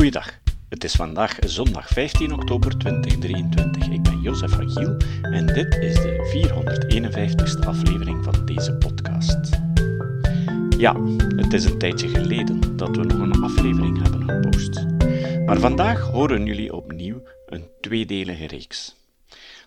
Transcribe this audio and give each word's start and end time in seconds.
Goeiedag. 0.00 0.40
Het 0.68 0.84
is 0.84 0.92
vandaag 0.92 1.38
zondag 1.40 1.88
15 1.88 2.32
oktober 2.32 2.78
2023. 2.78 3.88
Ik 3.88 4.02
ben 4.02 4.20
Jozef 4.20 4.50
van 4.50 4.70
Giel 4.70 4.96
en 5.22 5.46
dit 5.46 5.74
is 5.74 5.94
de 5.94 6.16
451ste 7.60 7.66
aflevering 7.66 8.24
van 8.24 8.46
deze 8.46 8.74
podcast. 8.74 9.50
Ja, 10.78 11.02
het 11.36 11.52
is 11.52 11.64
een 11.64 11.78
tijdje 11.78 12.08
geleden 12.08 12.76
dat 12.76 12.96
we 12.96 13.02
nog 13.04 13.18
een 13.18 13.42
aflevering 13.42 14.02
hebben 14.02 14.30
gepost. 14.30 14.86
Maar 15.46 15.58
vandaag 15.58 16.00
horen 16.00 16.44
jullie 16.44 16.74
opnieuw 16.74 17.22
een 17.46 17.64
tweedelige 17.80 18.46
reeks. 18.46 18.96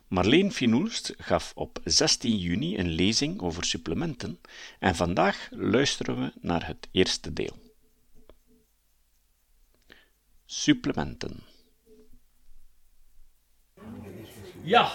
Marleen 0.07 0.51
Finoelst 0.51 1.13
gaf 1.17 1.51
op 1.55 1.79
16 1.83 2.37
juni 2.37 2.77
een 2.77 2.89
lezing 2.89 3.41
over 3.41 3.63
supplementen 3.63 4.39
en 4.79 4.95
vandaag 4.95 5.47
luisteren 5.51 6.19
we 6.19 6.31
naar 6.41 6.67
het 6.67 6.87
eerste 6.91 7.33
deel. 7.33 7.62
Supplementen. 10.55 11.43
Ja, 14.61 14.91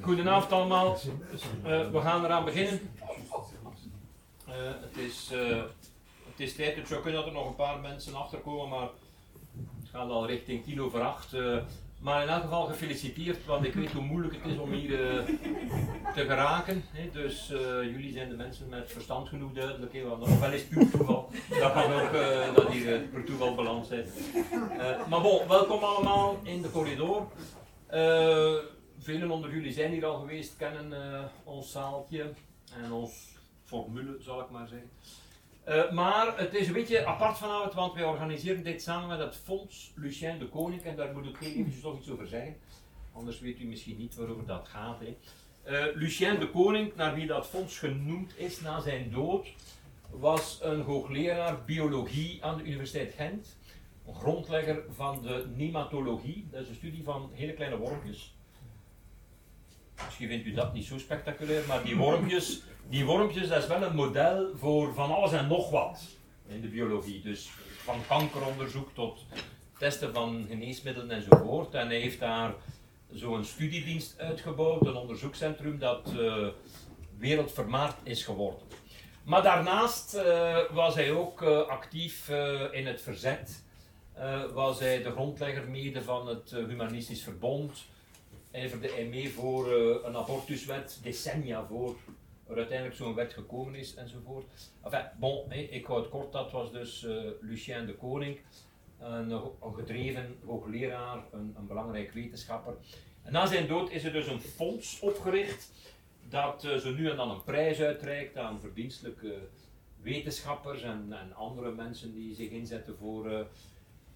goedenavond 0.00 0.52
allemaal. 0.52 0.98
Uh, 1.64 1.90
we 1.90 2.00
gaan 2.00 2.24
eraan 2.24 2.44
beginnen. 2.44 2.80
Uh, 4.48 4.54
het, 4.56 4.96
is, 4.96 5.30
uh, 5.32 5.62
het 6.30 6.40
is 6.40 6.54
tijd, 6.54 6.76
het 6.76 6.88
zou 6.88 7.02
kunnen 7.02 7.20
dat 7.20 7.28
er 7.28 7.36
nog 7.36 7.46
een 7.46 7.54
paar 7.54 7.80
mensen 7.80 8.14
achterkomen, 8.14 8.68
maar 8.68 8.88
het 9.80 9.88
gaat 9.90 10.08
al 10.08 10.26
richting 10.26 10.64
tien 10.64 10.80
over 10.80 11.00
acht. 11.00 11.32
Maar 12.04 12.22
in 12.22 12.28
elk 12.28 12.42
geval 12.42 12.66
gefeliciteerd, 12.66 13.46
want 13.46 13.64
ik 13.64 13.74
weet 13.74 13.92
hoe 13.92 14.02
moeilijk 14.02 14.34
het 14.34 14.52
is 14.52 14.58
om 14.58 14.72
hier 14.72 14.90
uh, 14.90 15.24
te 16.14 16.24
geraken. 16.24 16.84
Hè. 16.92 17.10
Dus 17.10 17.50
uh, 17.50 17.58
jullie 17.82 18.12
zijn 18.12 18.28
de 18.28 18.36
mensen 18.36 18.68
met 18.68 18.92
verstand 18.92 19.28
genoeg 19.28 19.52
duidelijk. 19.52 19.92
Hè, 19.92 20.02
want 20.02 20.22
ofwel 20.22 20.52
is 20.52 20.64
puur 20.64 20.90
toeval. 20.90 21.30
Dat 21.48 21.72
kan 21.72 21.92
ook 21.92 22.12
uh, 22.12 22.54
dat 22.54 22.68
hier 22.68 23.00
per 23.00 23.24
toeval 23.24 23.54
balans 23.54 23.88
zijn. 23.88 24.06
maar 25.08 25.20
bon, 25.20 25.48
welkom 25.48 25.82
allemaal 25.82 26.40
in 26.42 26.62
de 26.62 26.70
corridor. 26.70 27.26
velen 28.98 29.30
onder 29.30 29.50
jullie 29.50 29.72
zijn 29.72 29.92
hier 29.92 30.06
al 30.06 30.18
geweest, 30.18 30.56
kennen 30.56 31.30
ons 31.44 31.72
zaaltje 31.72 32.32
en 32.84 32.92
ons 32.92 33.36
formule, 33.64 34.16
zal 34.20 34.40
ik 34.40 34.50
maar 34.50 34.68
zeggen. 34.68 34.90
Uh, 35.68 35.90
maar 35.90 36.38
het 36.38 36.54
is 36.54 36.66
een 36.66 36.72
beetje 36.72 37.06
apart 37.06 37.38
vanavond, 37.38 37.74
want 37.74 37.94
wij 37.94 38.04
organiseren 38.04 38.64
dit 38.64 38.82
samen 38.82 39.08
met 39.08 39.18
het 39.18 39.36
Fonds 39.36 39.92
Lucien 39.94 40.38
de 40.38 40.48
Koning. 40.48 40.82
En 40.82 40.96
daar 40.96 41.12
moet 41.12 41.26
ik 41.26 41.40
even 41.40 41.80
nog 41.82 41.98
iets 41.98 42.10
over 42.10 42.26
zeggen. 42.26 42.56
Anders 43.12 43.40
weet 43.40 43.60
u 43.60 43.64
misschien 43.64 43.96
niet 43.96 44.14
waarover 44.14 44.46
dat 44.46 44.68
gaat. 44.68 45.00
Hè. 45.00 45.16
Uh, 45.66 45.96
Lucien 45.96 46.38
de 46.38 46.50
Koning, 46.50 46.94
naar 46.96 47.14
wie 47.14 47.26
dat 47.26 47.46
fonds 47.46 47.78
genoemd 47.78 48.38
is 48.38 48.60
na 48.60 48.80
zijn 48.80 49.10
dood, 49.10 49.46
was 50.10 50.58
een 50.62 50.80
hoogleraar 50.80 51.64
biologie 51.64 52.44
aan 52.44 52.56
de 52.56 52.64
Universiteit 52.64 53.14
Gent. 53.16 53.56
Een 54.06 54.14
grondlegger 54.14 54.82
van 54.90 55.22
de 55.22 55.46
nematologie, 55.54 56.48
dat 56.50 56.62
is 56.62 56.68
een 56.68 56.74
studie 56.74 57.04
van 57.04 57.30
hele 57.32 57.52
kleine 57.52 57.76
wormpjes. 57.76 58.34
Misschien 60.04 60.28
vindt 60.28 60.46
u 60.46 60.52
dat 60.52 60.72
niet 60.72 60.84
zo 60.84 60.98
spectaculair, 60.98 61.66
maar 61.66 61.84
die 61.84 61.96
wormpjes 61.96 62.62
die 62.88 63.04
wormpjes, 63.04 63.48
dat 63.48 63.62
is 63.62 63.68
wel 63.68 63.82
een 63.82 63.94
model 63.94 64.50
voor 64.56 64.94
van 64.94 65.14
alles 65.14 65.32
en 65.32 65.48
nog 65.48 65.70
wat 65.70 66.02
in 66.46 66.60
de 66.60 66.68
biologie. 66.68 67.22
Dus 67.22 67.50
van 67.82 68.00
kankeronderzoek 68.08 68.88
tot 68.94 69.24
testen 69.78 70.14
van 70.14 70.44
geneesmiddelen 70.48 71.10
enzovoort. 71.10 71.74
En 71.74 71.86
hij 71.86 72.00
heeft 72.00 72.20
daar 72.20 72.54
zo'n 73.12 73.44
studiedienst 73.44 74.18
uitgebouwd, 74.18 74.86
een 74.86 74.94
onderzoekscentrum 74.94 75.78
dat 75.78 76.12
uh, 76.16 76.46
wereldvermaard 77.18 77.96
is 78.02 78.24
geworden. 78.24 78.62
Maar 79.24 79.42
daarnaast 79.42 80.14
uh, 80.14 80.58
was 80.70 80.94
hij 80.94 81.12
ook 81.12 81.42
uh, 81.42 81.66
actief 81.66 82.28
in 82.70 82.86
het 82.86 83.02
verzet. 83.02 83.62
was 84.54 84.78
hij 84.78 85.02
de 85.02 85.10
grondlegger 85.10 85.68
mede 85.68 86.02
van 86.02 86.28
het 86.28 86.50
Humanistisch 86.50 87.22
Verbond. 87.22 87.84
Ijverde 88.50 88.90
hij 88.92 89.04
mee 89.04 89.32
voor 89.32 89.72
een 90.04 90.16
abortuswet, 90.16 90.98
decennia 91.02 91.66
voor 91.66 91.96
er 92.48 92.56
uiteindelijk 92.56 92.96
zo'n 92.96 93.14
wet 93.14 93.32
gekomen 93.32 93.74
is 93.74 93.94
enzovoort. 93.94 94.44
Enfin, 94.82 95.04
bon, 95.18 95.52
ik 95.52 95.86
hou 95.86 96.00
het 96.00 96.10
kort, 96.10 96.32
dat 96.32 96.52
was 96.52 96.72
dus 96.72 97.02
uh, 97.02 97.30
Lucien 97.40 97.86
de 97.86 97.94
Koning, 97.94 98.38
een, 98.98 99.40
gedreven 99.74 100.36
hoogleraar, 100.44 101.24
een, 101.32 101.54
een, 101.56 101.66
belangrijk 101.66 102.12
wetenschapper. 102.12 102.74
En 103.22 103.32
na 103.32 103.46
zijn 103.46 103.66
dood 103.66 103.90
is 103.90 104.04
er 104.04 104.12
dus 104.12 104.26
een 104.26 104.40
fonds 104.40 105.00
opgericht 105.00 105.72
dat 106.28 106.64
uh, 106.64 106.76
zo 106.76 106.90
nu 106.90 107.10
en 107.10 107.16
dan 107.16 107.30
een 107.30 107.44
prijs 107.44 107.80
uitreikt 107.80 108.36
aan 108.36 108.60
verdienstelijke 108.60 109.38
wetenschappers 110.02 110.82
en, 110.82 111.06
en 111.10 111.34
andere 111.34 111.72
mensen 111.72 112.14
die 112.14 112.34
zich 112.34 112.50
inzetten 112.50 112.96
voor 112.96 113.30
uh, 113.30 113.40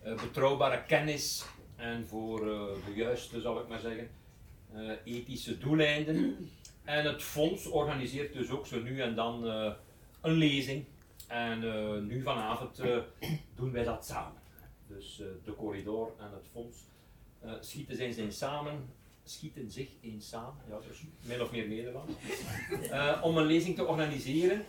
betrouwbare 0.03 0.85
kennis 0.85 1.45
en 1.77 2.07
voor 2.07 2.41
de 2.41 2.93
juiste, 2.95 3.41
zal 3.41 3.61
ik 3.61 3.69
maar 3.69 3.81
zeggen, 3.81 4.11
ethische 5.05 5.59
doeleinden. 5.59 6.51
En 6.89 7.05
het 7.05 7.23
fonds 7.23 7.67
organiseert 7.67 8.33
dus 8.33 8.51
ook 8.51 8.67
zo 8.67 8.81
nu 8.81 9.01
en 9.01 9.15
dan 9.15 9.47
uh, 9.47 9.73
een 10.21 10.33
lezing. 10.33 10.85
En 11.27 11.63
uh, 11.63 11.99
nu 12.01 12.23
vanavond 12.23 12.81
uh, 12.81 12.97
doen 13.57 13.73
wij 13.73 13.85
dat 13.85 14.07
samen. 14.07 14.41
Dus 14.87 15.23
de 15.45 15.55
corridor 15.55 16.13
en 16.19 16.31
het 16.33 16.47
fonds 16.53 16.79
schieten 17.61 17.97
zijn, 17.97 18.13
zijn 18.13 18.33
samen, 18.33 18.91
schieten 19.25 19.71
zich 19.71 19.89
eens 20.03 20.29
samen, 20.29 20.65
ja, 20.69 20.79
dus 20.89 21.03
min 21.21 21.43
of 21.43 21.51
meer 21.51 21.69
Nederlands, 21.69 22.13
om 23.23 23.37
een 23.37 23.47
lezing 23.47 23.77
te 23.77 23.87
organiseren. 23.87 24.65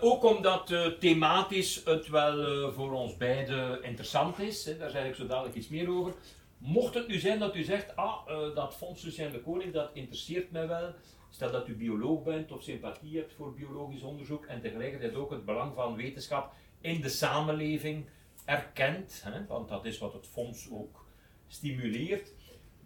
ook 0.00 0.24
omdat 0.24 0.72
thematisch 1.00 1.84
het 1.84 2.08
wel 2.08 2.72
voor 2.72 2.92
ons 2.92 3.16
beiden 3.16 3.82
interessant 3.82 4.38
is, 4.38 4.64
hè, 4.64 4.76
daar 4.76 4.90
zeg 4.90 5.06
ik 5.06 5.14
zo 5.14 5.26
dadelijk 5.26 5.54
iets 5.54 5.68
meer 5.68 5.90
over. 5.90 6.12
Mocht 6.58 6.94
het 6.94 7.08
nu 7.08 7.18
zijn 7.18 7.38
dat 7.38 7.56
u 7.56 7.62
zegt, 7.62 7.96
ah, 7.96 8.26
dat 8.54 8.74
Fonds 8.74 9.02
Lucien 9.02 9.32
de 9.32 9.40
Koning, 9.40 9.72
dat 9.72 9.90
interesseert 9.92 10.50
mij 10.50 10.68
wel, 10.68 10.94
Stel 11.30 11.50
dat 11.50 11.68
u 11.68 11.76
bioloog 11.76 12.22
bent 12.22 12.52
of 12.52 12.62
sympathie 12.62 13.18
hebt 13.18 13.34
voor 13.34 13.54
biologisch 13.54 14.02
onderzoek 14.02 14.44
en 14.44 14.60
tegelijkertijd 14.60 15.14
ook 15.14 15.30
het 15.30 15.44
belang 15.44 15.74
van 15.74 15.96
wetenschap 15.96 16.52
in 16.80 17.00
de 17.00 17.08
samenleving 17.08 18.06
erkent, 18.44 19.22
hè, 19.24 19.46
want 19.46 19.68
dat 19.68 19.84
is 19.84 19.98
wat 19.98 20.12
het 20.12 20.26
fonds 20.26 20.70
ook 20.70 21.06
stimuleert, 21.48 22.32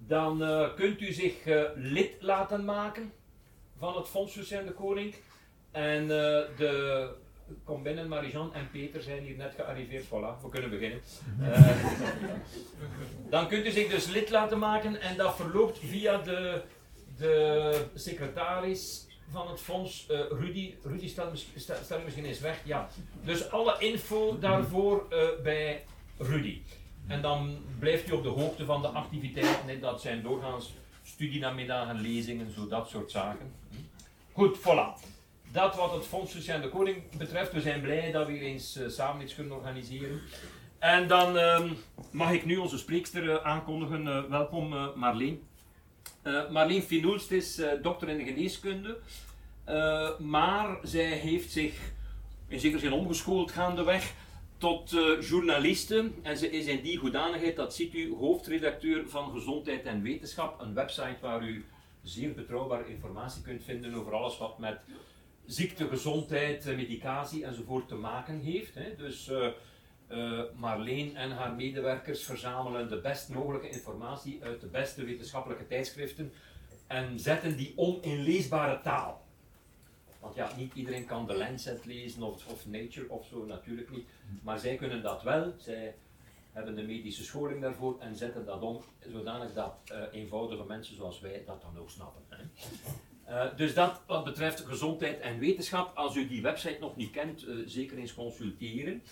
dan 0.07 0.43
uh, 0.43 0.75
kunt 0.75 1.01
u 1.01 1.13
zich 1.13 1.47
uh, 1.47 1.63
lid 1.75 2.17
laten 2.21 2.65
maken 2.65 3.13
van 3.79 3.97
het 3.97 4.09
Fonds 4.09 4.35
Lucien 4.35 4.67
de 4.67 4.73
Koning. 4.73 5.15
En 5.71 6.03
uh, 6.03 6.09
de 6.09 7.15
kom 7.65 7.83
binnen, 7.83 8.09
Marijan 8.09 8.55
en 8.55 8.71
Peter 8.71 9.03
zijn 9.03 9.23
hier 9.23 9.37
net 9.37 9.55
gearriveerd. 9.55 10.05
Voilà, 10.05 10.43
we 10.43 10.49
kunnen 10.51 10.71
beginnen. 10.71 11.01
dan 13.31 13.49
kunt 13.49 13.67
u 13.67 13.71
zich 13.71 13.91
dus 13.91 14.07
lid 14.07 14.31
laten 14.31 14.59
maken 14.59 15.01
en 15.01 15.17
dat 15.17 15.37
verloopt 15.37 15.79
via 15.79 16.19
de 16.19 16.63
de 17.23 17.85
secretaris 17.95 19.07
van 19.31 19.49
het 19.49 19.61
fonds, 19.61 20.07
uh, 20.11 20.21
Rudy, 20.31 20.75
Rudy 20.85 21.09
staat, 21.09 21.45
staat, 21.57 22.05
misschien 22.05 22.25
eens 22.25 22.41
weg, 22.41 22.61
ja. 22.65 22.89
Dus 23.25 23.51
alle 23.51 23.77
info 23.79 24.39
daarvoor 24.39 25.07
uh, 25.11 25.19
bij 25.43 25.85
Rudy. 26.19 26.61
En 27.07 27.23
dan 27.23 27.59
blijft 27.79 28.09
u 28.09 28.13
op 28.13 28.23
de 28.23 28.29
hoogte 28.29 28.65
van 28.65 28.83
de 28.83 28.89
activiteiten, 28.89 29.81
dat 29.81 30.01
zijn 30.01 30.23
doorgaans 30.23 30.73
studienamiddagen, 31.03 32.01
lezingen, 32.01 32.53
zo 32.53 32.69
dat 32.69 32.89
soort 32.89 33.11
zaken. 33.11 33.53
Goed, 34.33 34.59
voilà. 34.59 35.11
Dat 35.53 35.77
wat 35.77 35.93
het 35.93 36.07
Fonds 36.07 36.35
Lucien 36.35 36.61
de 36.61 36.69
Koning 36.69 37.03
betreft, 37.19 37.53
we 37.53 37.61
zijn 37.61 37.81
blij 37.81 38.13
dat 38.13 38.27
we 38.27 38.33
hier 38.33 38.43
eens 38.43 38.77
uh, 38.77 38.89
samen 38.89 39.23
iets 39.23 39.35
kunnen 39.35 39.57
organiseren. 39.57 40.21
En 40.79 41.09
dan 41.09 41.39
ehm, 41.39 41.69
mag 42.11 42.33
ik 42.33 42.45
nu 42.45 42.57
onze 42.57 42.79
spreekster 42.79 43.43
aankondigen. 43.43 44.31
welkom 44.31 44.69
Marleen. 44.95 45.43
Uh, 46.25 46.51
Marleen 46.51 46.83
Finoelst 46.83 47.31
is 47.31 47.59
uh, 47.59 47.69
dokter 47.83 48.09
in 48.09 48.19
de 48.19 48.25
geneeskunde, 48.25 48.99
uh, 49.69 50.19
maar 50.19 50.79
zij 50.83 51.05
heeft 51.05 51.51
zich 51.51 51.93
in 52.49 52.61
zekere 52.61 52.81
zin 52.81 52.93
omgeschoold 52.93 53.51
gaandeweg 53.51 54.13
tot 54.59 54.91
journaliste. 55.21 56.11
En 56.23 56.37
ze 56.37 56.51
is 56.51 56.67
in 56.67 56.83
die 56.83 56.99
hoedanigheid, 56.99 57.57
dat 57.57 57.75
ziet 57.75 57.95
u, 57.95 58.15
hoofdredacteur 58.15 59.09
van 59.09 59.33
Gezondheid 59.33 59.85
en 59.85 60.03
Wetenschap, 60.03 60.61
een 60.61 60.75
website 60.75 61.17
waar 61.21 61.49
u 61.49 61.65
zeer 62.03 62.35
betrouwbare 62.35 62.89
informatie 62.89 63.43
kunt 63.43 63.63
vinden 63.65 63.95
over 63.95 64.13
alles 64.13 64.39
wat 64.39 64.59
met 64.59 64.81
ziekte, 65.47 65.89
gezondheid, 65.89 66.65
medicatie 66.65 67.45
enzovoort 67.45 67.89
te 67.89 67.95
maken 67.95 68.41
heeft. 68.41 68.75
Hè. 68.75 68.97
Dus 68.97 69.31
uh, 70.13 70.43
Marleen 70.55 71.17
en 71.17 71.31
haar 71.31 71.53
medewerkers 71.53 72.25
verzamelen 72.25 72.89
de 72.89 73.01
best 73.01 73.29
mogelijke 73.29 73.69
informatie 73.69 74.43
uit 74.43 74.61
de 74.61 74.67
beste 74.67 75.05
wetenschappelijke 75.05 75.67
tijdschriften 75.67 76.33
en 76.87 77.21
zetten 77.21 77.57
die 77.57 77.73
om 77.77 77.99
in 78.01 78.23
leesbare 78.23 78.81
taal. 78.81 79.27
Want 80.21 80.35
ja, 80.35 80.51
niet 80.57 80.75
iedereen 80.75 81.07
kan 81.07 81.27
de 81.27 81.35
Lancet 81.35 81.85
lezen 81.85 82.23
of, 82.23 82.47
of 82.47 82.67
Nature 82.67 83.11
of 83.11 83.27
zo, 83.27 83.45
natuurlijk 83.45 83.91
niet. 83.91 84.09
Maar 84.43 84.59
zij 84.59 84.77
kunnen 84.77 85.03
dat 85.03 85.23
wel. 85.23 85.55
Zij 85.59 85.95
hebben 86.53 86.75
de 86.75 86.83
medische 86.83 87.25
scholing 87.25 87.61
daarvoor 87.61 88.01
en 88.01 88.17
zetten 88.17 88.45
dat 88.45 88.63
om 88.63 88.81
zodanig 89.13 89.53
dat 89.53 89.75
uh, 89.93 89.99
eenvoudige 90.13 90.65
mensen 90.65 90.97
zoals 90.97 91.21
wij 91.21 91.43
dat 91.47 91.63
dan 91.63 91.79
ook 91.79 91.91
snappen. 91.91 92.23
Hè. 92.29 92.43
Uh, 93.29 93.57
dus 93.57 93.75
dat 93.75 94.01
wat 94.07 94.25
betreft 94.25 94.61
gezondheid 94.61 95.21
en 95.21 95.39
wetenschap, 95.39 95.97
als 95.97 96.17
u 96.17 96.29
die 96.29 96.43
website 96.43 96.77
nog 96.81 96.97
niet 96.97 97.11
kent, 97.11 97.47
zeker 97.67 97.99
eens 97.99 98.15
consulteren. 98.15 99.03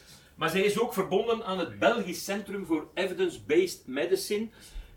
Maar 0.41 0.51
zij 0.51 0.61
is 0.61 0.81
ook 0.81 0.93
verbonden 0.93 1.45
aan 1.45 1.59
het 1.59 1.79
Belgisch 1.79 2.25
Centrum 2.25 2.67
voor 2.67 2.89
Evidence-Based 2.95 3.87
Medicine. 3.87 4.49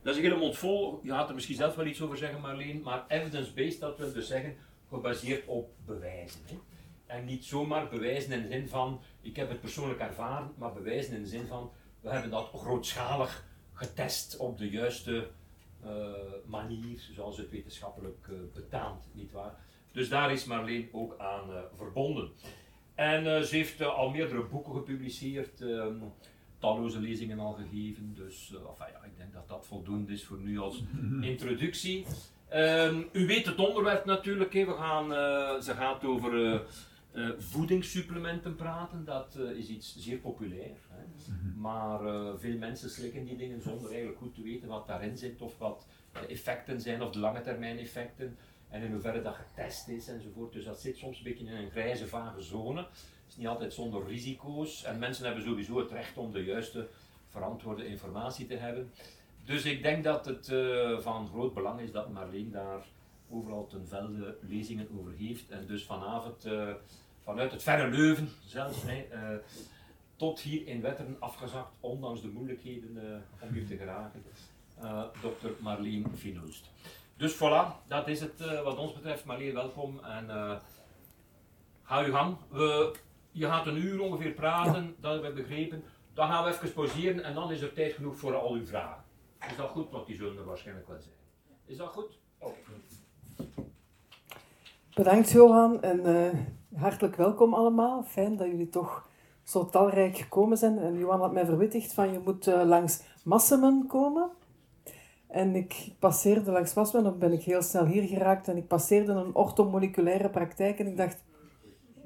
Dat 0.01 0.13
is 0.13 0.17
een 0.17 0.25
hele 0.25 0.39
mond 0.39 0.57
vol. 0.57 0.99
Je 1.01 1.11
gaat 1.11 1.29
er 1.29 1.35
misschien 1.35 1.55
zelf 1.55 1.75
wel 1.75 1.85
iets 1.85 2.01
over 2.01 2.17
zeggen, 2.17 2.41
Marleen. 2.41 2.81
Maar 2.81 3.05
evidence-based, 3.07 3.79
dat 3.79 3.97
wil 3.97 4.13
dus 4.13 4.27
zeggen 4.27 4.55
gebaseerd 4.89 5.47
op 5.47 5.71
bewijzen. 5.85 6.41
Hè. 6.45 6.59
En 7.05 7.25
niet 7.25 7.45
zomaar 7.45 7.89
bewijzen 7.89 8.31
in 8.31 8.41
de 8.41 8.47
zin 8.47 8.67
van, 8.67 9.01
ik 9.21 9.35
heb 9.35 9.49
het 9.49 9.61
persoonlijk 9.61 9.99
ervaren, 9.99 10.51
maar 10.57 10.73
bewijzen 10.73 11.15
in 11.15 11.21
de 11.21 11.29
zin 11.29 11.47
van, 11.47 11.71
we 12.01 12.09
hebben 12.09 12.31
dat 12.31 12.49
grootschalig 12.53 13.45
getest 13.73 14.37
op 14.37 14.57
de 14.57 14.69
juiste 14.69 15.29
uh, 15.85 15.89
manier, 16.45 16.99
zoals 17.15 17.37
het 17.37 17.49
wetenschappelijk 17.49 18.27
uh, 18.29 18.37
betaamt, 18.53 19.05
nietwaar? 19.11 19.55
Dus 19.91 20.09
daar 20.09 20.31
is 20.31 20.45
Marleen 20.45 20.89
ook 20.91 21.17
aan 21.17 21.49
uh, 21.49 21.59
verbonden. 21.77 22.31
En 23.03 23.45
ze 23.45 23.55
heeft 23.55 23.81
al 23.81 24.09
meerdere 24.09 24.43
boeken 24.43 24.73
gepubliceerd, 24.73 25.61
um, 25.61 26.01
talloze 26.59 26.99
lezingen 26.99 27.39
al 27.39 27.53
gegeven, 27.53 28.13
dus 28.15 28.53
enfin, 28.53 28.87
ja, 28.93 29.03
ik 29.05 29.17
denk 29.17 29.33
dat 29.33 29.47
dat 29.47 29.65
voldoende 29.65 30.13
is 30.13 30.25
voor 30.25 30.39
nu 30.39 30.59
als 30.59 30.83
introductie. 31.21 32.05
Um, 32.53 33.09
u 33.11 33.27
weet 33.27 33.45
het 33.45 33.59
onderwerp 33.59 34.05
natuurlijk. 34.05 34.53
We 34.53 34.75
gaan, 34.77 35.09
ze 35.63 35.73
gaat 35.73 36.03
over 36.03 36.33
uh, 37.13 37.29
voedingssupplementen 37.37 38.55
praten, 38.55 39.05
dat 39.05 39.37
is 39.55 39.67
iets 39.67 39.95
zeer 39.97 40.17
populair. 40.17 40.77
Hè. 40.89 41.33
Mhm. 41.33 41.61
Maar 41.61 41.99
veel 42.39 42.57
mensen 42.57 42.89
slikken 42.89 43.25
die 43.25 43.37
dingen 43.37 43.61
zonder 43.61 43.87
eigenlijk 43.89 44.17
goed 44.17 44.35
te 44.35 44.41
weten 44.41 44.67
wat 44.67 44.87
daarin 44.87 45.17
zit 45.17 45.41
of 45.41 45.57
wat 45.57 45.87
de 46.11 46.27
effecten 46.27 46.81
zijn 46.81 47.01
of 47.01 47.11
de 47.11 47.19
lange 47.19 47.41
termijn 47.41 47.77
effecten 47.77 48.37
en 48.73 48.81
in 48.81 48.91
hoeverre 48.91 49.21
dat 49.21 49.35
getest 49.35 49.87
is 49.87 50.07
enzovoort. 50.07 50.53
Dus 50.53 50.65
dat 50.65 50.81
zit 50.81 50.97
soms 50.97 51.17
een 51.17 51.23
beetje 51.23 51.45
in 51.45 51.55
een 51.55 51.71
grijze, 51.71 52.07
vage 52.07 52.41
zone. 52.41 52.79
Het 52.79 53.27
is 53.27 53.37
niet 53.37 53.47
altijd 53.47 53.73
zonder 53.73 54.07
risico's 54.07 54.83
en 54.83 54.99
mensen 54.99 55.25
hebben 55.25 55.43
sowieso 55.43 55.77
het 55.77 55.91
recht 55.91 56.17
om 56.17 56.31
de 56.31 56.43
juiste 56.43 56.87
verantwoorde 57.27 57.87
informatie 57.87 58.45
te 58.45 58.55
hebben. 58.55 58.91
Dus 59.45 59.65
ik 59.65 59.83
denk 59.83 60.03
dat 60.03 60.25
het 60.25 60.45
van 61.03 61.27
groot 61.27 61.53
belang 61.53 61.79
is 61.79 61.91
dat 61.91 62.09
Marleen 62.09 62.51
daar 62.51 62.85
overal 63.29 63.67
ten 63.67 63.87
velde 63.87 64.37
lezingen 64.41 64.87
over 64.99 65.13
heeft 65.17 65.49
en 65.49 65.65
dus 65.67 65.83
vanavond 65.83 66.47
vanuit 67.23 67.51
het 67.51 67.63
verre 67.63 67.89
Leuven 67.89 68.29
zelfs, 68.45 68.83
hè, 68.83 69.07
uh, 69.13 69.37
tot 70.15 70.39
hier 70.39 70.67
in 70.67 70.81
Wetteren 70.81 71.15
afgezakt, 71.19 71.71
ondanks 71.79 72.21
de 72.21 72.27
moeilijkheden 72.27 73.23
om 73.39 73.53
hier 73.53 73.67
te 73.67 73.77
geraken. 73.77 74.23
Dr. 75.21 75.49
Marleen 75.59 76.05
Finoost. 76.15 76.71
Dus 77.23 77.35
voilà, 77.35 77.87
dat 77.87 78.07
is 78.07 78.19
het 78.19 78.63
wat 78.63 78.77
ons 78.77 78.93
betreft. 78.93 79.25
Marleen, 79.25 79.53
welkom 79.53 79.99
en 79.99 80.59
ga 81.83 82.03
uw 82.03 82.11
gang. 82.11 82.37
We, 82.49 82.95
je 83.31 83.45
gaat 83.45 83.67
een 83.67 83.77
uur 83.77 84.01
ongeveer 84.01 84.31
praten, 84.31 84.95
dat 84.99 85.13
hebben 85.13 85.33
we 85.33 85.41
begrepen. 85.41 85.83
Dan 86.13 86.27
gaan 86.27 86.43
we 86.43 86.49
even 86.49 86.73
pauzeren 86.73 87.23
en 87.23 87.33
dan 87.33 87.51
is 87.51 87.61
er 87.61 87.73
tijd 87.73 87.93
genoeg 87.93 88.17
voor 88.17 88.35
al 88.35 88.53
uw 88.53 88.65
vragen. 88.65 89.03
Is 89.49 89.55
dat 89.55 89.69
goed? 89.69 89.89
Want 89.89 90.07
die 90.07 90.15
zullen 90.15 90.37
er 90.37 90.45
waarschijnlijk 90.45 90.87
wel 90.87 90.97
zijn. 90.99 91.15
Is 91.65 91.77
dat 91.77 91.87
goed? 91.87 92.19
Okay. 92.37 92.55
Bedankt 94.93 95.29
Johan 95.29 95.81
en 95.81 96.55
hartelijk 96.75 97.15
welkom 97.15 97.53
allemaal. 97.53 98.03
Fijn 98.03 98.37
dat 98.37 98.47
jullie 98.47 98.69
toch 98.69 99.07
zo 99.43 99.69
talrijk 99.69 100.17
gekomen 100.17 100.57
zijn. 100.57 100.77
En 100.77 100.97
Johan 100.97 101.19
had 101.19 101.33
mij 101.33 101.45
verwittigd 101.45 101.93
van 101.93 102.11
je 102.11 102.19
moet 102.19 102.45
langs 102.45 103.01
Massemen 103.23 103.87
komen. 103.87 104.29
En 105.33 105.55
ik 105.55 105.89
passeerde 105.99 106.51
langs 106.51 106.73
Massemen, 106.73 107.03
dan 107.03 107.19
ben 107.19 107.31
ik 107.31 107.43
heel 107.43 107.61
snel 107.61 107.85
hier 107.85 108.03
geraakt. 108.03 108.47
En 108.47 108.57
ik 108.57 108.67
passeerde 108.67 109.11
een 109.11 109.35
orthomoleculaire 109.35 110.29
praktijk 110.29 110.79
en 110.79 110.87
ik 110.87 110.97
dacht, 110.97 111.23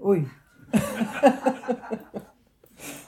oei. 0.03 0.27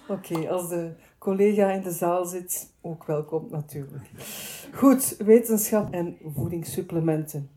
Oké, 0.08 0.50
als 0.50 0.70
de 0.70 0.92
collega 1.18 1.72
in 1.72 1.82
de 1.82 1.92
zaal 1.92 2.26
zit, 2.26 2.74
ook 2.82 3.06
welkom 3.06 3.48
natuurlijk. 3.52 4.10
Goed, 4.74 5.18
wetenschap 5.18 5.94
en 5.94 6.18
voedingssupplementen. 6.36 7.50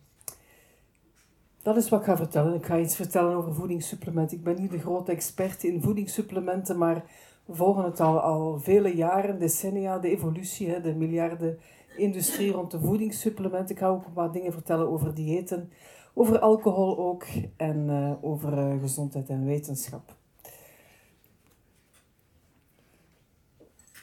Dat 1.62 1.76
is 1.76 1.88
wat 1.88 2.00
ik 2.00 2.06
ga 2.06 2.16
vertellen. 2.16 2.54
Ik 2.54 2.66
ga 2.66 2.78
iets 2.78 2.96
vertellen 2.96 3.36
over 3.36 3.54
voedingssupplementen. 3.54 4.36
Ik 4.36 4.44
ben 4.44 4.60
niet 4.60 4.70
de 4.70 4.78
grote 4.78 5.12
expert 5.12 5.64
in 5.64 5.82
voedingssupplementen, 5.82 6.78
maar 6.78 7.04
we 7.44 7.54
volgen 7.54 7.84
het 7.84 8.00
al, 8.00 8.20
al 8.20 8.58
vele 8.58 8.96
jaren, 8.96 9.38
decennia, 9.38 9.98
de 9.98 10.10
evolutie, 10.10 10.80
de 10.80 10.94
miljarden 10.94 11.58
industrie 11.96 12.52
rond 12.52 12.70
de 12.70 12.80
voedingssupplementen. 12.80 13.74
Ik 13.74 13.80
ga 13.80 13.88
ook 13.88 14.04
wat 14.14 14.32
dingen 14.32 14.52
vertellen 14.52 14.88
over 14.88 15.14
diëten, 15.14 15.70
over 16.14 16.38
alcohol 16.38 16.98
ook 16.98 17.24
en 17.56 17.88
uh, 17.88 18.12
over 18.20 18.58
uh, 18.58 18.80
gezondheid 18.80 19.28
en 19.28 19.44
wetenschap. 19.44 20.14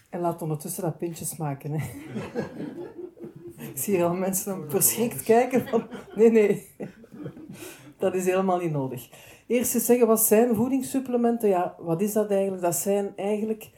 En 0.10 0.20
laat 0.20 0.42
ondertussen 0.42 0.84
dat 0.84 0.98
pintjes 0.98 1.38
maken. 1.38 1.72
Hè. 1.72 1.88
Ik 3.72 3.78
zie 3.78 3.96
hier 3.96 4.06
al 4.06 4.14
mensen 4.14 4.70
verschrikt 4.70 5.24
kijken 5.24 5.68
van, 5.68 5.88
nee, 6.16 6.32
nee 6.32 6.68
dat 8.00 8.16
is 8.16 8.26
helemaal 8.26 8.58
niet 8.58 8.72
nodig. 8.72 9.10
Eerst 9.48 9.76
eens 9.76 9.86
zeggen, 9.86 10.08
wat 10.08 10.22
zijn 10.22 10.56
voedingssupplementen? 10.56 11.50
Ja, 11.50 11.76
wat 11.80 12.02
is 12.02 12.14
dat 12.14 12.32
eigenlijk? 12.32 12.62
Dat 12.62 12.76
zijn 12.76 13.14
eigenlijk 13.16 13.70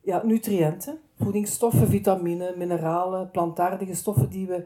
ja, 0.00 0.22
nutriënten, 0.24 0.98
voedingsstoffen, 1.18 1.88
vitamine, 1.88 2.54
mineralen, 2.56 3.30
plantaardige 3.30 3.94
stoffen 3.94 4.28
die, 4.30 4.46
we, 4.46 4.64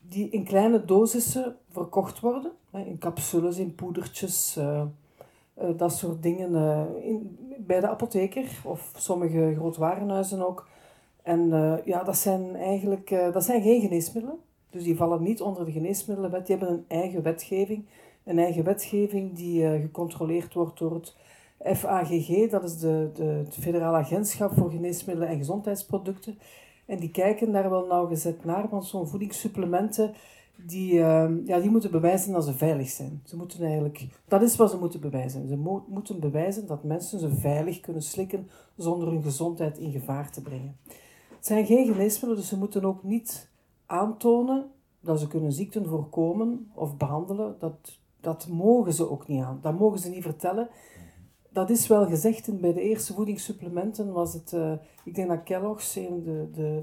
die 0.00 0.28
in 0.28 0.44
kleine 0.44 0.84
dosissen 0.84 1.56
verkocht 1.70 2.20
worden. 2.20 2.52
In 2.70 2.98
capsules, 2.98 3.58
in 3.58 3.74
poedertjes, 3.74 4.56
uh, 4.58 4.82
uh, 5.62 5.68
dat 5.76 5.92
soort 5.92 6.22
dingen. 6.22 6.50
Uh, 6.52 7.08
in, 7.08 7.38
bij 7.58 7.80
de 7.80 7.88
apotheker 7.88 8.60
of 8.64 8.92
sommige 8.96 9.54
grootwarenhuizen 9.56 10.46
ook. 10.46 10.68
En 11.22 11.48
ja, 11.84 12.02
dat 12.02 12.16
zijn 12.16 12.56
eigenlijk 12.56 13.08
dat 13.32 13.44
zijn 13.44 13.62
geen 13.62 13.80
geneesmiddelen. 13.80 14.38
Dus 14.70 14.82
die 14.82 14.96
vallen 14.96 15.22
niet 15.22 15.40
onder 15.40 15.64
de 15.64 15.72
geneesmiddelenwet. 15.72 16.46
Die 16.46 16.56
hebben 16.56 16.74
een 16.74 16.84
eigen 16.88 17.22
wetgeving 17.22 17.84
een 18.24 18.38
eigen 18.38 18.64
wetgeving 18.64 19.34
die 19.34 19.80
gecontroleerd 19.80 20.54
wordt 20.54 20.78
door 20.78 20.94
het 20.94 21.16
FAGG, 21.64 22.50
dat 22.50 22.64
is 22.64 22.78
de, 22.78 23.10
de, 23.14 23.24
het 23.24 23.54
Federaal 23.54 23.94
Agentschap 23.94 24.52
voor 24.52 24.70
Geneesmiddelen 24.70 25.30
en 25.30 25.38
Gezondheidsproducten. 25.38 26.38
En 26.86 26.98
die 26.98 27.10
kijken 27.10 27.52
daar 27.52 27.70
wel 27.70 27.86
nauwgezet 27.86 28.44
naar, 28.44 28.68
want 28.68 28.84
zo'n 28.84 29.08
voedingssupplementen, 29.08 30.14
die, 30.56 30.92
uh, 30.92 31.28
ja, 31.44 31.60
die 31.60 31.70
moeten 31.70 31.90
bewijzen 31.90 32.32
dat 32.32 32.44
ze 32.44 32.52
veilig 32.52 32.88
zijn. 32.88 33.20
Ze 33.24 33.36
moeten 33.36 33.62
eigenlijk, 33.62 34.06
dat 34.28 34.42
is 34.42 34.56
wat 34.56 34.70
ze 34.70 34.78
moeten 34.78 35.00
bewijzen. 35.00 35.48
Ze 35.48 35.56
mo 35.56 35.84
moeten 35.88 36.20
bewijzen 36.20 36.66
dat 36.66 36.84
mensen 36.84 37.18
ze 37.18 37.30
veilig 37.30 37.80
kunnen 37.80 38.02
slikken 38.02 38.48
zonder 38.76 39.08
hun 39.08 39.22
gezondheid 39.22 39.78
in 39.78 39.92
gevaar 39.92 40.30
te 40.30 40.42
brengen. 40.42 40.76
Het 41.36 41.46
zijn 41.46 41.66
geen 41.66 41.86
geneesmiddelen, 41.86 42.36
dus 42.36 42.48
ze 42.48 42.58
moeten 42.58 42.84
ook 42.84 43.02
niet 43.02 43.50
aantonen 43.86 44.70
dat 45.00 45.20
ze 45.20 45.28
kunnen 45.28 45.52
ziekten 45.52 45.86
voorkomen 45.86 46.70
of 46.74 46.96
behandelen. 46.96 47.56
Dat, 47.58 47.98
dat 48.20 48.48
mogen 48.48 48.92
ze 48.92 49.10
ook 49.10 49.26
niet 49.28 49.42
aan. 49.42 49.58
Dat 49.62 49.78
mogen 49.78 49.98
ze 49.98 50.08
niet 50.08 50.22
vertellen. 50.22 50.68
Dat 51.56 51.70
is 51.70 51.86
wel 51.86 52.06
gezegd. 52.06 52.60
bij 52.60 52.72
de 52.72 52.80
eerste 52.80 53.14
voedingssupplementen 53.14 54.12
was 54.12 54.32
het... 54.32 54.52
Uh, 54.52 54.72
ik 55.04 55.14
denk 55.14 55.28
dat 55.28 55.42
Kellogg's 55.42 55.92
de, 55.92 56.48
de, 56.52 56.82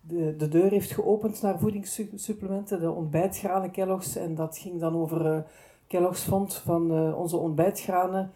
de, 0.00 0.36
de 0.36 0.48
deur 0.48 0.70
heeft 0.70 0.90
geopend 0.90 1.42
naar 1.42 1.58
voedingssupplementen. 1.58 2.80
De 2.80 2.90
ontbijtgranen 2.90 3.70
Kellogg's. 3.70 4.16
En 4.16 4.34
dat 4.34 4.58
ging 4.58 4.80
dan 4.80 4.94
over... 4.94 5.26
Uh, 5.26 5.38
Kellogg's 5.86 6.24
vond 6.24 6.54
van 6.54 6.92
uh, 6.92 7.18
onze 7.18 7.36
ontbijtgranen 7.36 8.32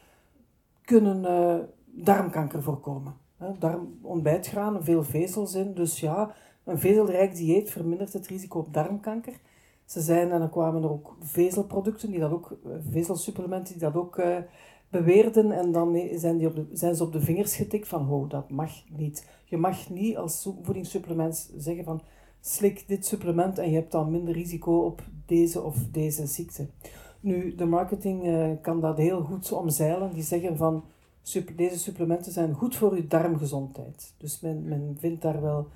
kunnen 0.85 1.68
darmkanker 1.85 2.62
voorkomen. 2.62 3.14
Darm, 3.59 3.99
ontbijtgranen, 4.02 4.85
veel 4.85 5.02
vezels 5.02 5.54
in. 5.54 5.75
Dus 5.75 6.00
ja, 6.00 6.35
een 6.64 6.78
vezelrijk 6.78 7.35
dieet 7.35 7.71
vermindert 7.71 8.12
het 8.12 8.26
risico 8.26 8.59
op 8.59 8.75
darmkanker. 8.75 9.35
Ze 9.85 10.00
zijn, 10.00 10.30
en 10.30 10.38
dan 10.38 10.50
kwamen 10.50 10.83
er 10.83 10.90
ook 10.90 11.16
vezelproducten, 11.21 12.11
die 12.11 12.21
dat 12.21 12.33
ook, 12.33 12.56
vezelsupplementen 12.90 13.73
die 13.73 13.83
dat 13.83 13.95
ook 13.95 14.21
beweerden. 14.90 15.52
En 15.52 15.73
dan 15.73 16.09
zijn, 16.14 16.38
die 16.38 16.47
op 16.47 16.55
de, 16.55 16.66
zijn 16.73 16.95
ze 16.95 17.02
op 17.02 17.12
de 17.12 17.21
vingers 17.21 17.57
getikt 17.57 17.88
van, 17.88 18.26
dat 18.28 18.50
mag 18.50 18.71
niet. 18.88 19.28
Je 19.45 19.57
mag 19.57 19.90
niet 19.90 20.16
als 20.16 20.49
voedingssupplement 20.62 21.50
zeggen 21.57 21.85
van, 21.85 22.00
slik 22.40 22.88
dit 22.88 23.07
supplement 23.07 23.59
en 23.59 23.71
je 23.71 23.76
hebt 23.76 23.93
dan 23.93 24.11
minder 24.11 24.35
risico 24.35 24.78
op 24.78 25.02
deze 25.26 25.62
of 25.62 25.76
deze 25.90 26.26
ziekte. 26.26 26.66
Nu, 27.21 27.55
de 27.55 27.64
marketing 27.64 28.26
uh, 28.26 28.50
kan 28.62 28.81
dat 28.81 28.97
heel 28.97 29.21
goed 29.21 29.52
omzeilen. 29.52 30.12
Die 30.12 30.23
zeggen 30.23 30.57
van, 30.57 30.85
deze 31.57 31.78
supplementen 31.78 32.33
zijn 32.33 32.55
goed 32.55 32.76
voor 32.76 32.97
je 32.97 33.07
darmgezondheid. 33.07 34.14
Dus 34.19 34.40
men, 34.40 34.69
men 34.69 34.97
vindt 34.99 35.23
daar 35.23 35.43
wel 35.43 35.69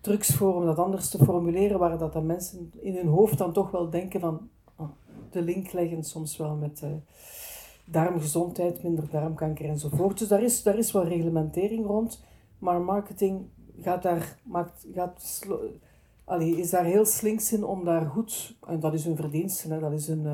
trucs 0.00 0.34
voor 0.34 0.54
om 0.54 0.64
dat 0.64 0.78
anders 0.78 1.08
te 1.08 1.24
formuleren, 1.24 1.78
waar 1.78 1.98
dat, 1.98 2.12
dat 2.12 2.22
mensen 2.22 2.72
in 2.80 2.94
hun 2.94 3.06
hoofd 3.06 3.38
dan 3.38 3.52
toch 3.52 3.70
wel 3.70 3.90
denken 3.90 4.20
van 4.20 4.48
oh, 4.76 4.88
de 5.30 5.42
link 5.42 5.72
leggen 5.72 6.04
soms 6.04 6.36
wel 6.36 6.54
met 6.54 6.80
uh, 6.84 6.90
darmgezondheid, 7.90 8.82
minder 8.82 9.08
darmkanker 9.10 9.68
enzovoort. 9.68 10.18
Dus 10.18 10.28
daar 10.28 10.42
is, 10.42 10.62
daar 10.62 10.78
is 10.78 10.92
wel 10.92 11.04
reglementering 11.04 11.86
rond, 11.86 12.24
maar 12.58 12.80
marketing 12.80 13.46
gaat 13.80 14.02
daar, 14.02 14.38
maakt, 14.42 14.86
gaat, 14.94 15.46
allee, 16.24 16.56
is 16.56 16.70
daar 16.70 16.84
heel 16.84 17.04
slinks 17.04 17.52
in 17.52 17.64
om 17.64 17.84
daar 17.84 18.06
goed, 18.06 18.56
en 18.66 18.80
dat 18.80 18.94
is 18.94 19.04
hun 19.04 19.16
verdienste, 19.16 19.78
dat 19.78 19.92
is 19.92 20.06
hun, 20.06 20.24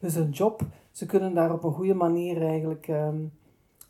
uh, 0.00 0.14
hun 0.14 0.30
job, 0.30 0.66
ze 0.90 1.06
kunnen 1.06 1.34
daar 1.34 1.52
op 1.52 1.64
een 1.64 1.72
goede 1.72 1.94
manier 1.94 2.42
eigenlijk 2.42 2.88
um, 2.88 3.32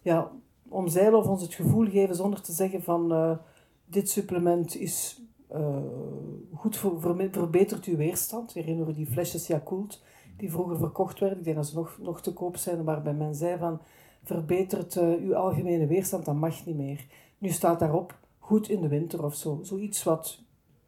ja, 0.03 0.31
omzeilen 0.69 1.19
of 1.19 1.27
ons 1.27 1.43
het 1.43 1.55
gevoel 1.55 1.91
geven 1.91 2.17
zonder 2.17 2.41
te 2.41 2.53
zeggen 2.53 2.83
van 2.83 3.13
uh, 3.13 3.37
dit 3.85 4.11
supplement 4.11 4.77
is 4.77 5.23
uh, 5.55 5.77
goed 6.55 6.77
voor, 6.77 7.01
verbetert 7.01 7.85
uw 7.85 7.97
weerstand. 7.97 8.53
Herinner 8.53 8.95
die 8.95 9.07
flesjes 9.07 9.47
Yakult 9.47 10.03
die 10.37 10.51
vroeger 10.51 10.79
verkocht 10.79 11.19
werden. 11.21 11.39
Ik 11.39 11.45
denk 11.45 11.57
dat 11.57 11.67
ze 11.67 11.75
nog, 11.75 11.99
nog 12.01 12.21
te 12.21 12.33
koop 12.33 12.57
zijn, 12.57 12.85
waarbij 12.85 13.15
men 13.15 13.35
zei 13.35 13.59
van 13.59 13.81
verbetert 14.23 14.95
uh, 14.95 15.15
uw 15.15 15.37
algemene 15.37 15.87
weerstand, 15.87 16.25
dat 16.25 16.35
mag 16.35 16.67
niet 16.67 16.77
meer. 16.77 17.07
Nu 17.39 17.49
staat 17.49 17.79
daarop 17.79 18.19
goed 18.39 18.69
in 18.69 18.81
de 18.81 18.89
winter 18.89 19.25
of 19.25 19.35
zo. 19.35 19.59
Zoiets 19.63 20.03
wat 20.03 20.43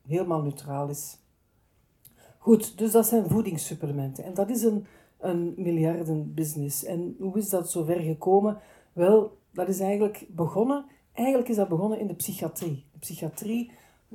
helemaal 0.07 0.43
neutraal 0.43 0.89
is. 0.89 1.19
Goed, 2.39 2.79
dus 2.79 2.93
dat 2.93 3.07
zijn 3.07 3.29
voedingssupplementen. 3.29 4.25
En 4.25 4.35
dat 4.35 4.51
is 4.51 4.63
een, 4.63 4.87
een 5.19 5.55
miljardenbusiness. 5.57 6.85
En 6.85 7.17
hoe 7.19 7.39
is 7.39 7.49
dat 7.49 7.71
zo 7.71 7.85
ver 7.85 8.01
gekomen? 8.01 8.59
Wel, 8.93 9.39
dat 9.51 9.69
is 9.69 9.81
eigenlijk 9.81 10.27
begonnen... 10.29 10.85
Eigenlijk 11.13 11.49
is 11.49 11.57
dat 11.57 11.69
begonnen 11.69 11.99
in 11.99 12.07
de 12.07 12.15
psychiatrie. 12.15 12.85
De 12.93 12.99
psychiatrie, 12.99 13.71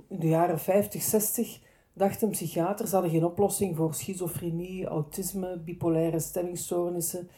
in 0.08 0.20
de 0.20 0.28
jaren 0.28 0.60
50, 0.60 1.02
60, 1.02 1.60
dachten 1.94 2.30
psychiaters 2.30 2.92
hadden 2.92 3.12
geen 3.12 3.26
oplossing 3.26 3.76
voor 3.76 3.94
schizofrenie, 3.94 4.86
autisme, 4.86 5.58
bipolaire 5.58 6.20
stemmingstoornissen, 6.20 7.30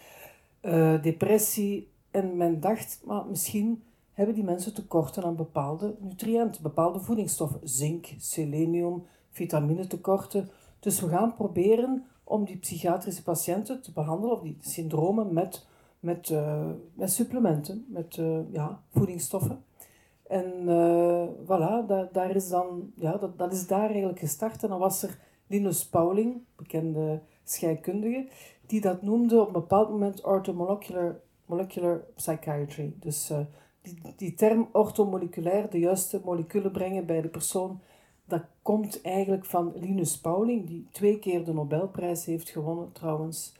uh, 0.61 1.01
depressie. 1.01 1.91
En 2.11 2.37
men 2.37 2.59
dacht, 2.59 3.01
maar 3.05 3.25
misschien 3.25 3.83
hebben 4.13 4.35
die 4.35 4.43
mensen 4.43 4.73
tekorten 4.73 5.23
aan 5.23 5.35
bepaalde 5.35 5.95
nutriënten, 5.99 6.61
bepaalde 6.61 6.99
voedingsstoffen. 6.99 7.59
Zink, 7.63 8.07
selenium, 8.17 9.03
vitamine-tekorten. 9.29 10.49
Dus 10.79 10.99
we 10.99 11.07
gaan 11.07 11.35
proberen 11.35 12.05
om 12.23 12.45
die 12.45 12.57
psychiatrische 12.57 13.23
patiënten 13.23 13.81
te 13.81 13.91
behandelen, 13.91 14.35
of 14.35 14.41
die 14.41 14.57
syndromen, 14.59 15.33
met, 15.33 15.65
met, 15.99 16.29
uh, 16.29 16.69
met 16.93 17.11
supplementen, 17.11 17.85
met 17.87 18.17
uh, 18.17 18.39
ja, 18.51 18.81
voedingsstoffen. 18.91 19.63
En 20.27 20.53
uh, 20.65 21.27
voilà, 21.43 21.87
da, 21.87 22.09
daar 22.11 22.35
is 22.35 22.49
dan, 22.49 22.91
ja, 22.95 23.17
dat, 23.17 23.37
dat 23.37 23.53
is 23.53 23.67
daar 23.67 23.89
eigenlijk 23.89 24.19
gestart. 24.19 24.63
En 24.63 24.69
dan 24.69 24.79
was 24.79 25.03
er 25.03 25.19
Linus 25.47 25.87
Pauling, 25.87 26.41
bekende 26.55 27.21
scheikundige, 27.43 28.27
die 28.65 28.81
dat 28.81 29.01
noemde 29.01 29.41
op 29.41 29.47
een 29.47 29.53
bepaald 29.53 29.89
moment 29.89 30.23
orthomolecular 30.23 31.19
molecular 31.45 32.03
psychiatry. 32.15 32.93
Dus 32.99 33.31
die, 33.81 34.01
die 34.15 34.33
term 34.33 34.69
orthomoleculair, 34.71 35.69
de 35.69 35.79
juiste 35.79 36.21
moleculen 36.23 36.71
brengen 36.71 37.05
bij 37.05 37.21
de 37.21 37.27
persoon, 37.27 37.81
dat 38.25 38.43
komt 38.61 39.01
eigenlijk 39.01 39.45
van 39.45 39.73
Linus 39.75 40.19
Pauling, 40.19 40.67
die 40.67 40.87
twee 40.91 41.19
keer 41.19 41.45
de 41.45 41.53
Nobelprijs 41.53 42.25
heeft 42.25 42.49
gewonnen 42.49 42.91
trouwens. 42.91 43.53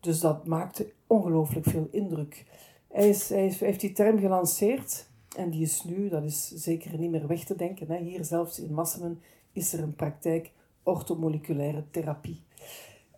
Dus 0.00 0.20
dat 0.20 0.46
maakte 0.46 0.92
ongelooflijk 1.06 1.66
veel 1.66 1.88
indruk. 1.90 2.46
Hij, 2.88 3.08
is, 3.08 3.28
hij, 3.28 3.54
heeft 3.58 3.80
die 3.80 3.92
term 3.92 4.18
gelanceerd 4.18 5.10
en 5.36 5.50
die 5.50 5.62
is 5.62 5.84
nu, 5.84 6.08
dat 6.08 6.22
is 6.22 6.48
zeker 6.48 6.98
niet 6.98 7.10
meer 7.10 7.26
weg 7.26 7.44
te 7.44 7.56
denken. 7.56 7.90
Hè. 7.90 7.98
Hier 7.98 8.24
zelfs 8.24 8.60
in 8.60 8.74
Massemen 8.74 9.20
is 9.52 9.72
er 9.72 9.82
een 9.82 9.94
praktijk 9.94 10.52
orthomoleculaire 10.82 11.84
therapie. 11.90 12.42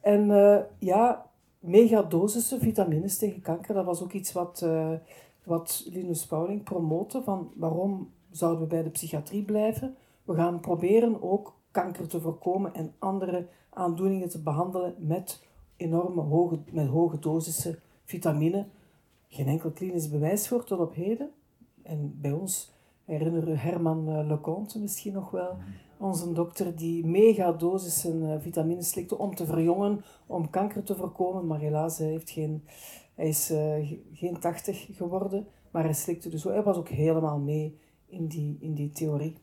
En 0.00 0.28
uh, 0.30 0.58
ja, 0.78 1.30
megadosissen 1.58 2.60
vitamines 2.60 3.18
tegen 3.18 3.42
kanker, 3.42 3.74
dat 3.74 3.84
was 3.84 4.02
ook 4.02 4.12
iets 4.12 4.32
wat, 4.32 4.60
uh, 4.64 4.92
wat 5.44 5.86
Linus 5.92 6.26
Pauling 6.26 6.62
promote. 6.62 7.22
Van 7.22 7.50
waarom 7.54 8.10
zouden 8.30 8.60
we 8.60 8.66
bij 8.66 8.82
de 8.82 8.90
psychiatrie 8.90 9.42
blijven? 9.42 9.96
We 10.24 10.34
gaan 10.34 10.60
proberen 10.60 11.22
ook 11.22 11.54
kanker 11.70 12.08
te 12.08 12.20
voorkomen 12.20 12.74
en 12.74 12.94
andere 12.98 13.46
aandoeningen 13.70 14.28
te 14.28 14.42
behandelen 14.42 14.94
met 14.98 15.42
enorme 15.76 16.22
hoge, 16.22 16.58
met 16.70 16.88
hoge 16.88 17.18
dosissen 17.18 17.78
vitamine. 18.04 18.66
Geen 19.28 19.46
enkel 19.46 19.70
klinisch 19.70 20.10
bewijs 20.10 20.48
voor 20.48 20.64
tot 20.64 20.80
op 20.80 20.94
heden. 20.94 21.30
En 21.84 22.20
bij 22.20 22.32
ons 22.32 22.72
herinneren 23.04 23.58
Herman 23.58 24.08
eh, 24.08 24.26
Leconte 24.26 24.80
misschien 24.80 25.12
nog 25.12 25.30
wel, 25.30 25.56
onze 25.98 26.32
dokter 26.32 26.76
die 26.76 27.06
megadosissen 27.06 28.22
uh, 28.22 28.34
vitamine 28.38 28.82
slikte 28.82 29.18
om 29.18 29.34
te 29.34 29.46
verjongen, 29.46 30.04
om 30.26 30.50
kanker 30.50 30.82
te 30.82 30.96
voorkomen. 30.96 31.46
Maar 31.46 31.58
helaas, 31.58 31.98
hij, 31.98 32.06
heeft 32.06 32.30
geen, 32.30 32.64
hij 33.14 33.28
is 33.28 33.50
uh, 33.50 33.92
geen 34.12 34.38
80 34.38 34.86
geworden, 34.92 35.46
maar 35.70 35.82
hij 35.84 35.92
slikte 35.92 36.28
dus 36.28 36.44
Hij 36.44 36.62
was 36.62 36.76
ook 36.76 36.88
helemaal 36.88 37.38
mee 37.38 37.78
in 38.06 38.26
die, 38.26 38.56
in 38.60 38.74
die 38.74 38.90
theorie. 38.90 39.36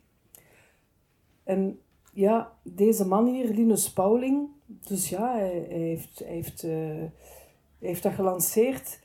En 1.44 1.80
ja, 2.14 2.54
deze 2.64 3.08
man 3.08 3.28
hier, 3.28 3.54
Linus 3.54 3.94
Pauling, 3.94 4.48
dus 4.66 5.10
ja, 5.10 5.34
hij, 5.34 5.66
heeft, 5.70 6.20
hij 6.20 6.34
heeft, 6.34 6.64
uh, 6.64 6.72
hij 6.72 7.12
heeft 7.80 8.04
dat 8.04 8.14
gelanceerd. 8.14 9.00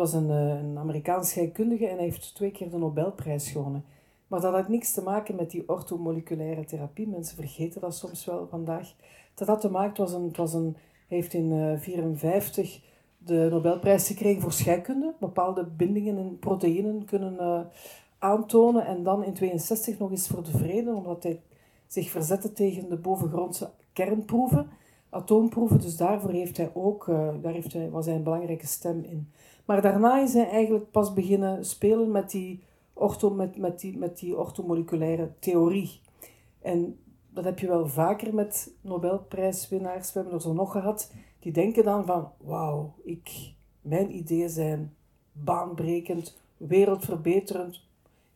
Was 0.00 0.12
een, 0.12 0.28
uh, 0.28 0.48
een 0.48 0.78
Amerikaans 0.78 1.30
scheikundige 1.30 1.86
en 1.86 1.94
hij 1.94 2.04
heeft 2.04 2.34
twee 2.34 2.50
keer 2.50 2.70
de 2.70 2.78
Nobelprijs 2.78 3.50
gewonnen. 3.50 3.84
Maar 4.26 4.40
dat 4.40 4.52
had 4.52 4.68
niks 4.68 4.92
te 4.92 5.02
maken 5.02 5.36
met 5.36 5.50
die 5.50 5.68
orthomoleculaire 5.68 6.64
therapie. 6.64 7.08
Mensen 7.08 7.36
vergeten 7.36 7.80
dat 7.80 7.94
soms 7.94 8.24
wel 8.24 8.46
vandaag. 8.50 8.94
Dat 9.34 9.48
had 9.48 9.60
te 9.60 9.70
maken, 9.70 10.04
was 10.04 10.12
een, 10.12 10.22
het 10.22 10.36
was 10.36 10.54
een, 10.54 10.76
hij 11.08 11.16
heeft 11.16 11.32
in 11.32 11.48
1954 11.48 12.76
uh, 12.76 12.82
de 13.18 13.48
Nobelprijs 13.50 14.06
gekregen 14.06 14.42
voor 14.42 14.52
scheikunde. 14.52 15.14
Bepaalde 15.20 15.64
bindingen 15.64 16.18
in 16.18 16.38
proteïnen 16.38 17.04
kunnen 17.04 17.34
uh, 17.40 17.60
aantonen. 18.18 18.86
En 18.86 19.02
dan 19.02 19.24
in 19.24 19.34
1962 19.34 19.98
nog 19.98 20.10
eens 20.10 20.28
voor 20.28 20.44
de 20.44 20.58
vrede, 20.58 20.90
omdat 20.90 21.22
hij 21.22 21.40
zich 21.86 22.10
verzetten 22.10 22.54
tegen 22.54 22.88
de 22.88 22.96
bovengrondse 22.96 23.70
kernproeven, 23.92 24.70
atoomproeven. 25.10 25.80
Dus 25.80 25.96
daarvoor 25.96 26.30
heeft 26.30 26.56
hij 26.56 26.70
ook, 26.74 27.06
uh, 27.06 27.28
daar 27.42 27.52
heeft 27.52 27.72
hij, 27.72 27.90
was 27.90 28.06
hij 28.06 28.14
een 28.14 28.22
belangrijke 28.22 28.66
stem 28.66 29.04
in. 29.04 29.32
Maar 29.64 29.82
daarna 29.82 30.22
is 30.22 30.32
hij 30.32 30.48
eigenlijk 30.48 30.90
pas 30.90 31.12
beginnen 31.12 31.64
spelen 31.64 32.10
met 32.10 32.30
die, 32.30 32.62
ortho, 32.92 33.30
met, 33.30 33.56
met 33.56 33.80
die, 33.80 33.98
met 33.98 34.18
die 34.18 34.38
orthomoleculaire 34.38 35.30
theorie. 35.38 36.00
En 36.62 36.98
dat 37.30 37.44
heb 37.44 37.58
je 37.58 37.66
wel 37.66 37.88
vaker 37.88 38.34
met 38.34 38.72
Nobelprijswinnaars, 38.80 40.12
we 40.12 40.18
hebben 40.18 40.34
er 40.34 40.42
zo 40.42 40.52
nog 40.52 40.72
gehad, 40.72 41.12
die 41.38 41.52
denken 41.52 41.84
dan 41.84 42.06
van, 42.06 42.28
wauw, 42.36 42.94
ik, 43.02 43.52
mijn 43.80 44.16
ideeën 44.16 44.50
zijn 44.50 44.94
baanbrekend, 45.32 46.38
wereldverbeterend. 46.56 47.82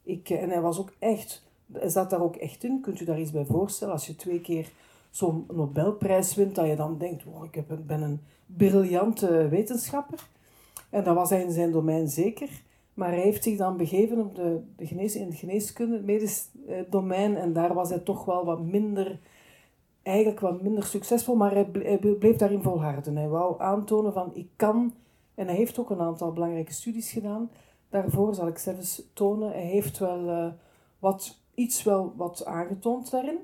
Ik, 0.03 0.31
en 0.31 0.51
hij 0.51 0.61
was 0.61 0.79
ook 0.79 0.93
echt 0.99 1.45
is 1.81 1.93
dat 1.93 2.11
daar 2.11 2.23
ook 2.23 2.37
echt 2.37 2.65
in? 2.65 2.81
Kunt 2.81 3.01
u 3.01 3.05
daar 3.05 3.21
iets 3.21 3.31
bij 3.31 3.45
voorstellen? 3.45 3.95
Als 3.95 4.07
je 4.07 4.17
twee 4.17 4.41
keer 4.41 4.73
zo'n 5.15 5.45
Nobelprijs 5.53 6.35
wint, 6.35 6.55
dat 6.55 6.67
je 6.67 6.77
dan 6.77 6.99
denkt, 6.99 7.25
wow, 7.25 7.45
ik 7.45 7.87
ben 7.87 8.03
een 8.03 8.21
briljante 8.47 9.49
wetenschapper. 9.49 10.29
En 10.91 11.05
dat 11.05 11.15
was 11.15 11.31
hij 11.31 11.43
in 11.43 11.53
zijn 11.53 11.73
domein 11.73 12.09
zeker. 12.09 12.49
Maar 12.95 13.09
hij 13.09 13.21
heeft 13.21 13.43
zich 13.43 13.59
dan 13.59 13.77
begeven 13.77 14.19
op 14.19 14.35
de, 14.35 14.61
de 14.77 14.85
in 15.19 15.31
de 15.31 15.37
geneeskunde, 15.37 15.97
het 15.97 16.05
medisch 16.05 16.49
eh, 16.67 16.77
domein. 16.91 17.37
En 17.37 17.53
daar 17.53 17.75
was 17.75 17.89
hij 17.89 17.99
toch 17.99 18.25
wel 18.25 18.45
wat 18.45 18.63
minder, 18.63 19.19
eigenlijk 20.03 20.41
wat 20.41 20.63
minder 20.63 20.85
succesvol. 20.85 21.37
Maar 21.37 21.53
hij, 21.53 21.65
bleef, 22.19 22.37
daarin 22.37 22.63
volharden. 22.63 23.17
Hij 23.17 23.29
wou 23.29 23.61
aantonen 23.61 24.13
van, 24.13 24.31
ik 24.35 24.49
kan... 24.57 24.95
En 25.35 25.47
hij 25.47 25.57
heeft 25.57 25.79
ook 25.79 25.91
een 25.91 26.01
aantal 26.01 26.33
belangrijke 26.33 26.73
studies 26.73 27.11
gedaan. 27.11 27.51
Daarvoor 27.89 28.35
zal 28.35 28.49
ik 28.49 28.59
zelfs 28.59 29.03
tonen. 29.13 29.51
Hij 29.51 29.67
heeft 29.67 29.99
wel 29.99 30.29
uh, 30.29 30.47
wat 30.99 31.39
iets 31.55 31.83
wel 31.83 32.13
wat 32.17 32.45
aangetoond 32.45 33.11
daarin. 33.11 33.39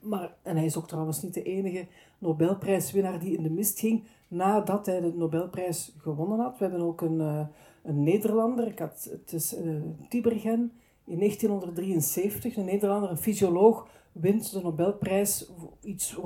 Maar, 0.00 0.34
en 0.42 0.56
hij 0.56 0.64
is 0.64 0.76
ook 0.76 0.88
trouwens 0.88 1.22
niet 1.22 1.34
de 1.34 1.42
enige 1.42 1.86
Nobelprijswinnaar 2.18 3.18
die 3.18 3.36
in 3.36 3.42
de 3.42 3.50
mist 3.50 3.78
ging 3.78 4.04
nadat 4.28 4.86
hij 4.86 5.00
de 5.00 5.12
Nobelprijs 5.14 5.94
gewonnen 5.98 6.38
had. 6.38 6.58
We 6.58 6.64
hebben 6.64 6.82
ook 6.82 7.00
een, 7.00 7.20
uh, 7.20 7.46
een 7.82 8.02
Nederlander, 8.02 8.66
ik 8.66 8.78
had, 8.78 9.08
het 9.10 9.32
is 9.32 9.58
uh, 9.58 9.80
Tibergen, 10.08 10.72
in 11.04 11.18
1973. 11.18 12.56
Een 12.56 12.64
Nederlander, 12.64 13.10
een 13.10 13.18
fysioloog, 13.18 13.88
wint 14.12 14.52
de 14.52 14.60
Nobelprijs 14.62 15.50
iets 15.82 16.16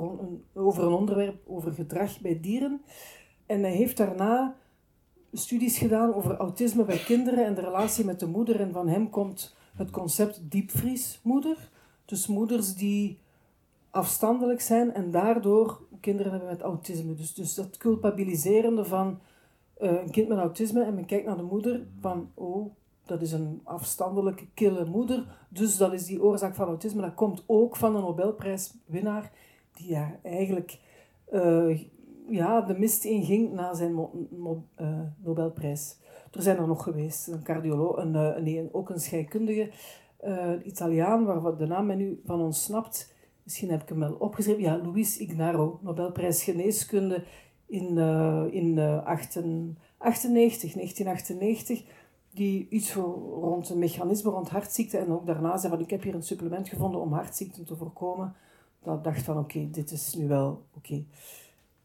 over 0.53 0.83
een 0.83 0.93
onderwerp 0.93 1.47
over 1.47 1.73
gedrag 1.73 2.21
bij 2.21 2.39
dieren. 2.39 2.81
En 3.45 3.61
hij 3.61 3.71
heeft 3.71 3.97
daarna 3.97 4.55
studies 5.33 5.77
gedaan 5.77 6.13
over 6.13 6.35
autisme 6.35 6.83
bij 6.83 6.97
kinderen 6.97 7.45
en 7.45 7.53
de 7.53 7.61
relatie 7.61 8.05
met 8.05 8.19
de 8.19 8.27
moeder. 8.27 8.59
En 8.59 8.71
van 8.71 8.87
hem 8.87 9.09
komt 9.09 9.55
het 9.75 9.89
concept 9.91 10.41
diepvriesmoeder. 10.51 11.69
Dus 12.05 12.27
moeders 12.27 12.75
die 12.75 13.19
afstandelijk 13.93 14.61
zijn 14.61 14.93
en 14.93 15.11
daardoor 15.11 15.81
kinderen 15.99 16.31
hebben 16.31 16.49
met 16.49 16.61
autisme. 16.61 17.13
Dus, 17.13 17.33
dus 17.33 17.53
dat 17.53 17.77
culpabiliserende 17.77 18.85
van 18.85 19.19
uh, 19.81 19.91
een 19.91 20.11
kind 20.11 20.27
met 20.27 20.37
autisme 20.37 20.83
en 20.83 20.95
men 20.95 21.05
kijkt 21.05 21.25
naar 21.25 21.37
de 21.37 21.43
moeder 21.43 21.85
van, 21.99 22.29
oh, 22.33 22.71
dat 23.05 23.21
is 23.21 23.31
een 23.31 23.61
afstandelijke, 23.63 24.45
kille 24.53 24.85
moeder, 24.85 25.25
dus 25.49 25.77
dat 25.77 25.93
is 25.93 26.05
die 26.05 26.23
oorzaak 26.23 26.55
van 26.55 26.67
autisme. 26.67 27.01
Dat 27.01 27.13
komt 27.13 27.43
ook 27.45 27.75
van 27.75 27.95
een 27.95 28.01
Nobelprijswinnaar 28.01 29.31
die 29.73 29.89
ja, 29.89 30.19
eigenlijk 30.23 30.79
uh, 31.33 31.79
ja, 32.29 32.61
de 32.61 32.79
mist 32.79 33.03
inging 33.03 33.53
na 33.53 33.73
zijn 33.73 33.91
uh, 33.91 34.87
Nobelprijs. 35.23 35.97
Er 36.31 36.41
zijn 36.41 36.57
er 36.57 36.67
nog 36.67 36.83
geweest, 36.83 37.27
een 37.27 37.43
cardioloog, 37.43 37.97
een, 37.97 38.15
eh, 38.15 38.41
nee, 38.41 38.69
ook 38.71 38.89
een 38.89 38.99
scheikundige, 38.99 39.69
Italiaan, 40.63 41.25
waar 41.25 41.57
de 41.57 41.65
naam 41.65 41.85
mij 41.85 41.95
nu 41.95 42.21
van 42.25 42.41
ontsnapt. 42.41 43.12
Misschien 43.43 43.69
heb 43.69 43.81
ik 43.81 43.89
hem 43.89 43.99
wel 43.99 44.13
opgeschreven. 44.13 44.61
Ja, 44.61 44.81
Luis 44.83 45.17
Ignaro, 45.17 45.79
Nobelprijs 45.81 46.43
Geneeskunde 46.43 47.23
in, 47.65 47.97
uh, 47.97 48.45
in 48.49 48.79
98, 49.97 50.73
1998. 50.73 51.83
die 52.31 52.67
iets 52.69 52.91
voor, 52.91 53.13
rond 53.41 53.69
een 53.69 53.79
mechanisme 53.79 54.31
rond 54.31 54.49
hartziekten 54.49 54.99
en 54.99 55.11
ook 55.11 55.25
daarna 55.25 55.57
zei 55.57 55.73
van 55.73 55.81
ik 55.81 55.89
heb 55.89 56.03
hier 56.03 56.15
een 56.15 56.23
supplement 56.23 56.69
gevonden 56.69 57.01
om 57.01 57.13
hartziekten 57.13 57.65
te 57.65 57.75
voorkomen. 57.75 58.35
Dat 58.83 59.03
dacht 59.03 59.21
van 59.21 59.37
oké, 59.37 59.69
dit 59.71 59.91
is 59.91 60.13
nu 60.13 60.27
wel 60.27 60.63
oké. 60.73 61.03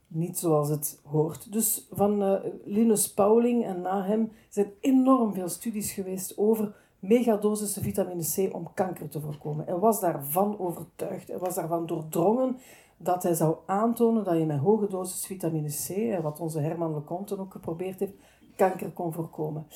Niet 0.06 0.38
zoals 0.38 0.68
het 0.68 1.00
hoort. 1.04 1.52
Dus 1.52 1.86
van 1.90 2.22
uh, 2.22 2.34
Linus 2.64 3.12
Pauling 3.12 3.64
en 3.64 3.80
na 3.80 4.04
hem 4.04 4.32
zijn 4.48 4.72
enorm 4.80 5.34
veel 5.34 5.48
studies 5.48 5.92
geweest 5.92 6.38
over 6.38 6.74
megadosissen 6.98 7.82
vitamine 7.82 8.22
C 8.22 8.54
om 8.54 8.68
kanker 8.74 9.08
te 9.08 9.20
voorkomen. 9.20 9.64
Hij 9.64 9.78
was 9.78 10.00
daarvan 10.00 10.58
overtuigd, 10.58 11.28
hij 11.28 11.38
was 11.38 11.54
daarvan 11.54 11.86
doordrongen 11.86 12.56
dat 12.96 13.22
hij 13.22 13.34
zou 13.34 13.56
aantonen 13.66 14.24
dat 14.24 14.38
je 14.38 14.46
met 14.46 14.58
hoge 14.58 14.88
dosis 14.88 15.26
vitamine 15.26 15.68
C, 15.68 16.22
wat 16.22 16.40
onze 16.40 16.60
Herman 16.60 16.94
Leconte 16.94 17.38
ook 17.38 17.52
geprobeerd 17.52 18.00
heeft, 18.00 18.14
kanker 18.56 18.90
kon 18.90 19.12
voorkomen. 19.12 19.66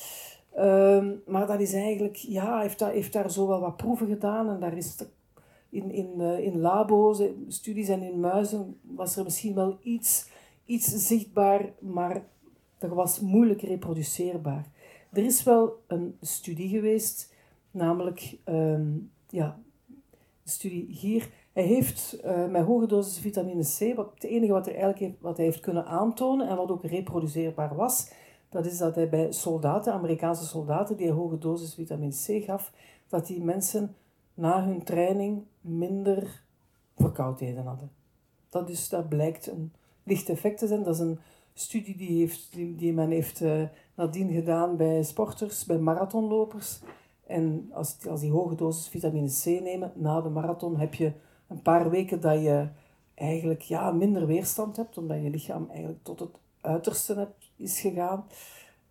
Um, 0.58 1.22
maar 1.26 1.46
dat 1.46 1.60
is 1.60 1.72
eigenlijk, 1.72 2.16
ja, 2.16 2.60
heeft, 2.60 2.78
daar, 2.78 2.92
heeft 2.92 3.12
daar 3.12 3.30
zo 3.30 3.46
wel 3.46 3.60
wat 3.60 3.76
proeven 3.76 4.06
gedaan 4.06 4.48
en 4.48 4.60
daar 4.60 4.76
is 4.76 4.96
in, 5.68 5.90
in, 5.90 6.10
uh, 6.16 6.38
in 6.38 6.60
labo's, 6.60 7.22
studies 7.48 7.88
en 7.88 8.02
in 8.02 8.20
muizen 8.20 8.80
was 8.82 9.16
er 9.16 9.24
misschien 9.24 9.54
wel 9.54 9.78
iets, 9.82 10.28
iets 10.64 10.86
zichtbaar, 10.86 11.72
maar 11.80 12.24
dat 12.78 12.90
was 12.90 13.20
moeilijk 13.20 13.62
reproduceerbaar. 13.62 14.70
Er 15.12 15.24
is 15.24 15.42
wel 15.42 15.82
een 15.86 16.16
studie 16.20 16.68
geweest, 16.68 17.34
namelijk, 17.70 18.38
um, 18.44 19.10
ja, 19.28 19.58
de 20.42 20.50
studie 20.50 20.86
hier. 20.86 21.30
Hij 21.52 21.64
heeft 21.64 22.18
uh, 22.24 22.48
met 22.48 22.64
hoge 22.64 22.86
dosis 22.86 23.18
vitamine 23.18 23.62
C, 23.62 23.96
wat, 23.96 24.10
het 24.14 24.24
enige 24.24 24.52
wat 24.52 24.64
hij, 24.64 24.74
eigenlijk 24.74 25.04
heeft, 25.04 25.20
wat 25.20 25.36
hij 25.36 25.46
heeft 25.46 25.60
kunnen 25.60 25.86
aantonen 25.86 26.48
en 26.48 26.56
wat 26.56 26.70
ook 26.70 26.84
reproduceerbaar 26.84 27.74
was, 27.74 28.12
dat 28.48 28.66
is 28.66 28.78
dat 28.78 28.94
hij 28.94 29.08
bij 29.08 29.32
soldaten, 29.32 29.92
Amerikaanse 29.92 30.44
soldaten, 30.44 30.96
die 30.96 31.06
een 31.06 31.14
hoge 31.14 31.38
dosis 31.38 31.74
vitamine 31.74 32.12
C 32.12 32.44
gaf, 32.44 32.72
dat 33.08 33.26
die 33.26 33.42
mensen 33.42 33.96
na 34.34 34.64
hun 34.64 34.82
training 34.82 35.44
minder 35.60 36.42
verkoudheden 36.96 37.64
hadden. 37.64 37.90
Dat, 38.48 38.68
is, 38.68 38.88
dat 38.88 39.08
blijkt 39.08 39.46
een 39.46 39.72
licht 40.02 40.28
effect 40.28 40.58
te 40.58 40.66
zijn. 40.66 40.82
Dat 40.82 40.94
is 40.94 41.00
een 41.00 41.18
studie 41.54 41.96
die, 41.96 42.18
heeft, 42.18 42.52
die, 42.52 42.92
men 42.92 43.10
heeft 43.10 43.40
uh, 43.40 43.62
nadien 43.94 44.32
gedaan 44.32 44.76
bij 44.76 45.02
sporters, 45.02 45.64
bij 45.64 45.78
marathonlopers. 45.78 46.80
En 47.26 47.70
als, 47.72 48.06
als 48.08 48.20
die 48.20 48.30
hoge 48.30 48.54
dosis 48.54 48.88
vitamine 48.88 49.28
C 49.28 49.62
nemen 49.62 49.92
na 49.94 50.20
de 50.20 50.28
marathon, 50.28 50.76
heb 50.76 50.94
je 50.94 51.12
een 51.48 51.62
paar 51.62 51.90
weken 51.90 52.20
dat 52.20 52.42
je 52.42 52.68
eigenlijk 53.14 53.60
ja, 53.60 53.90
minder 53.90 54.26
weerstand 54.26 54.76
hebt, 54.76 54.98
omdat 54.98 55.22
je 55.22 55.30
lichaam 55.30 55.66
eigenlijk 55.70 56.04
tot 56.04 56.20
het 56.20 56.38
uiterste 56.60 57.28
is 57.56 57.80
gegaan. 57.80 58.24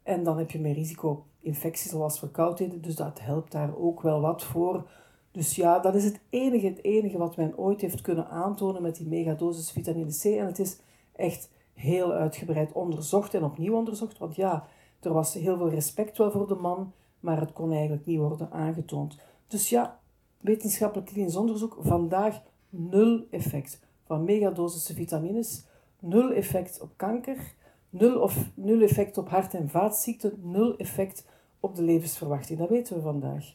En 0.04 0.24
dan 0.24 0.38
heb 0.38 0.52
je 0.52 0.60
meer 0.60 0.74
risico 0.74 1.10
op 1.10 1.24
infecties 1.40 1.92
zoals 1.92 2.20
verkoudheden, 2.20 2.82
dus 2.82 2.96
dat 2.96 3.20
helpt 3.22 3.52
daar 3.52 3.78
ook 3.78 4.02
wel 4.02 4.22
wat 4.22 4.44
voor. 4.44 4.90
Dus 5.32 5.56
ja, 5.56 5.80
dat 5.80 5.96
is 5.96 6.04
het 6.04 6.20
enige, 6.30 6.68
het 6.68 6.84
enige 6.84 7.18
wat 7.18 7.38
men 7.38 7.58
ooit 7.58 7.82
heeft 7.82 8.02
kunnen 8.02 8.30
aantonen 8.30 8.82
met 8.82 8.96
die 8.96 9.08
megadosis 9.08 9.72
vitamine 9.72 10.12
C. 10.22 10.24
En 10.24 10.46
het 10.46 10.60
is 10.60 10.78
echt 11.12 11.50
heel 11.74 12.12
uitgebreid 12.12 12.72
onderzocht 12.72 13.34
en 13.34 13.44
opnieuw 13.44 13.76
onderzocht. 13.76 14.18
Want 14.18 14.36
ja, 14.36 14.68
er 15.00 15.14
was 15.14 15.34
heel 15.34 15.58
veel 15.58 15.70
respect 15.70 16.18
wel 16.18 16.32
voor 16.32 16.48
de 16.48 16.56
man, 16.56 16.94
maar 17.20 17.40
het 17.40 17.54
kon 17.54 17.72
eigenlijk 17.72 18.06
niet 18.06 18.18
worden 18.18 18.52
aangetoond. 18.52 19.18
Dus 19.48 19.70
ja, 19.70 20.00
wetenschappelijk 20.38 21.08
klinisch 21.08 21.36
onderzoek, 21.36 21.78
vandaag 21.80 22.42
nul 22.70 23.26
effect 23.30 23.80
van 24.06 24.24
megadosissen 24.24 24.96
vitamines, 24.96 25.66
nul 26.00 26.32
effect 26.32 26.82
op 26.82 26.90
kanker, 26.96 27.54
nul, 27.90 28.20
of, 28.20 28.50
nul 28.54 28.82
effect 28.82 29.18
op 29.18 29.30
hart- 29.30 29.54
en 29.54 29.70
vaatziekten, 29.70 30.40
nul 30.42 30.78
effect 30.78 31.26
op 31.60 31.76
de 31.76 31.84
levensverwachting. 31.84 32.60
Dat 32.60 32.70
weten 32.70 32.96
we 32.96 33.02
vandaag. 33.02 33.54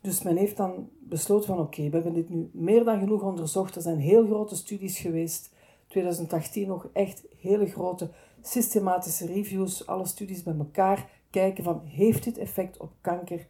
Dus 0.00 0.22
men 0.22 0.36
heeft 0.36 0.56
dan 0.56 0.88
besloten 0.98 1.46
van 1.46 1.58
oké, 1.58 1.82
we 1.82 1.94
hebben 1.94 2.12
dit 2.12 2.28
nu 2.28 2.50
meer 2.52 2.84
dan 2.84 2.98
genoeg 2.98 3.22
onderzocht. 3.22 3.76
Er 3.76 3.82
zijn 3.82 3.98
heel 3.98 4.26
grote 4.26 4.56
studies 4.56 4.98
geweest. 4.98 5.52
2018 5.90 6.68
nog 6.68 6.88
echt 6.92 7.24
hele 7.38 7.66
grote 7.66 8.10
systematische 8.42 9.26
reviews, 9.26 9.86
alle 9.86 10.06
studies 10.06 10.42
bij 10.42 10.54
elkaar 10.58 11.08
kijken 11.30 11.64
van 11.64 11.80
heeft 11.84 12.24
dit 12.24 12.38
effect 12.38 12.76
op 12.76 12.92
kanker, 13.00 13.46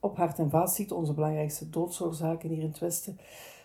op 0.00 0.16
hart- 0.16 0.38
en 0.38 0.50
vaatziekten, 0.50 0.96
onze 0.96 1.14
belangrijkste 1.14 1.70
doodsoorzaken 1.70 2.48
hier 2.48 2.58
in 2.58 2.68
het 2.68 2.78
Westen, 2.78 3.18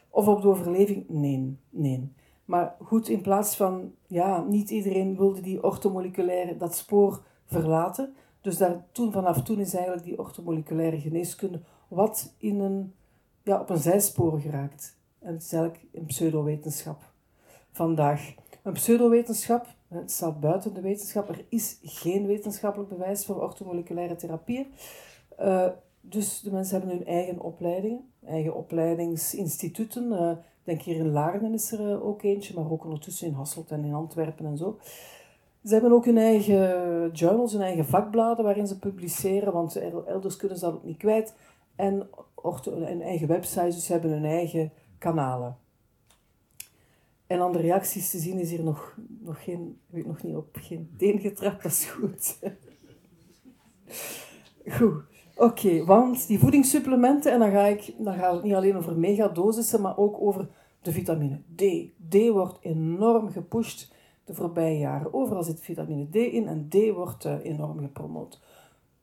of 0.09 0.27
op 0.27 0.41
de 0.41 0.47
overleving? 0.47 1.09
Nee, 1.09 1.57
nee. 1.69 2.11
Maar 2.45 2.75
goed, 2.83 3.09
in 3.09 3.21
plaats 3.21 3.55
van, 3.55 3.93
ja, 4.07 4.43
niet 4.43 4.69
iedereen 4.69 5.17
wilde 5.17 5.41
die 5.41 5.63
ortomoleculaire, 5.63 6.57
dat 6.57 6.75
spoor 6.75 7.23
verlaten. 7.45 8.13
Dus 8.41 8.57
daar, 8.57 8.85
toen, 8.91 9.11
vanaf 9.11 9.43
toen 9.43 9.59
is 9.59 9.73
eigenlijk 9.73 10.05
die 10.05 10.19
ortomoleculaire 10.19 10.99
geneeskunde 10.99 11.61
wat 11.87 12.33
in 12.37 12.59
een, 12.59 12.93
ja, 13.43 13.59
op 13.59 13.69
een 13.69 13.77
zijspoor 13.77 14.39
geraakt. 14.39 14.97
En 15.19 15.33
het 15.33 15.43
is 15.43 15.53
eigenlijk 15.53 15.85
een 15.93 16.05
pseudowetenschap 16.05 17.08
vandaag. 17.71 18.33
Een 18.63 18.73
pseudowetenschap, 18.73 19.67
het 19.87 20.11
staat 20.11 20.39
buiten 20.39 20.73
de 20.73 20.81
wetenschap, 20.81 21.29
er 21.29 21.45
is 21.49 21.79
geen 21.83 22.25
wetenschappelijk 22.25 22.89
bewijs 22.89 23.25
voor 23.25 23.41
ortomoleculaire 23.41 24.15
therapieën. 24.15 24.67
Uh, 25.41 25.67
dus 26.01 26.41
de 26.41 26.51
mensen 26.51 26.79
hebben 26.79 26.97
hun 26.97 27.05
eigen 27.05 27.39
opleidingen, 27.39 28.11
eigen 28.25 28.55
opleidingsinstituten. 28.55 30.11
Uh, 30.11 30.31
denk 30.63 30.81
hier 30.81 30.95
in 30.95 31.11
Laarden 31.11 31.53
is 31.53 31.71
er 31.71 31.79
uh, 31.79 32.05
ook 32.05 32.23
eentje, 32.23 32.53
maar 32.53 32.71
ook 32.71 32.83
ondertussen 32.83 33.27
in 33.27 33.33
Hasselt 33.33 33.71
en 33.71 33.83
in 33.83 33.93
Antwerpen 33.93 34.45
en 34.45 34.57
zo. 34.57 34.77
Ze 35.63 35.73
hebben 35.73 35.91
ook 35.91 36.05
hun 36.05 36.17
eigen 36.17 37.11
journals, 37.11 37.51
hun 37.51 37.61
eigen 37.61 37.85
vakbladen 37.85 38.43
waarin 38.43 38.67
ze 38.67 38.79
publiceren, 38.79 39.53
want 39.53 39.75
elders 40.05 40.35
kunnen 40.35 40.57
ze 40.57 40.65
dat 40.65 40.73
ook 40.73 40.83
niet 40.83 40.97
kwijt. 40.97 41.33
En 41.75 42.09
een 42.65 43.01
eigen 43.01 43.27
website, 43.27 43.65
dus 43.65 43.85
ze 43.85 43.91
hebben 43.91 44.11
hun 44.11 44.25
eigen 44.25 44.71
kanalen. 44.97 45.57
En 47.29 47.41
aan 47.41 47.51
de 47.51 47.59
reacties 47.59 48.09
te 48.09 48.17
zien 48.17 48.39
is 48.39 48.49
hier 48.49 48.63
nog, 48.63 48.97
nog 49.19 49.43
geen, 49.43 49.79
heb 49.89 49.99
ik 49.99 50.05
nog 50.05 50.23
niet 50.23 50.35
op 50.35 50.57
geen 50.61 50.89
teen 50.97 51.19
getrapt, 51.19 51.63
dat 51.63 51.71
is 51.71 51.85
goed. 51.85 52.39
goed. 54.77 55.03
Oké, 55.35 55.85
want 55.85 56.27
die 56.27 56.39
voedingssupplementen, 56.39 57.31
en 57.31 57.39
dan, 57.39 57.51
ga 57.51 57.65
ik, 57.65 57.93
dan 57.97 58.13
gaat 58.13 58.33
het 58.33 58.43
niet 58.43 58.53
alleen 58.53 58.77
over 58.77 58.97
megadosissen, 58.97 59.81
maar 59.81 59.97
ook 59.97 60.21
over 60.21 60.47
de 60.81 60.91
vitamine 60.91 61.41
D. 61.55 61.63
D 62.09 62.29
wordt 62.29 62.57
enorm 62.61 63.29
gepusht 63.29 63.93
de 64.23 64.33
voorbije 64.33 64.77
jaren. 64.77 65.13
Overal 65.13 65.43
zit 65.43 65.61
vitamine 65.61 66.09
D 66.09 66.15
in 66.15 66.47
en 66.47 66.69
D 66.69 66.89
wordt 66.93 67.25
uh, 67.25 67.33
enorm 67.43 67.79
gepromoot. 67.79 68.39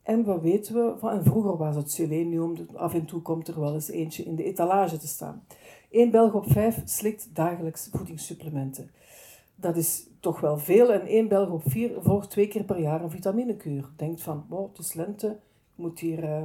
En 0.03 0.23
wat 0.23 0.41
weten 0.41 0.73
we? 0.73 0.93
Van, 0.97 1.09
en 1.09 1.23
vroeger 1.23 1.57
was 1.57 1.75
het 1.75 1.91
selenium, 1.91 2.55
af 2.73 2.93
en 2.93 3.05
toe 3.05 3.21
komt 3.21 3.47
er 3.47 3.59
wel 3.59 3.73
eens 3.73 3.89
eentje 3.89 4.23
in 4.23 4.35
de 4.35 4.43
etalage 4.43 4.97
te 4.97 5.07
staan. 5.07 5.43
Eén 5.91 6.11
Belg 6.11 6.33
op 6.33 6.51
vijf 6.51 6.81
slikt 6.85 7.35
dagelijks 7.35 7.89
voedingssupplementen. 7.91 8.91
Dat 9.55 9.75
is 9.75 10.07
toch 10.19 10.39
wel 10.39 10.57
veel. 10.57 10.93
En 10.93 11.01
één 11.01 11.27
Belg 11.27 11.49
op 11.49 11.61
vier 11.65 11.91
volgt 12.01 12.29
twee 12.29 12.47
keer 12.47 12.63
per 12.63 12.79
jaar 12.79 13.03
een 13.03 13.11
vitaminekuur. 13.11 13.89
Denkt 13.95 14.21
van, 14.21 14.45
wow, 14.49 14.69
het 14.69 14.77
is 14.77 14.93
lente, 14.93 15.27
ik 15.27 15.83
moet 15.83 15.99
hier 15.99 16.23
uh, 16.23 16.43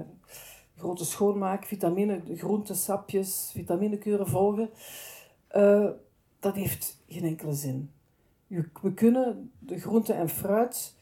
grote 0.76 1.04
schoonmaak, 1.04 1.64
vitamine, 1.64 2.22
groentesapjes, 2.34 3.50
vitaminekuren 3.52 4.26
volgen. 4.26 4.70
Uh, 5.56 5.88
dat 6.40 6.54
heeft 6.54 7.02
geen 7.08 7.24
enkele 7.24 7.54
zin. 7.54 7.90
We 8.46 8.94
kunnen 8.94 9.50
de 9.58 9.80
groente 9.80 10.12
en 10.12 10.28
fruit 10.28 10.94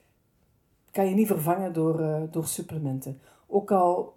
kan 0.90 1.08
je 1.08 1.14
niet 1.14 1.26
vervangen 1.26 1.72
door, 1.72 2.00
uh, 2.00 2.22
door 2.30 2.46
supplementen. 2.46 3.20
Ook 3.46 3.70
al 3.70 4.16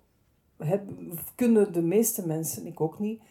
heb, 0.57 0.89
kunnen 1.35 1.73
de 1.73 1.81
meeste 1.81 2.27
mensen, 2.27 2.65
ik 2.65 2.81
ook 2.81 2.99
niet, 2.99 3.21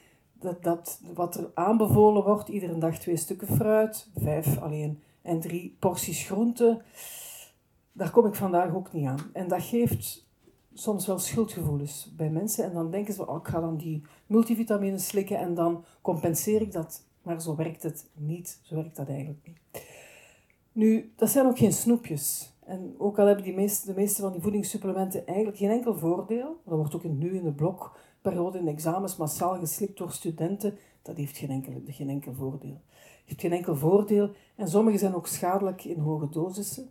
dat, 0.43 0.63
dat 0.63 1.01
wat 1.15 1.35
er 1.35 1.51
aanbevolen 1.55 2.25
wordt, 2.25 2.49
iedere 2.49 2.79
dag 2.79 2.99
twee 2.99 3.17
stukken 3.17 3.49
fruit, 3.49 4.09
vijf 4.17 4.59
alleen 4.59 5.03
en 5.23 5.41
drie 5.41 5.77
porties 5.79 6.27
groente, 6.27 6.83
daar 7.93 8.11
kom 8.11 8.27
ik 8.27 8.35
vandaag 8.35 8.75
ook 8.75 8.93
niet 8.93 9.07
aan. 9.07 9.31
En 9.33 9.49
dat 9.49 9.63
geeft 9.63 10.27
soms 10.75 11.07
wel 11.07 11.19
schuldgevoelens 11.19 12.13
bij 12.17 12.31
mensen. 12.31 12.65
En 12.65 12.73
dan 12.73 12.91
denken 12.91 13.15
ze, 13.15 13.27
oh, 13.27 13.37
ik 13.37 13.47
ga 13.47 13.61
dan 13.61 13.77
die 13.77 14.03
multivitamines 14.27 15.07
slikken 15.07 15.39
en 15.39 15.55
dan 15.55 15.85
compenseer 16.01 16.61
ik 16.61 16.73
dat. 16.73 17.07
Maar 17.23 17.43
zo 17.43 17.57
werkt 17.57 17.83
het 17.83 18.09
niet. 18.15 18.59
Zo 18.63 18.75
werkt 18.75 18.97
dat 18.97 19.09
eigenlijk 19.09 19.41
niet. 19.47 19.85
Nu, 20.73 21.13
dat 21.17 21.31
zijn 21.31 21.47
ook 21.47 21.59
geen 21.59 21.73
snoepjes. 21.73 22.53
En 22.65 22.95
ook 22.99 23.19
al 23.19 23.27
hebben 23.27 23.45
die 23.45 23.55
meeste, 23.55 23.87
de 23.87 24.01
meeste 24.01 24.23
van 24.23 24.33
die 24.33 24.41
voedingssupplementen 24.41 25.27
eigenlijk 25.27 25.59
geen 25.59 25.71
enkel 25.71 25.99
voordeel, 25.99 26.61
dat 26.65 26.79
wordt 26.79 26.95
ook 26.95 27.05
nu 27.05 27.37
in 27.37 27.45
de 27.45 27.51
blokperiode 28.23 28.59
in 28.59 28.69
examens 28.69 29.17
massaal 29.17 29.59
geslikt 29.59 29.99
door 29.99 30.11
studenten, 30.11 30.79
dat 31.03 31.17
heeft 31.17 31.37
geen 31.37 31.51
enkel, 31.51 31.83
geen 31.87 32.09
enkel 32.09 32.35
voordeel. 32.35 32.81
Het 32.91 33.23
heeft 33.25 33.41
geen 33.41 33.53
enkel 33.53 33.77
voordeel 33.77 34.31
en 34.57 34.69
sommige 34.69 34.99
zijn 34.99 35.15
ook 35.15 35.27
schadelijk 35.27 35.85
in 35.85 35.99
hoge 35.99 36.29
dosissen. 36.29 36.91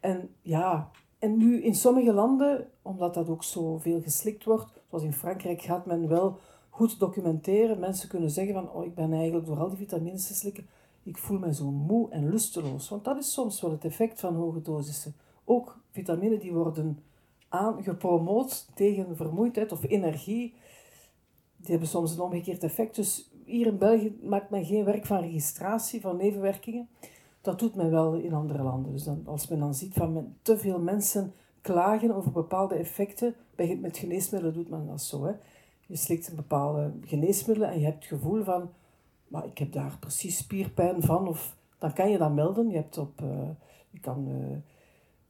En 0.00 0.28
ja, 0.42 0.90
en 1.18 1.36
nu 1.36 1.62
in 1.62 1.74
sommige 1.74 2.12
landen, 2.12 2.66
omdat 2.82 3.14
dat 3.14 3.28
ook 3.28 3.44
zo 3.44 3.78
veel 3.78 4.00
geslikt 4.02 4.44
wordt, 4.44 4.72
zoals 4.88 5.04
in 5.04 5.12
Frankrijk, 5.12 5.62
gaat 5.62 5.86
men 5.86 6.08
wel 6.08 6.38
goed 6.70 6.98
documenteren. 6.98 7.78
Mensen 7.78 8.08
kunnen 8.08 8.30
zeggen 8.30 8.54
van, 8.54 8.70
oh, 8.70 8.84
ik 8.84 8.94
ben 8.94 9.12
eigenlijk 9.12 9.46
door 9.46 9.58
al 9.58 9.68
die 9.68 9.78
vitamines 9.78 10.26
te 10.26 10.34
slikken, 10.34 10.66
ik 11.02 11.18
voel 11.18 11.38
me 11.38 11.54
zo 11.54 11.70
moe 11.70 12.10
en 12.10 12.28
lusteloos. 12.28 12.88
Want 12.88 13.04
dat 13.04 13.16
is 13.16 13.32
soms 13.32 13.60
wel 13.60 13.70
het 13.70 13.84
effect 13.84 14.20
van 14.20 14.34
hoge 14.34 14.62
dosissen. 14.62 15.14
Ook 15.44 15.78
vitamine 15.90 16.38
die 16.38 16.52
worden 16.52 16.98
aan, 17.48 17.82
gepromoot 17.82 18.68
tegen 18.74 19.16
vermoeidheid 19.16 19.72
of 19.72 19.84
energie. 19.84 20.54
Die 21.56 21.70
hebben 21.70 21.88
soms 21.88 22.12
een 22.12 22.20
omgekeerd 22.20 22.62
effect. 22.62 22.96
Dus 22.96 23.30
hier 23.44 23.66
in 23.66 23.78
België 23.78 24.18
maakt 24.22 24.50
men 24.50 24.64
geen 24.64 24.84
werk 24.84 25.06
van 25.06 25.20
registratie 25.20 26.00
van 26.00 26.16
nevenwerkingen. 26.16 26.88
Dat 27.40 27.58
doet 27.58 27.74
men 27.74 27.90
wel 27.90 28.14
in 28.14 28.32
andere 28.32 28.62
landen. 28.62 28.92
Dus 28.92 29.04
dan, 29.04 29.22
als 29.24 29.48
men 29.48 29.58
dan 29.58 29.74
ziet 29.74 29.94
van 29.94 30.34
te 30.42 30.58
veel 30.58 30.80
mensen 30.80 31.34
klagen 31.60 32.14
over 32.14 32.32
bepaalde 32.32 32.74
effecten, 32.74 33.34
bij, 33.54 33.76
met 33.80 33.98
geneesmiddelen 33.98 34.54
doet 34.54 34.68
men 34.68 34.86
dat 34.86 35.02
zo. 35.02 35.36
Je 35.86 35.96
slikt 35.96 36.28
een 36.28 36.36
bepaalde 36.36 36.92
geneesmiddelen 37.00 37.70
en 37.70 37.78
je 37.78 37.84
hebt 37.84 37.98
het 37.98 38.18
gevoel 38.18 38.44
van, 38.44 38.70
maar 39.28 39.46
ik 39.46 39.58
heb 39.58 39.72
daar 39.72 39.96
precies 40.00 40.36
spierpijn 40.36 41.02
van, 41.02 41.28
of 41.28 41.56
dan 41.78 41.92
kan 41.92 42.10
je 42.10 42.18
dat 42.18 42.34
melden. 42.34 42.68
Je, 42.68 42.76
hebt 42.76 42.98
op, 42.98 43.20
uh, 43.20 43.48
je 43.90 44.00
kan 44.00 44.28
uh, 44.28 44.56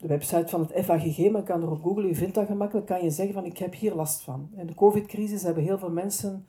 de 0.06 0.12
website 0.12 0.48
van 0.48 0.60
het 0.60 0.84
FAGG, 0.84 1.30
maar 1.30 1.42
kan 1.42 1.62
er 1.62 1.70
op 1.70 1.82
Google, 1.82 2.06
je 2.06 2.14
vindt 2.14 2.34
dat 2.34 2.46
gemakkelijk, 2.46 2.86
kan 2.86 3.02
je 3.02 3.10
zeggen 3.10 3.34
van 3.34 3.44
ik 3.44 3.58
heb 3.58 3.74
hier 3.74 3.94
last 3.94 4.20
van. 4.20 4.50
In 4.56 4.66
de 4.66 4.74
covid-crisis 4.74 5.42
hebben 5.42 5.62
heel 5.62 5.78
veel 5.78 5.90
mensen 5.90 6.46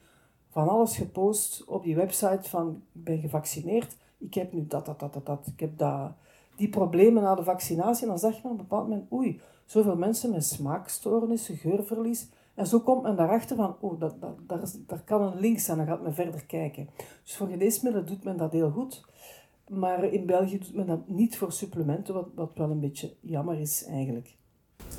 van 0.50 0.68
alles 0.68 0.96
gepost 0.96 1.64
op 1.64 1.82
die 1.82 1.96
website 1.96 2.48
van 2.48 2.82
ik 2.92 3.04
ben 3.04 3.18
gevaccineerd, 3.18 3.96
ik 4.18 4.34
heb 4.34 4.52
nu 4.52 4.66
dat, 4.66 4.86
dat, 4.86 5.00
dat, 5.00 5.12
dat, 5.12 5.26
dat. 5.26 5.46
ik 5.46 5.60
heb 5.60 5.78
dat, 5.78 6.12
die 6.56 6.68
problemen 6.68 7.22
na 7.22 7.34
de 7.34 7.44
vaccinatie. 7.44 8.02
En 8.02 8.08
dan 8.08 8.18
zag 8.18 8.42
je 8.42 8.48
op 8.48 8.56
bepaald 8.58 8.88
moment, 8.88 9.12
oei, 9.12 9.40
zoveel 9.64 9.96
mensen 9.96 10.30
met 10.30 10.44
smaakstoornissen, 10.44 11.56
geurverlies. 11.56 12.28
En 12.54 12.66
zo 12.66 12.80
komt 12.80 13.02
men 13.02 13.16
daarachter 13.16 13.56
van, 13.56 13.76
oh, 13.80 14.00
dat, 14.00 14.20
dat, 14.20 14.36
daar, 14.46 14.60
daar 14.86 15.02
kan 15.04 15.22
een 15.22 15.40
link 15.40 15.58
zijn, 15.58 15.76
dan 15.76 15.86
gaat 15.86 16.02
men 16.02 16.14
verder 16.14 16.46
kijken. 16.46 16.88
Dus 17.24 17.36
voor 17.36 17.46
geneesmiddelen 17.46 18.06
doet 18.06 18.24
men 18.24 18.36
dat 18.36 18.52
heel 18.52 18.70
goed. 18.70 19.04
Maar 19.68 20.04
in 20.04 20.26
België 20.26 20.58
doet 20.58 20.74
men 20.74 20.86
dat 20.86 21.08
niet 21.08 21.38
voor 21.38 21.52
supplementen, 21.52 22.14
wat, 22.14 22.28
wat 22.34 22.52
wel 22.54 22.70
een 22.70 22.80
beetje 22.80 23.14
jammer 23.20 23.60
is 23.60 23.84
eigenlijk. 23.84 24.36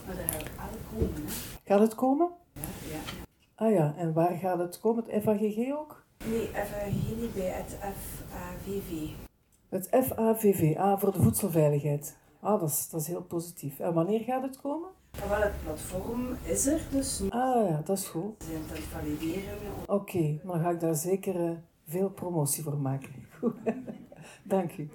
Maar 0.06 0.16
daar 0.16 0.28
gaat 0.28 0.72
het 0.72 0.82
komen, 0.92 1.14
hè? 1.16 1.32
Gaat 1.64 1.80
het 1.80 1.96
komen? 1.96 2.30
Ja, 2.54 2.62
ja. 2.92 3.28
Ah 3.56 3.72
ja, 3.72 3.94
en 3.98 4.14
waar 4.14 4.38
gaat 4.38 4.60
het 4.60 4.80
komen? 4.80 5.04
Het 5.08 5.24
FAGG 5.24 5.72
ook? 5.72 6.06
Nee, 6.26 6.48
FAGG 6.48 7.16
niet 7.20 7.34
bij, 7.34 7.50
het 7.50 7.78
FAVV. 7.80 9.10
Het 9.70 9.88
FAVV, 9.92 10.78
ah, 10.78 11.00
voor 11.00 11.12
de 11.12 11.22
voedselveiligheid. 11.22 12.18
Ah, 12.40 12.60
dat 12.60 12.70
is, 12.70 12.90
dat 12.90 13.02
is 13.02 13.08
heel 13.08 13.24
positief. 13.24 13.80
En 13.80 13.94
wanneer 13.94 14.20
gaat 14.20 14.44
het 14.44 14.62
komen? 14.62 14.90
Ah, 15.12 15.30
wel, 15.30 15.42
het 15.42 15.54
platform 15.64 16.28
is 16.44 16.66
er 16.66 16.82
dus. 16.92 17.22
Ah 17.30 17.70
ja, 17.70 17.82
dat 17.86 17.98
is 17.98 18.08
goed. 18.08 18.38
We 18.38 18.46
zijn 18.46 18.62
het 18.68 18.80
valideren. 18.80 19.58
Oké, 19.82 19.94
okay, 19.94 20.42
dan 20.44 20.60
ga 20.60 20.70
ik 20.70 20.80
daar 20.80 20.96
zeker 20.96 21.36
uh, 21.36 21.52
veel 21.88 22.10
promotie 22.10 22.64
voor 22.64 22.78
maken. 22.78 23.10
Goed, 23.40 23.54
dank 24.50 24.78
u. 24.78 24.90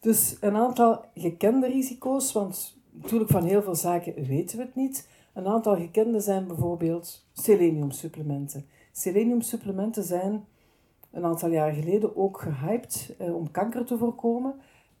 Dus 0.00 0.36
een 0.40 0.56
aantal 0.56 1.04
gekende 1.14 1.66
risico's, 1.66 2.32
want 2.32 2.76
natuurlijk 2.90 3.30
van 3.30 3.44
heel 3.44 3.62
veel 3.62 3.74
zaken 3.74 4.14
weten 4.24 4.58
we 4.58 4.64
het 4.64 4.74
niet. 4.74 5.08
Een 5.32 5.46
aantal 5.46 5.76
gekende 5.76 6.20
zijn 6.20 6.46
bijvoorbeeld 6.46 7.26
seleniumsupplementen. 7.32 8.66
Seleniumsupplementen 8.92 10.04
zijn 10.04 10.44
een 11.10 11.24
aantal 11.24 11.50
jaar 11.50 11.72
geleden 11.72 12.16
ook 12.16 12.40
gehyped 12.40 13.14
eh, 13.18 13.34
om 13.34 13.50
kanker 13.50 13.84
te 13.84 13.98
voorkomen. 13.98 14.54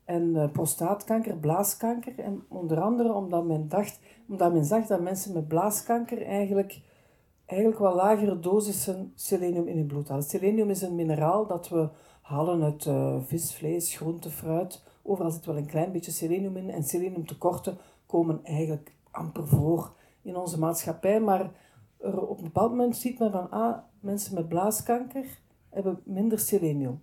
En 0.04 0.22
uh, 0.34 0.50
prostaatkanker, 0.52 1.36
blaaskanker. 1.36 2.18
En 2.18 2.42
onder 2.48 2.80
andere 2.80 3.12
omdat 3.12 3.44
men, 3.44 3.68
dacht, 3.68 3.98
omdat 4.28 4.52
men 4.52 4.64
zag 4.64 4.86
dat 4.86 5.00
mensen 5.00 5.32
met 5.32 5.48
blaaskanker 5.48 6.22
eigenlijk, 6.22 6.80
eigenlijk 7.46 7.80
wel 7.80 7.94
lagere 7.94 8.40
dosissen 8.40 9.12
selenium 9.14 9.66
in 9.66 9.76
hun 9.76 9.86
bloed 9.86 10.08
hadden. 10.08 10.28
Selenium 10.28 10.70
is 10.70 10.82
een 10.82 10.94
mineraal 10.94 11.46
dat 11.46 11.68
we 11.68 11.88
halen 12.30 12.62
uit 12.62 12.84
uh, 12.86 13.16
vis, 13.20 13.54
vlees, 13.54 13.96
groente, 13.96 14.30
fruit. 14.30 14.82
Overal 15.02 15.30
zit 15.30 15.46
wel 15.46 15.56
een 15.56 15.66
klein 15.66 15.92
beetje 15.92 16.10
selenium 16.10 16.56
in. 16.56 16.70
En 16.70 16.82
seleniumtekorten 16.82 17.78
komen 18.06 18.40
eigenlijk 18.44 18.94
amper 19.10 19.46
voor 19.46 19.92
in 20.22 20.36
onze 20.36 20.58
maatschappij. 20.58 21.20
Maar 21.20 21.50
op 21.98 22.38
een 22.38 22.44
bepaald 22.44 22.70
moment 22.70 22.96
ziet 22.96 23.18
men 23.18 23.30
van, 23.30 23.50
ah, 23.50 23.78
mensen 24.00 24.34
met 24.34 24.48
blaaskanker 24.48 25.40
hebben 25.68 26.00
minder 26.04 26.38
selenium. 26.38 27.02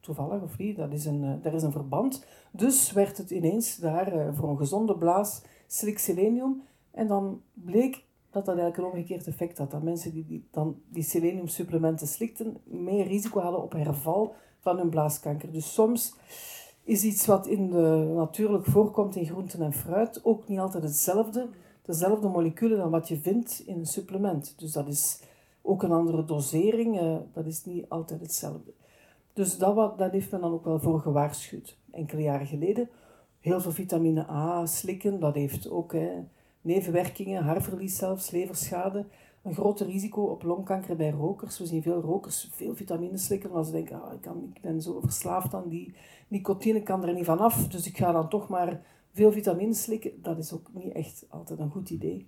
Toevallig 0.00 0.42
of 0.42 0.58
niet, 0.58 0.76
dat 0.76 0.92
is 0.92 1.04
een, 1.04 1.22
uh, 1.22 1.32
daar 1.42 1.54
is 1.54 1.62
een 1.62 1.72
verband. 1.72 2.26
Dus 2.50 2.92
werd 2.92 3.18
het 3.18 3.30
ineens 3.30 3.76
daar 3.76 4.16
uh, 4.16 4.28
voor 4.36 4.48
een 4.48 4.56
gezonde 4.56 4.96
blaas 4.96 5.42
slik 5.66 5.98
selenium. 5.98 6.62
En 6.90 7.06
dan 7.06 7.42
bleek 7.52 8.04
dat 8.30 8.44
dat 8.44 8.56
eigenlijk 8.58 8.76
een 8.76 8.92
omgekeerd 8.92 9.26
effect 9.26 9.58
had. 9.58 9.70
Dat 9.70 9.82
mensen 9.82 10.12
die, 10.12 10.26
die 10.26 10.48
dan 10.50 10.80
die 10.88 11.02
seleniumsupplementen 11.02 12.06
slikten, 12.06 12.56
meer 12.64 13.06
risico 13.06 13.40
hadden 13.40 13.62
op 13.62 13.72
herval 13.72 14.34
van 14.64 14.78
hun 14.78 14.88
blaaskanker. 14.88 15.52
Dus 15.52 15.74
soms 15.74 16.14
is 16.84 17.04
iets 17.04 17.26
wat 17.26 17.46
in 17.46 17.70
de, 17.70 18.12
natuurlijk 18.14 18.64
voorkomt 18.64 19.16
in 19.16 19.26
groenten 19.26 19.62
en 19.62 19.72
fruit 19.72 20.20
ook 20.24 20.48
niet 20.48 20.58
altijd 20.58 20.82
hetzelfde, 20.82 21.48
dezelfde 21.82 22.28
moleculen 22.28 22.78
dan 22.78 22.90
wat 22.90 23.08
je 23.08 23.16
vindt 23.16 23.62
in 23.66 23.78
een 23.78 23.86
supplement. 23.86 24.54
Dus 24.58 24.72
dat 24.72 24.88
is 24.88 25.20
ook 25.62 25.82
een 25.82 25.92
andere 25.92 26.24
dosering, 26.24 27.00
uh, 27.00 27.16
dat 27.32 27.46
is 27.46 27.64
niet 27.64 27.88
altijd 27.88 28.20
hetzelfde. 28.20 28.72
Dus 29.32 29.58
dat, 29.58 29.74
wat, 29.74 29.98
dat 29.98 30.12
heeft 30.12 30.30
men 30.30 30.40
dan 30.40 30.52
ook 30.52 30.64
wel 30.64 30.80
voor 30.80 31.00
gewaarschuwd. 31.00 31.76
Enkele 31.90 32.22
jaren 32.22 32.46
geleden. 32.46 32.88
Heel 33.40 33.60
veel 33.60 33.72
vitamine 33.72 34.28
A 34.30 34.66
slikken, 34.66 35.20
dat 35.20 35.34
heeft 35.34 35.70
ook 35.70 35.94
nevenwerkingen, 36.60 37.42
haarverlies 37.42 37.96
zelfs, 37.96 38.30
leverschade. 38.30 39.04
Een 39.44 39.54
groter 39.54 39.86
risico 39.86 40.22
op 40.22 40.42
longkanker 40.42 40.96
bij 40.96 41.10
rokers. 41.10 41.58
We 41.58 41.66
zien 41.66 41.82
veel 41.82 42.00
rokers 42.00 42.48
veel 42.52 42.74
vitamine 42.74 43.16
slikken, 43.16 43.50
omdat 43.50 43.66
ze 43.66 43.72
denken, 43.72 44.02
ah, 44.02 44.12
ik, 44.12 44.20
kan, 44.20 44.50
ik 44.54 44.60
ben 44.60 44.82
zo 44.82 45.00
verslaafd 45.00 45.54
aan 45.54 45.68
die 45.68 45.94
nicotine, 46.28 46.78
ik 46.78 46.84
kan 46.84 47.04
er 47.04 47.14
niet 47.14 47.24
van 47.24 47.38
af, 47.38 47.68
dus 47.68 47.86
ik 47.86 47.96
ga 47.96 48.12
dan 48.12 48.28
toch 48.28 48.48
maar 48.48 48.82
veel 49.12 49.32
vitamine 49.32 49.74
slikken. 49.74 50.22
Dat 50.22 50.38
is 50.38 50.52
ook 50.52 50.70
niet 50.72 50.92
echt 50.92 51.26
altijd 51.28 51.58
een 51.58 51.70
goed 51.70 51.90
idee. 51.90 52.26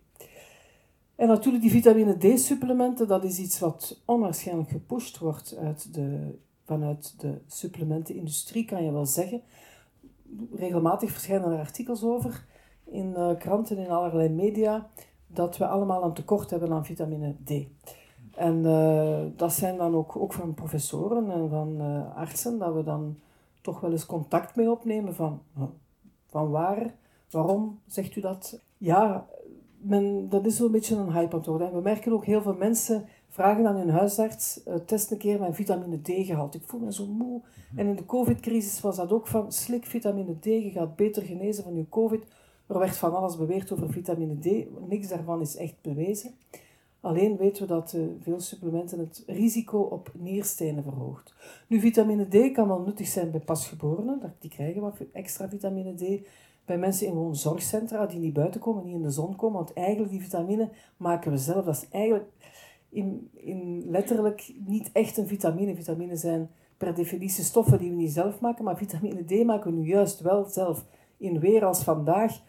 En 1.15 1.29
natuurlijk 1.29 1.63
die 1.63 1.73
vitamine 1.73 2.17
D-supplementen, 2.17 3.09
dat 3.09 3.25
is 3.25 3.39
iets 3.39 3.59
wat 3.59 4.03
onwaarschijnlijk 4.05 4.71
gepusht 4.71 5.19
wordt 5.19 5.57
uit 5.57 5.95
de, 5.95 6.39
vanuit 6.65 7.21
de 7.21 7.41
supplementenindustrie, 7.47 8.65
kan 8.65 8.85
je 8.85 8.93
wel 8.93 9.07
zeggen. 9.07 9.43
Regelmatig 10.55 11.11
verschijnen 11.11 11.53
er 11.53 11.59
artikels 11.59 12.03
over 12.03 12.47
in 12.85 13.15
uh, 13.17 13.37
kranten, 13.39 13.79
in 13.79 13.91
allerlei 13.91 14.29
media, 14.29 14.91
dat 15.37 15.57
we 15.57 15.66
allemaal 15.66 16.05
een 16.05 16.12
tekort 16.12 16.51
hebben 16.51 16.72
aan 16.72 16.85
vitamine 16.85 17.35
D. 17.44 17.51
En 18.37 18.57
uh, 18.64 19.18
dat 19.37 19.53
zijn 19.53 19.77
dan 19.77 19.94
ook, 19.94 20.16
ook 20.16 20.33
van 20.33 20.55
professoren 20.55 21.31
en 21.31 21.49
van 21.49 21.77
uh, 21.81 22.16
artsen, 22.16 22.59
dat 22.59 22.75
we 22.75 22.83
dan 22.83 23.18
toch 23.61 23.81
wel 23.81 23.90
eens 23.90 24.07
contact 24.07 24.57
mee 24.57 24.70
opnemen 24.70 25.14
van, 25.14 25.40
van 26.27 26.51
waar, 26.51 26.94
waarom 27.31 27.81
zegt 27.87 28.16
u 28.16 28.20
dat? 28.20 28.61
Ja, 28.79 29.27
men, 29.79 30.29
dat 30.29 30.46
is 30.46 30.57
zo'n 30.57 30.70
beetje 30.70 30.96
een 30.96 31.12
hype 31.12 31.33
aan 31.33 31.38
het 31.38 31.46
worden. 31.46 31.72
we 31.72 31.81
merken 31.81 32.12
ook 32.12 32.25
heel 32.25 32.42
veel 32.42 32.55
mensen 32.55 33.05
vragen 33.29 33.66
aan 33.66 33.77
hun 33.77 33.90
huisarts, 33.90 34.61
uh, 34.68 34.75
test 34.75 35.11
een 35.11 35.18
keer 35.18 35.38
mijn 35.38 35.55
vitamine 35.55 36.01
D 36.03 36.09
gehalte. 36.09 36.59
Ik 36.59 36.66
voel 36.66 36.81
me 36.81 36.92
zo 36.92 37.07
moe. 37.07 37.40
En 37.77 37.87
in 37.87 37.96
de 37.96 38.07
covid-crisis 38.07 38.81
was 38.81 38.96
dat 38.96 39.12
ook 39.12 39.27
van, 39.27 39.53
slik 39.53 39.85
vitamine 39.85 40.38
D, 40.38 40.44
je 40.44 40.70
gaat 40.70 40.96
beter 40.96 41.22
genezen 41.22 41.64
van 41.64 41.75
je 41.75 41.88
covid. 41.88 42.25
Er 42.67 42.79
werd 42.79 42.97
van 42.97 43.15
alles 43.15 43.37
beweerd 43.37 43.73
over 43.73 43.91
vitamine 43.91 44.39
D. 44.39 44.67
Niks 44.89 45.09
daarvan 45.09 45.41
is 45.41 45.57
echt 45.57 45.75
bewezen. 45.83 46.35
Alleen 47.01 47.37
weten 47.37 47.63
we 47.63 47.69
dat 47.69 47.93
uh, 47.93 48.07
veel 48.21 48.41
supplementen 48.41 48.99
het 48.99 49.23
risico 49.27 49.79
op 49.79 50.11
nierstenen 50.15 50.83
verhoogt. 50.83 51.35
Nu, 51.69 51.81
vitamine 51.81 52.29
D 52.29 52.53
kan 52.53 52.69
wel 52.69 52.81
nuttig 52.81 53.07
zijn 53.07 53.31
bij 53.31 53.41
pasgeborenen. 53.41 54.35
Die 54.39 54.51
krijgen 54.51 54.81
wat 54.81 54.99
extra 55.13 55.49
vitamine 55.49 55.95
D 55.95 56.27
bij 56.65 56.79
mensen 56.79 57.07
in 57.07 57.15
woonzorgcentra 57.15 58.07
die 58.07 58.19
niet 58.19 58.33
buiten 58.33 58.61
komen, 58.61 58.85
niet 58.85 58.95
in 58.95 59.03
de 59.03 59.11
zon 59.11 59.37
komen. 59.37 59.57
Want 59.57 59.73
eigenlijk 59.73 60.11
die 60.11 60.23
vitamine 60.23 60.71
maken 60.97 61.31
we 61.31 61.39
zelf. 61.39 61.65
Dat 61.65 61.75
is 61.75 61.89
eigenlijk 61.89 62.29
in, 62.89 63.31
in 63.35 63.85
letterlijk 63.91 64.53
niet 64.67 64.91
echt 64.93 65.17
een 65.17 65.27
vitamine. 65.27 65.75
Vitamine 65.75 66.17
zijn 66.17 66.51
per 66.77 66.95
definitie 66.95 67.45
stoffen 67.45 67.79
die 67.79 67.91
we 67.91 67.97
niet 67.97 68.13
zelf 68.13 68.41
maken, 68.41 68.65
maar 68.65 68.77
vitamine 68.77 69.25
D 69.25 69.45
maken 69.45 69.71
we 69.71 69.77
nu 69.77 69.87
juist 69.87 70.21
wel 70.21 70.45
zelf. 70.45 70.85
In 71.17 71.41
weer 71.41 71.65
als 71.65 71.83
vandaag, 71.83 72.43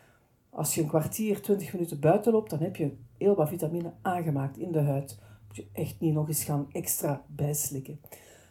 als 0.57 0.75
je 0.75 0.81
een 0.81 0.87
kwartier, 0.87 1.41
twintig 1.41 1.73
minuten 1.73 1.99
buiten 1.99 2.31
loopt, 2.31 2.49
dan 2.49 2.59
heb 2.59 2.75
je 2.75 2.97
heel 3.17 3.35
wat 3.35 3.49
vitamine 3.49 3.93
aangemaakt 4.01 4.57
in 4.57 4.71
de 4.71 4.79
huid. 4.79 5.19
Moet 5.47 5.55
je 5.55 5.67
echt 5.73 5.99
niet 5.99 6.13
nog 6.13 6.27
eens 6.27 6.43
gaan 6.43 6.67
extra 6.71 7.23
bijslikken. 7.27 7.99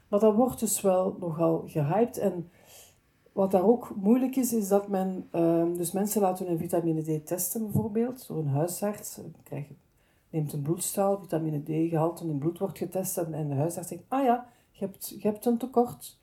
Maar 0.09 0.21
dat 0.21 0.35
wordt 0.35 0.61
dus 0.61 0.81
wel 0.81 1.17
nogal 1.21 1.65
gehyped 1.67 2.19
en 2.19 2.51
wat 3.33 3.51
daar 3.51 3.65
ook 3.65 3.95
moeilijk 3.97 4.37
is, 4.37 4.53
is 4.53 4.69
dat 4.69 4.89
men, 4.89 5.29
uh, 5.33 5.65
dus 5.77 5.93
mensen 5.93 6.21
laten 6.21 6.47
hun 6.47 6.59
vitamine 6.59 7.19
D 7.19 7.27
testen 7.27 7.63
bijvoorbeeld, 7.63 8.27
door 8.27 8.39
een 8.39 8.49
huisarts. 8.49 9.21
Krijg, 9.43 9.67
neemt 10.31 10.53
een 10.53 10.63
bloedstraal, 10.63 11.19
vitamine 11.21 11.63
D 11.63 11.91
gehalte 11.91 12.29
in 12.29 12.39
bloed 12.39 12.59
wordt 12.59 12.79
getest 12.79 13.19
en 13.19 13.49
de 13.49 13.55
huisarts 13.55 13.89
zegt, 13.89 14.03
ah 14.09 14.25
ja, 14.25 14.49
je 14.71 14.85
hebt, 14.85 15.09
je 15.09 15.29
hebt 15.29 15.47
een 15.47 15.59
tekort. 15.59 16.19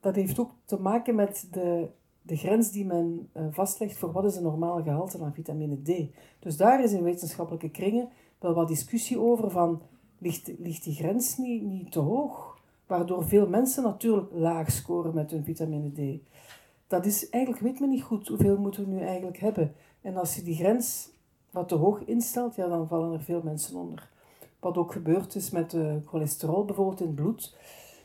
Dat 0.00 0.14
heeft 0.14 0.38
ook 0.38 0.52
te 0.64 0.80
maken 0.80 1.14
met 1.14 1.48
de, 1.50 1.88
de 2.22 2.36
grens 2.36 2.70
die 2.70 2.84
men 2.84 3.28
uh, 3.36 3.46
vastlegt 3.50 3.96
voor 3.96 4.12
wat 4.12 4.24
is 4.24 4.36
een 4.36 4.42
normaal 4.42 4.82
gehalte 4.82 5.18
van 5.18 5.34
vitamine 5.34 5.82
D. 5.82 6.14
Dus 6.38 6.56
daar 6.56 6.82
is 6.82 6.92
in 6.92 7.02
wetenschappelijke 7.02 7.70
kringen 7.70 8.08
wel 8.38 8.54
wat 8.54 8.68
discussie 8.68 9.20
over 9.20 9.50
van, 9.50 9.82
ligt, 10.18 10.52
ligt 10.58 10.84
die 10.84 10.94
grens 10.94 11.36
niet, 11.36 11.62
niet 11.62 11.92
te 11.92 11.98
hoog? 11.98 12.52
waardoor 12.92 13.28
veel 13.28 13.48
mensen 13.48 13.82
natuurlijk 13.82 14.32
laag 14.32 14.70
scoren 14.70 15.14
met 15.14 15.30
hun 15.30 15.44
vitamine 15.44 15.92
D. 15.92 16.20
Dat 16.86 17.06
is 17.06 17.28
eigenlijk, 17.28 17.62
weet 17.62 17.80
men 17.80 17.88
niet 17.88 18.02
goed, 18.02 18.28
hoeveel 18.28 18.58
moeten 18.58 18.84
we 18.84 18.90
nu 18.90 19.00
eigenlijk 19.00 19.38
hebben. 19.38 19.74
En 20.00 20.16
als 20.16 20.34
je 20.34 20.42
die 20.42 20.54
grens 20.54 21.10
wat 21.50 21.68
te 21.68 21.74
hoog 21.74 22.04
instelt, 22.04 22.54
ja, 22.54 22.68
dan 22.68 22.88
vallen 22.88 23.12
er 23.12 23.22
veel 23.22 23.40
mensen 23.44 23.76
onder. 23.76 24.10
Wat 24.60 24.76
ook 24.76 24.92
gebeurd 24.92 25.34
is 25.34 25.50
met 25.50 25.70
de 25.70 26.00
cholesterol 26.04 26.64
bijvoorbeeld 26.64 27.00
in 27.00 27.06
het 27.06 27.14
bloed. 27.14 27.56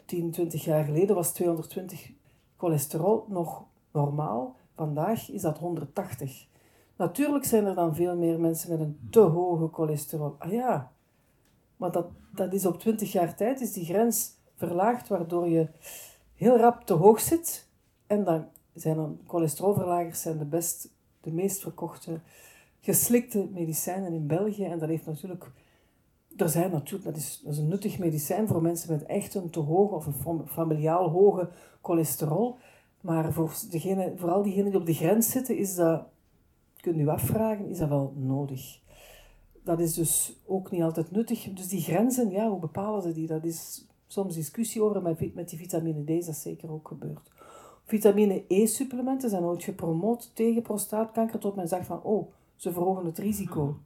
10, 0.06 0.32
20 0.32 0.64
jaar 0.64 0.84
geleden 0.84 1.16
was 1.16 1.34
220 1.34 2.12
cholesterol 2.58 3.26
nog 3.28 3.66
normaal. 3.98 4.56
Vandaag 4.76 5.30
is 5.30 5.42
dat 5.42 5.58
180. 5.58 6.48
Natuurlijk 6.96 7.46
zijn 7.46 7.66
er 7.66 7.76
dan 7.76 7.96
veel 7.96 8.16
meer 8.16 8.40
mensen 8.40 8.70
met 8.70 8.80
een 8.80 9.08
te 9.10 9.20
hoge 9.20 9.68
cholesterol. 9.74 10.36
Ah 10.40 10.52
ja, 10.52 10.92
maar 11.78 11.92
dat, 11.92 12.08
dat 12.34 12.54
is 12.54 12.66
op 12.66 12.80
20 12.80 13.12
jaar 13.12 13.36
tijd 13.36 13.62
is 13.62 13.74
die 13.74 13.86
grens 13.86 14.32
verlaagd, 14.56 15.08
waardoor 15.08 15.48
je 15.48 15.68
heel 16.36 16.58
rap 16.58 16.84
te 16.84 16.94
hoog 16.94 17.20
zit. 17.20 17.68
En 18.08 18.24
dan 18.24 18.46
zijn 18.74 18.96
dan 18.96 19.20
cholesterolverlagers 19.28 20.22
zijn 20.22 20.38
de, 20.38 20.46
best, 20.46 20.90
de 21.22 21.32
meest 21.32 21.62
verkochte 21.62 22.20
geslikte 22.80 23.48
medicijnen 23.54 24.14
in 24.14 24.28
België. 24.28 24.66
En 24.66 24.80
dat 24.80 24.90
heeft 24.90 25.06
natuurlijk 25.06 25.52
er 26.38 26.50
zijn 26.50 26.72
natuurlijk, 26.72 27.04
dat 27.04 27.16
is, 27.16 27.42
dat 27.44 27.54
is 27.54 27.60
een 27.60 27.68
nuttig 27.68 28.00
medicijn 28.00 28.48
voor 28.48 28.62
mensen 28.62 28.92
met 28.92 29.06
echt 29.06 29.36
een 29.36 29.50
te 29.50 29.60
hoge 29.60 29.96
of 29.96 30.06
een 30.06 30.48
familiaal 30.48 31.10
hoge 31.10 31.50
cholesterol. 31.82 32.58
Maar 33.08 33.34
voor 33.34 33.54
degene, 33.70 34.14
vooral 34.16 34.44
diegenen 34.44 34.72
die 34.72 34.80
op 34.80 34.86
de 34.86 34.94
grens 34.94 35.30
zitten, 35.30 35.58
is 35.58 35.76
dat, 35.76 36.04
kunt 36.82 37.00
u 37.00 37.08
afvragen, 37.08 37.70
is 37.70 37.78
dat 37.78 37.90
wel 37.90 38.14
nodig. 38.16 38.80
Dat 39.64 39.80
is 39.80 39.94
dus 39.94 40.40
ook 40.46 40.72
niet 40.72 40.82
altijd 40.82 41.12
nuttig. 41.12 41.54
Dus 41.54 41.68
die 41.68 41.82
grenzen, 41.82 42.30
ja, 42.30 42.50
hoe 42.50 42.60
bepalen 42.60 43.02
ze 43.02 43.14
die? 43.14 43.28
Dat 43.28 43.44
is 43.44 43.86
soms 44.08 44.36
discussie 44.36 44.82
over, 44.82 45.02
met, 45.02 45.36
met 45.36 45.50
die 45.50 45.58
vitamine 45.58 46.04
D 46.04 46.10
is 46.10 46.26
dat 46.26 46.36
zeker 46.36 46.72
ook 46.72 46.88
gebeurd. 46.88 47.32
Vitamine 47.86 48.44
E-supplementen 48.48 49.30
zijn 49.30 49.44
ooit 49.44 49.64
gepromoot 49.64 50.32
tegen 50.34 50.62
prostaatkanker 50.62 51.40
tot 51.40 51.56
men 51.56 51.68
zegt 51.68 51.86
van, 51.86 52.04
oh, 52.04 52.32
ze 52.56 52.72
verhogen 52.72 53.06
het 53.06 53.18
risico. 53.18 53.78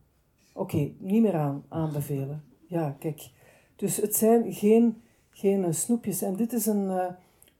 Oké, 0.54 0.92
niet 0.98 1.22
meer 1.22 1.36
aan, 1.36 1.64
aanbevelen. 1.68 2.44
Ja, 2.68 2.96
kijk. 3.00 3.30
Dus 3.76 3.98
het 3.98 4.16
zijn 4.16 4.54
geen, 4.54 5.02
geen 5.30 5.74
snoepjes. 5.74 6.22
En 6.22 6.36
dit 6.36 6.54
is 6.54 6.66
een, 6.66 6.84
uh, 6.84 7.06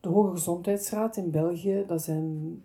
de 0.01 0.09
Hoge 0.09 0.31
Gezondheidsraad 0.31 1.17
in 1.17 1.31
België. 1.31 1.83
Dat 1.87 2.01
zijn 2.01 2.61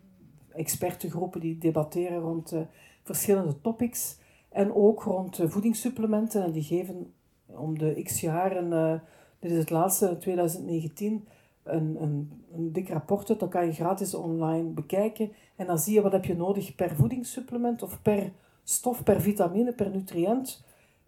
expertengroepen 0.52 1.40
die 1.40 1.58
debatteren 1.58 2.18
rond 2.18 2.52
uh, 2.52 2.60
verschillende 3.02 3.60
topics. 3.60 4.18
En 4.48 4.74
ook 4.74 5.02
rond 5.02 5.40
uh, 5.40 5.48
voedingssupplementen. 5.48 6.42
En 6.42 6.52
die 6.52 6.62
geven 6.62 7.12
om 7.46 7.78
de 7.78 8.02
x 8.02 8.20
jaren, 8.20 9.02
dit 9.38 9.50
is 9.50 9.58
het 9.58 9.70
laatste, 9.70 10.18
2019, 10.18 11.28
een, 11.62 12.02
een, 12.02 12.42
een 12.52 12.72
dik 12.72 12.88
rapport 12.88 13.30
uit. 13.30 13.40
Dat 13.40 13.48
kan 13.48 13.66
je 13.66 13.72
gratis 13.72 14.14
online 14.14 14.68
bekijken. 14.68 15.32
En 15.56 15.66
dan 15.66 15.78
zie 15.78 15.94
je 15.94 16.02
wat 16.02 16.12
heb 16.12 16.24
je 16.24 16.36
nodig 16.36 16.74
per 16.74 16.96
voedingssupplement 16.96 17.82
of 17.82 18.02
per 18.02 18.32
stof 18.64 19.02
per 19.02 19.20
vitamine, 19.20 19.72
per 19.72 19.90
nutriënt. 19.90 20.64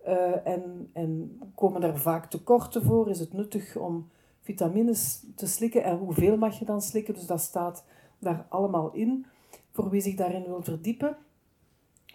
Uh, 0.06 0.46
en, 0.46 0.90
en 0.92 1.40
komen 1.54 1.82
er 1.82 1.98
vaak 1.98 2.30
tekorten 2.30 2.82
voor? 2.82 3.08
Is 3.08 3.20
het 3.20 3.32
nuttig 3.32 3.76
om 3.76 4.08
vitamines 4.48 5.22
te 5.34 5.46
slikken? 5.46 5.84
En 5.84 5.96
hoeveel 5.98 6.37
mag 6.37 6.58
je 6.58 6.64
dan 6.64 6.82
slikken? 6.82 7.14
Dus 7.14 7.26
dat 7.26 7.40
staat 7.40 7.84
daar 8.18 8.46
allemaal 8.48 8.92
in, 8.92 9.26
voor 9.72 9.90
wie 9.90 10.00
zich 10.00 10.14
daarin 10.14 10.44
wil 10.44 10.62
verdiepen. 10.62 11.16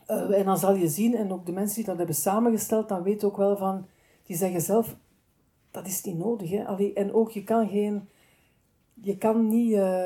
Uh, 0.10 0.40
en 0.40 0.46
dan 0.46 0.58
zal 0.58 0.76
je 0.76 0.88
zien, 0.88 1.16
en 1.16 1.32
ook 1.32 1.46
de 1.46 1.52
mensen 1.52 1.76
die 1.76 1.86
dat 1.86 1.98
hebben 1.98 2.16
samengesteld, 2.16 2.90
dan 2.90 3.04
weten 3.04 3.28
ook 3.28 3.38
wel 3.38 3.58
van, 3.58 3.86
die 4.26 4.36
zeggen 4.36 4.62
zelf, 4.62 4.96
dat 5.72 5.88
is 5.88 6.04
niet 6.04 6.18
nodig. 6.18 6.50
Hè? 6.50 6.66
Allee, 6.66 6.94
en 6.94 7.14
ook, 7.14 7.32
je 7.32 7.44
kan 7.44 7.70
geen, 7.70 8.08
je 8.94 9.18
kan 9.18 9.48
niet 9.48 9.72
uh, 9.72 10.04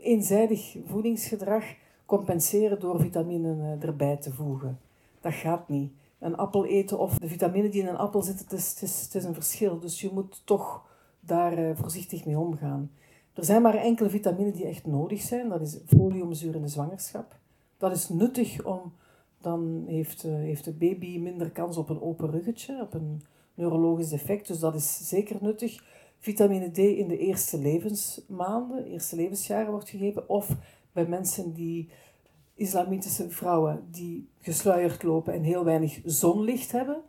eenzijdig 0.00 0.76
voedingsgedrag 0.86 1.64
compenseren 2.06 2.80
door 2.80 3.00
vitaminen 3.00 3.60
eh, 3.60 3.88
erbij 3.88 4.16
te 4.16 4.32
voegen. 4.32 4.80
Dat 5.20 5.32
gaat 5.32 5.68
niet. 5.68 5.92
Een 6.18 6.36
appel 6.36 6.64
eten 6.64 6.98
of 6.98 7.18
de 7.18 7.28
vitamine 7.28 7.68
die 7.68 7.82
in 7.82 7.88
een 7.88 7.96
appel 7.96 8.22
zitten, 8.22 8.44
het 8.44 8.82
is, 8.82 9.02
het 9.02 9.14
is 9.14 9.24
een 9.24 9.34
verschil. 9.34 9.80
Dus 9.80 10.00
je 10.00 10.10
moet 10.12 10.42
toch 10.44 10.82
daar 11.26 11.52
eh, 11.52 11.76
voorzichtig 11.76 12.24
mee 12.24 12.38
omgaan. 12.38 12.90
Er 13.32 13.44
zijn 13.44 13.62
maar 13.62 13.74
enkele 13.74 14.10
vitaminen 14.10 14.52
die 14.52 14.66
echt 14.66 14.86
nodig 14.86 15.20
zijn. 15.20 15.48
Dat 15.48 15.60
is 15.60 15.78
foliumzuur 15.86 16.54
in 16.54 16.62
de 16.62 16.68
zwangerschap. 16.68 17.38
Dat 17.76 17.92
is 17.92 18.08
nuttig 18.08 18.64
om, 18.64 18.92
dan 19.40 19.84
heeft, 19.86 20.24
uh, 20.24 20.34
heeft 20.34 20.64
de 20.64 20.72
baby 20.72 21.18
minder 21.18 21.50
kans 21.50 21.76
op 21.76 21.88
een 21.88 22.00
open 22.00 22.30
ruggetje, 22.30 22.80
op 22.80 22.94
een 22.94 23.22
neurologisch 23.54 24.12
effect. 24.12 24.46
Dus 24.46 24.58
dat 24.58 24.74
is 24.74 25.08
zeker 25.08 25.36
nuttig. 25.40 25.84
Vitamine 26.18 26.70
D 26.70 26.78
in 26.78 27.08
de 27.08 27.18
eerste 27.18 27.58
levensmaanden, 27.58 28.84
eerste 28.84 29.16
levensjaren 29.16 29.70
wordt 29.70 29.88
gegeven. 29.88 30.28
Of 30.28 30.56
bij 30.92 31.06
mensen 31.06 31.52
die, 31.52 31.90
islamitische 32.54 33.30
vrouwen, 33.30 33.84
die 33.90 34.28
gesluierd 34.40 35.02
lopen 35.02 35.32
en 35.32 35.42
heel 35.42 35.64
weinig 35.64 36.00
zonlicht 36.04 36.72
hebben, 36.72 37.02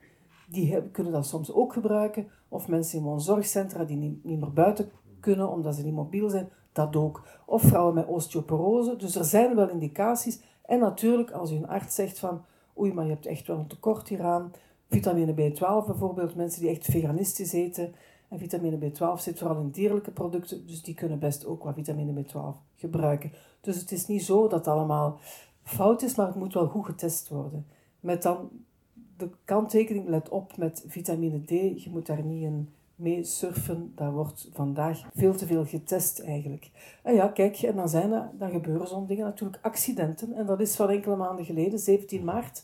die 0.50 0.90
kunnen 0.92 1.14
dat 1.14 1.28
soms 1.28 1.52
ook 1.52 1.74
gebruiken. 1.74 2.28
Of 2.56 2.68
mensen 2.68 2.98
in 2.98 3.04
woonzorgcentra 3.04 3.84
die 3.84 3.98
niet, 3.98 4.24
meer 4.24 4.54
buiten 4.54 4.92
kunnen 5.20 5.50
omdat 5.50 5.76
ze 5.76 5.84
niet 5.84 5.94
mobiel 5.94 6.30
zijn, 6.30 6.50
dat 6.72 6.96
ook. 6.96 7.24
Of 7.46 7.62
vrouwen 7.62 7.94
met 7.94 8.08
osteoporose. 8.08 8.96
Dus 8.96 9.16
er 9.16 9.26
zijn 9.26 9.56
wel 9.56 9.70
indicaties. 9.70 10.42
En 10.66 10.80
natuurlijk, 10.80 11.32
als 11.32 11.50
je 11.50 11.56
een 11.56 11.68
arts 11.68 11.96
zegt 11.96 12.20
van, 12.20 12.46
oei, 12.78 12.94
maar 12.94 13.06
je 13.06 13.12
hebt 13.12 13.26
echt 13.26 13.48
wel 13.48 13.58
een 13.58 13.68
tekort 13.68 14.08
hieraan. 14.08 14.52
Vitamine 14.90 15.34
B12 15.34 15.86
bijvoorbeeld, 15.86 16.36
mensen 16.36 16.62
die 16.62 16.70
echt 16.70 16.86
veganistisch 16.86 17.54
eten, 17.54 17.96
en 18.30 18.40
vitamine 18.40 18.78
B12 18.78 19.20
zit 19.20 19.40
vooral 19.40 19.62
in 19.62 19.70
dierlijke 19.70 20.12
producten, 20.12 20.68
dus 20.68 20.82
die 20.82 20.94
kunnen 20.94 21.20
best 21.20 21.46
ook 21.46 21.64
wat 21.64 21.74
vitamine 21.74 22.24
B12 22.24 22.76
gebruiken. 22.76 23.32
Dus 23.62 23.80
het 23.80 23.92
is 23.92 24.08
niet 24.08 24.24
zo 24.24 24.42
dat 24.42 24.66
het 24.66 24.68
allemaal 24.68 25.20
fout 25.64 26.02
is, 26.02 26.16
maar 26.16 26.28
het 26.28 26.36
moet 26.36 26.54
wel 26.54 26.68
goed 26.68 26.86
getest 26.86 27.30
worden. 27.30 27.68
Met 28.00 28.22
dan 28.24 28.50
de 29.18 29.30
kanttekening, 29.46 30.08
let 30.08 30.30
op 30.30 30.58
met 30.58 30.84
vitamine 30.88 31.44
D, 31.44 31.50
je 31.84 31.90
moet 31.92 32.06
daar 32.06 32.24
niet 32.24 32.44
in 32.44 32.70
mee 32.96 33.24
surfen. 33.24 33.92
Daar 33.96 34.12
wordt 34.12 34.50
vandaag 34.54 35.02
veel 35.14 35.36
te 35.36 35.46
veel 35.46 35.66
getest 35.66 36.20
eigenlijk. 36.20 36.72
En 37.04 37.14
ja, 37.14 37.28
kijk, 37.28 37.58
en 37.58 37.76
dan, 37.76 37.90
zijn 37.90 38.12
er, 38.12 38.30
dan 38.38 38.50
gebeuren 38.50 38.88
zo'n 38.88 39.08
dingen 39.08 39.26
natuurlijk, 39.26 39.60
accidenten. 39.62 40.34
En 40.34 40.46
dat 40.46 40.60
is 40.60 40.76
van 40.76 40.90
enkele 40.90 41.16
maanden 41.16 41.46
geleden, 41.46 41.80
17 41.80 42.24
maart 42.24 42.64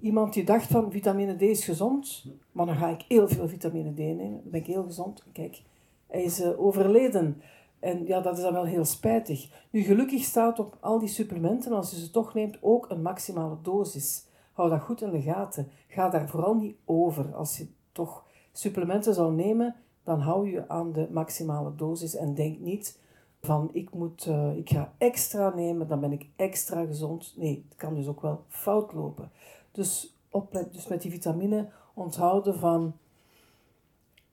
Iemand 0.00 0.32
die 0.32 0.44
dacht 0.44 0.66
van 0.66 0.90
vitamine 0.90 1.36
D 1.36 1.42
is 1.42 1.64
gezond, 1.64 2.24
maar 2.52 2.66
dan 2.66 2.76
ga 2.76 2.88
ik 2.88 3.04
heel 3.08 3.28
veel 3.28 3.48
vitamine 3.48 3.92
D 3.92 3.98
nemen. 3.98 4.40
Dan 4.42 4.50
ben 4.50 4.60
ik 4.60 4.66
heel 4.66 4.82
gezond. 4.82 5.24
Kijk, 5.32 5.62
hij 6.06 6.22
is 6.22 6.40
uh, 6.40 6.60
overleden. 6.60 7.42
En 7.78 8.06
ja, 8.06 8.20
dat 8.20 8.36
is 8.36 8.42
dan 8.42 8.52
wel 8.52 8.64
heel 8.64 8.84
spijtig. 8.84 9.48
Nu, 9.70 9.82
gelukkig 9.82 10.22
staat 10.22 10.58
op 10.58 10.76
al 10.80 10.98
die 10.98 11.08
supplementen, 11.08 11.72
als 11.72 11.90
je 11.90 11.96
ze 11.96 12.10
toch 12.10 12.34
neemt, 12.34 12.58
ook 12.60 12.90
een 12.90 13.02
maximale 13.02 13.56
dosis. 13.62 14.24
Hou 14.52 14.70
dat 14.70 14.80
goed 14.80 15.02
in 15.02 15.10
de 15.10 15.22
gaten. 15.22 15.68
Ga 15.88 16.08
daar 16.08 16.28
vooral 16.28 16.54
niet 16.54 16.76
over. 16.84 17.34
Als 17.34 17.56
je 17.56 17.66
toch 17.92 18.24
supplementen 18.52 19.14
zou 19.14 19.34
nemen, 19.34 19.74
dan 20.04 20.20
hou 20.20 20.50
je 20.50 20.68
aan 20.68 20.92
de 20.92 21.08
maximale 21.10 21.74
dosis 21.74 22.16
en 22.16 22.34
denk 22.34 22.58
niet 22.58 22.98
van 23.40 23.70
ik, 23.72 23.94
moet, 23.94 24.26
uh, 24.26 24.56
ik 24.56 24.70
ga 24.70 24.92
extra 24.98 25.54
nemen, 25.54 25.88
dan 25.88 26.00
ben 26.00 26.12
ik 26.12 26.26
extra 26.36 26.84
gezond. 26.84 27.34
Nee, 27.36 27.64
het 27.68 27.78
kan 27.78 27.94
dus 27.94 28.06
ook 28.06 28.20
wel 28.20 28.44
fout 28.48 28.92
lopen. 28.92 29.30
Dus, 29.72 30.16
oplet, 30.30 30.72
dus 30.72 30.86
met 30.86 31.02
die 31.02 31.10
vitamine 31.10 31.68
onthouden 31.94 32.58
van 32.58 32.94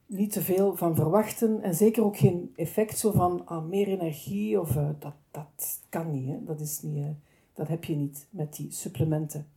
niet 0.05 0.31
te 0.31 0.41
veel 0.41 0.75
van 0.75 0.95
verwachten 0.95 1.61
en 1.61 1.75
zeker 1.75 2.03
ook 2.03 2.17
geen 2.17 2.53
effect 2.55 2.97
zo 2.97 3.11
van 3.11 3.45
ah, 3.45 3.65
meer 3.65 3.87
energie 3.87 4.59
of 4.59 4.75
uh, 4.75 4.89
dat, 4.99 5.13
dat 5.31 5.79
kan 5.89 6.11
niet. 6.11 6.27
Hè? 6.27 6.43
Dat, 6.43 6.59
is 6.59 6.81
niet 6.81 7.05
uh, 7.05 7.09
dat 7.53 7.67
heb 7.67 7.83
je 7.83 7.95
niet 7.95 8.27
met 8.29 8.55
die 8.55 8.71
supplementen. 8.71 9.47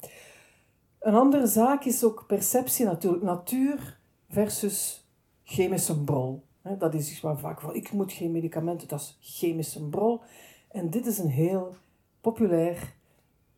Een 1.01 1.15
andere 1.15 1.47
zaak 1.47 1.85
is 1.85 2.05
ook 2.05 2.25
perceptie 2.27 2.85
natuurlijk. 2.85 3.23
Natuur 3.23 3.99
versus 4.29 5.09
chemische 5.43 6.01
brol. 6.01 6.43
Dat 6.79 6.95
is 6.95 7.21
waar 7.21 7.39
vaak 7.39 7.61
van, 7.61 7.75
ik 7.75 7.93
moet 7.93 8.13
geen 8.13 8.33
medicamenten, 8.33 8.89
dat 8.89 9.01
is 9.01 9.19
chemische 9.21 9.89
brol. 9.89 10.21
En 10.69 10.91
dit 10.91 11.07
is 11.07 11.19
een 11.19 11.29
heel 11.29 11.75
populair 12.21 12.95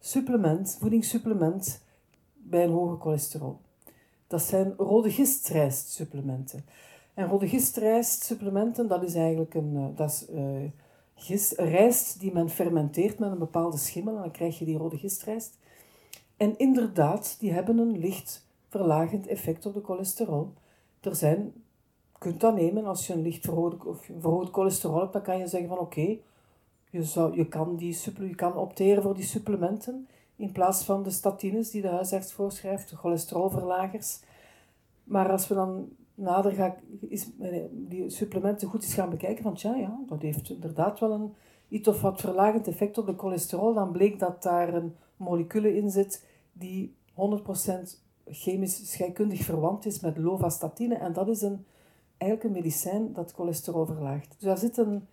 supplement, 0.00 0.76
voedingssupplement, 0.80 1.82
bij 2.34 2.64
een 2.64 2.70
hoge 2.70 3.00
cholesterol. 3.00 3.60
Dat 4.26 4.42
zijn 4.42 4.74
rode 4.76 5.10
gistrijstsupplementen. 5.10 6.64
En 7.14 7.28
rode 7.28 7.48
gistrijstsupplementen, 7.48 8.88
dat 8.88 9.02
is 9.02 9.14
eigenlijk 9.14 9.54
een, 9.54 9.76
eh, 9.76 9.96
dat 9.96 10.10
is, 10.10 10.28
uh, 10.30 11.70
rijst 11.70 12.20
die 12.20 12.32
men 12.32 12.50
fermenteert 12.50 13.18
met 13.18 13.30
een 13.30 13.38
bepaalde 13.38 13.76
schimmel. 13.76 14.14
En 14.16 14.20
dan 14.20 14.30
krijg 14.30 14.58
je 14.58 14.64
die 14.64 14.76
rode 14.76 14.98
gistrijst. 14.98 15.58
En 16.42 16.58
inderdaad, 16.58 17.36
die 17.38 17.52
hebben 17.52 17.78
een 17.78 17.98
licht 17.98 18.46
verlagend 18.68 19.26
effect 19.26 19.66
op 19.66 19.74
de 19.74 19.82
cholesterol. 19.82 20.52
Er 21.00 21.14
zijn, 21.14 21.38
je 22.12 22.18
kunt 22.18 22.40
dat 22.40 22.54
nemen 22.54 22.84
als 22.84 23.06
je 23.06 23.12
een 23.12 23.22
licht 23.22 23.44
verhoogd, 23.44 23.86
of 23.86 24.10
verhoogd 24.20 24.52
cholesterol 24.52 25.00
hebt, 25.00 25.12
dan 25.12 25.22
kan 25.22 25.38
je 25.38 25.46
zeggen 25.46 25.68
van 25.68 25.78
oké, 25.78 26.16
je, 26.90 27.04
zou, 27.04 27.36
je, 27.36 27.48
kan 27.48 27.76
die, 27.76 27.98
je 28.20 28.34
kan 28.34 28.56
opteren 28.56 29.02
voor 29.02 29.14
die 29.14 29.24
supplementen 29.24 30.08
in 30.36 30.52
plaats 30.52 30.84
van 30.84 31.02
de 31.02 31.10
statines 31.10 31.70
die 31.70 31.82
de 31.82 31.88
huisarts 31.88 32.32
voorschrijft, 32.32 32.90
de 32.90 32.96
cholesterolverlagers. 32.96 34.20
Maar 35.04 35.30
als 35.30 35.48
we 35.48 35.54
dan 35.54 35.88
nader 36.14 36.52
gaan, 36.52 36.74
is, 37.08 37.28
die 37.70 38.10
supplementen 38.10 38.68
goed 38.68 38.82
eens 38.82 38.94
gaan 38.94 39.10
bekijken, 39.10 39.42
van 39.42 39.54
tja, 39.54 39.74
ja, 39.74 39.98
dat 40.08 40.22
heeft 40.22 40.50
inderdaad 40.50 41.00
wel 41.00 41.12
een 41.12 41.34
iets 41.68 41.88
of 41.88 42.00
wat 42.00 42.20
verlagend 42.20 42.68
effect 42.68 42.98
op 42.98 43.06
de 43.06 43.16
cholesterol, 43.16 43.74
dan 43.74 43.92
bleek 43.92 44.18
dat 44.18 44.42
daar 44.42 44.74
een 44.74 44.96
molecule 45.16 45.76
in 45.76 45.90
zit 45.90 46.30
die 46.52 46.94
100% 47.10 47.14
chemisch 48.26 48.90
scheikundig 48.90 49.44
verwant 49.44 49.86
is 49.86 50.00
met 50.00 50.16
lovastatine. 50.16 50.94
En 50.94 51.12
dat 51.12 51.28
is 51.28 51.42
een, 51.42 51.64
eigenlijk 52.16 52.50
een 52.50 52.62
medicijn 52.62 53.12
dat 53.12 53.32
cholesterol 53.32 53.86
verlaagt. 53.86 54.30
Dus 54.30 54.42
daar 54.42 54.58
zit 54.58 54.76
een, 54.76 55.06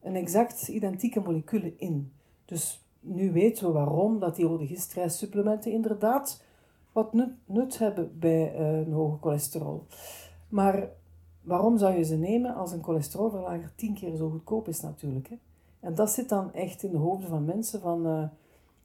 een 0.00 0.16
exact 0.16 0.68
identieke 0.68 1.20
molecule 1.20 1.74
in. 1.76 2.12
Dus 2.44 2.84
nu 3.00 3.32
weten 3.32 3.66
we 3.66 3.72
waarom 3.72 4.18
dat 4.18 4.36
die 4.36 4.46
rode 4.46 4.66
gistrijssupplementen 4.66 5.72
inderdaad 5.72 6.44
wat 6.92 7.12
nut, 7.12 7.30
nut 7.44 7.78
hebben 7.78 8.18
bij 8.18 8.58
uh, 8.58 8.78
een 8.78 8.92
hoge 8.92 9.18
cholesterol. 9.20 9.86
Maar 10.48 10.88
waarom 11.42 11.78
zou 11.78 11.96
je 11.96 12.04
ze 12.04 12.16
nemen 12.16 12.54
als 12.54 12.72
een 12.72 12.82
cholesterolverlager 12.82 13.72
tien 13.74 13.94
keer 13.94 14.16
zo 14.16 14.30
goedkoop 14.30 14.68
is 14.68 14.80
natuurlijk? 14.80 15.28
Hè? 15.28 15.36
En 15.80 15.94
dat 15.94 16.10
zit 16.10 16.28
dan 16.28 16.52
echt 16.52 16.82
in 16.82 16.90
de 16.90 16.96
hoofden 16.96 17.28
van 17.28 17.44
mensen 17.44 17.80
van... 17.80 18.06
Uh, 18.06 18.24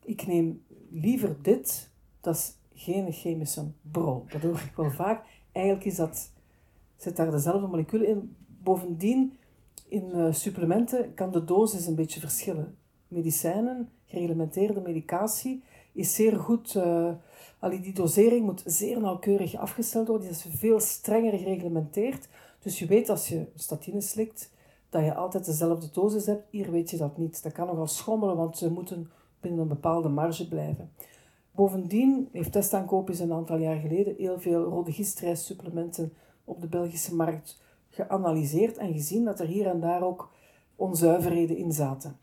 ik 0.04 0.28
neem 0.28 0.64
liever 0.90 1.36
dit, 1.42 1.90
dat 2.22 2.36
is 2.36 2.56
geen 2.74 3.12
chemische 3.12 3.72
brol. 3.92 4.26
Dat 4.30 4.42
hoor 4.42 4.56
ik 4.56 4.74
wel 4.76 4.92
vaak. 4.92 5.26
Eigenlijk 5.52 5.86
is 5.86 5.96
dat, 5.96 6.32
zit 6.98 7.16
daar 7.16 7.32
dezelfde 7.32 7.68
moleculen 7.68 8.08
in. 8.08 8.36
Bovendien, 8.64 9.38
in 9.88 10.12
uh, 10.14 10.34
supplementen 10.34 11.14
kan 11.14 11.32
de 11.32 11.44
dosis 11.44 11.86
een 11.86 11.96
beetje 11.96 12.20
verschillen. 12.20 12.78
Medicijnen, 13.08 13.90
gereglementeerde 14.06 14.82
medicatie, 14.82 15.64
is 15.92 16.16
zeer 16.16 16.38
goed... 16.38 16.76
Uh, 16.76 17.12
die 17.70 17.94
dosering 17.94 18.46
moet 18.46 18.64
zeer 18.66 19.02
nauwkeurig 19.02 19.56
afgesteld 19.56 20.08
worden. 20.08 20.28
Die 20.28 20.38
is 20.38 20.46
veel 20.50 20.80
strenger 20.80 21.38
gereglementeerd. 21.38 22.28
Dus 22.60 22.80
je 22.80 22.86
weet 22.86 23.10
als 23.10 23.28
je 23.28 23.48
statine 23.56 24.02
slikt, 24.02 24.52
dat 24.90 25.04
je 25.04 25.14
altijd 25.14 25.46
dezelfde 25.46 25.90
dosis 25.92 26.26
hebt. 26.26 26.48
Hier 26.50 26.72
weet 26.72 26.90
je 26.90 26.98
dat 26.98 27.18
niet. 27.18 27.44
Dat 27.44 27.52
kan 27.52 27.68
nogal 27.68 27.88
schommelen, 27.88 28.36
want 28.36 28.58
ze 28.58 28.72
moeten 28.72 29.12
binnen 29.40 29.62
een 29.62 29.68
bepaalde 29.68 30.10
marge 30.10 30.48
blijven. 30.48 30.92
Bovendien 31.52 32.30
heeft 32.32 32.52
Testaankoop 32.52 33.10
een 33.10 33.34
aantal 33.34 33.58
jaar 33.58 33.80
geleden 33.80 34.16
heel 34.18 34.40
veel 34.40 34.64
rode 34.64 34.92
gistrijssupplementen 34.92 36.14
op 36.44 36.62
de 36.62 36.68
Belgische 36.68 37.16
markt 37.16 37.62
geanalyseerd 37.90 38.78
en 38.78 38.94
gezien 38.94 39.26
dat 39.26 39.40
er 39.40 39.48
hier 39.48 39.68
en 39.68 39.80
daar 39.80 40.04
ook 40.04 40.32
onzuiverheden 40.76 41.58
in 41.58 41.72
zaten. 41.72 42.18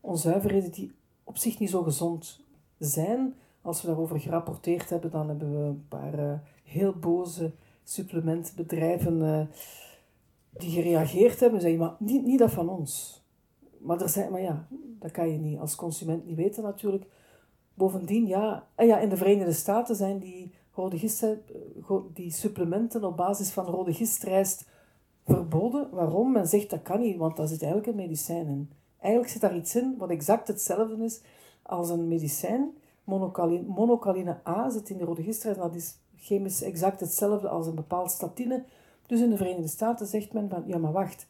Onzuiverheden 0.00 0.72
die 0.72 0.92
op 1.24 1.36
zich 1.36 1.58
niet 1.58 1.70
zo 1.70 1.82
gezond 1.82 2.40
zijn. 2.78 3.34
Als 3.62 3.80
we 3.80 3.86
daarover 3.86 4.20
gerapporteerd 4.20 4.90
hebben, 4.90 5.10
dan 5.10 5.28
hebben 5.28 5.60
we 5.60 5.66
een 5.66 5.86
paar 5.88 6.18
uh, 6.18 6.32
heel 6.64 6.92
boze 6.92 7.52
supplementbedrijven 7.84 9.20
uh, 9.20 9.40
die 10.50 10.70
gereageerd 10.70 11.40
hebben. 11.40 11.60
Zeggen, 11.60 11.78
maar 11.78 11.96
niet, 11.98 12.24
niet 12.24 12.38
dat 12.38 12.50
van 12.50 12.68
ons. 12.68 13.22
Maar, 13.78 14.00
er 14.00 14.08
zijn, 14.08 14.32
maar 14.32 14.40
ja, 14.40 14.66
dat 14.98 15.10
kan 15.10 15.28
je 15.28 15.38
niet 15.38 15.58
als 15.58 15.74
consument 15.74 16.26
niet 16.26 16.36
weten 16.36 16.62
natuurlijk. 16.62 17.04
Bovendien, 17.78 18.26
ja, 18.26 18.66
en 18.74 18.86
ja, 18.86 18.98
in 18.98 19.08
de 19.08 19.16
Verenigde 19.16 19.52
Staten 19.52 19.96
zijn 19.96 20.18
die, 20.18 20.52
rode 20.74 20.98
gist, 20.98 21.26
die 22.14 22.30
supplementen 22.30 23.04
op 23.04 23.16
basis 23.16 23.50
van 23.50 23.64
rode 23.64 23.92
gistrijst 23.92 24.68
verboden. 25.24 25.88
Waarom? 25.90 26.32
Men 26.32 26.46
zegt 26.46 26.70
dat 26.70 26.82
kan 26.82 27.00
niet, 27.00 27.16
want 27.16 27.36
dat 27.36 27.48
zit 27.48 27.62
eigenlijk 27.62 27.90
een 27.90 28.02
medicijn 28.02 28.46
in. 28.46 28.70
Eigenlijk 29.00 29.32
zit 29.32 29.40
daar 29.40 29.56
iets 29.56 29.76
in 29.76 29.94
wat 29.98 30.10
exact 30.10 30.48
hetzelfde 30.48 31.04
is 31.04 31.20
als 31.62 31.90
een 31.90 32.08
medicijn. 32.08 32.70
Monocaline, 33.04 33.64
monocaline 33.66 34.40
A 34.46 34.70
zit 34.70 34.90
in 34.90 34.98
de 34.98 35.04
rode 35.04 35.22
gistrijst, 35.22 35.58
dat 35.58 35.74
is 35.74 35.98
chemisch 36.16 36.62
exact 36.62 37.00
hetzelfde 37.00 37.48
als 37.48 37.66
een 37.66 37.74
bepaald 37.74 38.10
statine. 38.10 38.64
Dus 39.06 39.20
in 39.20 39.30
de 39.30 39.36
Verenigde 39.36 39.68
Staten 39.68 40.06
zegt 40.06 40.32
men 40.32 40.48
van, 40.48 40.62
ja 40.66 40.78
maar 40.78 40.92
wacht, 40.92 41.26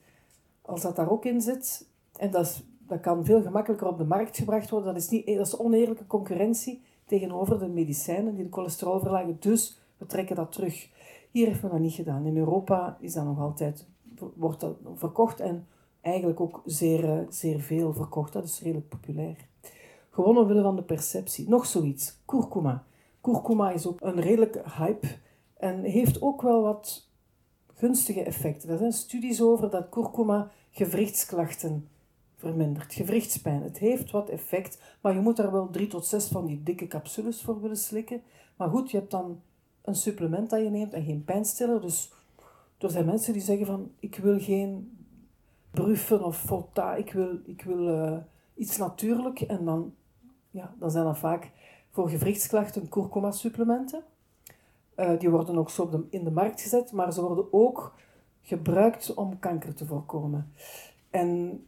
als 0.62 0.80
dat 0.80 0.96
daar 0.96 1.11
ook 1.11 1.24
in 1.24 1.40
zit, 1.40 1.87
en 2.16 2.30
dat, 2.30 2.44
is, 2.44 2.62
dat 2.88 3.01
kan 3.01 3.24
veel 3.24 3.42
gemakkelijker 3.42 3.87
op 3.87 3.98
de 3.98 4.05
markt 4.05 4.37
gebracht 4.37 4.70
worden, 4.70 4.94
dat 4.94 5.03
is, 5.03 5.09
niet, 5.09 5.27
dat 5.27 5.46
is 5.46 5.57
oneerlijke 5.57 6.07
concurrentie 6.07 6.83
tegenover 7.05 7.59
de 7.59 7.68
medicijnen 7.68 8.35
die 8.35 8.44
de 8.44 8.53
cholesterol 8.53 9.01
verlagen. 9.01 9.37
Dus 9.40 9.81
we 9.96 10.07
trekken 10.07 10.37
dat 10.37 10.53
terug. 10.53 10.88
Hier 11.31 11.46
heeft 11.46 11.62
men 11.62 11.70
dat 11.70 11.81
niet 11.81 11.92
gedaan. 11.92 12.27
In 12.27 12.37
Europa 12.37 12.96
is 13.01 13.12
dat 13.12 13.24
nog 13.24 13.40
altijd, 13.40 13.87
wordt 14.35 14.61
dat 14.61 14.77
verkocht 14.94 15.40
en 15.40 15.66
eigenlijk 16.01 16.40
ook 16.40 16.62
zeer, 16.64 17.27
zeer 17.29 17.61
veel 17.61 17.92
verkocht. 17.92 18.33
Dat 18.33 18.44
is 18.44 18.62
redelijk 18.62 18.88
populair. 18.88 19.37
Gewoon 20.11 20.38
omwille 20.38 20.62
van 20.62 20.77
de 20.77 20.83
perceptie. 20.83 21.48
Nog 21.48 21.66
zoiets, 21.66 22.18
kurkuma. 22.24 22.85
Kurkuma 23.20 23.70
is 23.70 23.87
ook 23.87 24.01
een 24.01 24.20
redelijke 24.20 24.62
hype 24.79 25.07
en 25.57 25.83
heeft 25.83 26.22
ook 26.22 26.42
wel 26.42 26.62
wat 26.62 27.09
gunstige 27.74 28.22
effecten. 28.22 28.70
Er 28.70 28.79
zijn 28.79 28.92
studies 28.92 29.42
over 29.42 29.70
dat 29.70 29.88
kurkuma 29.88 30.51
gewrichtsklachten 30.70 31.88
vermindert. 32.38 32.94
Gewrichtspijn. 32.94 33.62
Het 33.62 33.79
heeft 33.79 34.11
wat 34.11 34.29
effect, 34.29 34.83
maar 35.01 35.14
je 35.14 35.20
moet 35.20 35.37
daar 35.37 35.53
wel 35.53 35.70
drie 35.70 35.87
tot 35.87 36.07
zes 36.07 36.29
van 36.29 36.46
die 36.46 36.62
dikke 36.62 36.87
capsules 36.87 37.42
voor 37.42 37.61
willen 37.61 37.77
slikken. 37.77 38.22
Maar 38.57 38.68
goed, 38.68 38.90
je 38.90 38.96
hebt 38.96 39.11
dan 39.11 39.40
een 39.83 39.94
supplement 39.94 40.51
dat 40.51 40.62
je 40.62 40.70
neemt 40.70 40.92
en 40.92 41.05
geen 41.05 41.24
pijnstiller. 41.24 41.81
Dus 41.81 42.12
er 42.79 42.90
zijn 42.90 43.05
mensen 43.07 43.33
die 43.33 43.42
zeggen 43.42 43.66
van, 43.66 43.90
ik 43.98 44.16
wil 44.16 44.40
geen 44.40 44.98
bruffen 45.70 46.24
of 46.24 46.38
fota, 46.38 46.94
ik 46.94 47.12
wil, 47.12 47.38
ik 47.44 47.62
wil 47.62 47.88
uh, 47.88 48.16
iets 48.55 48.77
natuurlijk. 48.77 49.40
En 49.40 49.64
dan, 49.64 49.94
ja, 50.51 50.74
dan 50.79 50.90
zijn 50.90 51.05
dat 51.05 51.18
vaak 51.18 51.51
voor 51.90 52.09
gewrichtsklachten 52.09 52.88
kurkuma 52.88 53.31
supplementen. 53.31 54.03
Uh, 54.96 55.18
die 55.18 55.31
worden 55.31 55.59
ook 55.59 55.70
zo 55.70 56.07
in 56.11 56.24
de 56.24 56.31
markt 56.31 56.61
gezet, 56.61 56.92
maar 56.92 57.12
ze 57.12 57.22
worden 57.22 57.53
ook 57.53 57.94
gebruikt 58.42 59.14
om 59.14 59.38
kanker 59.38 59.74
te 59.74 59.87
voorkomen. 59.87 60.53
En 61.11 61.61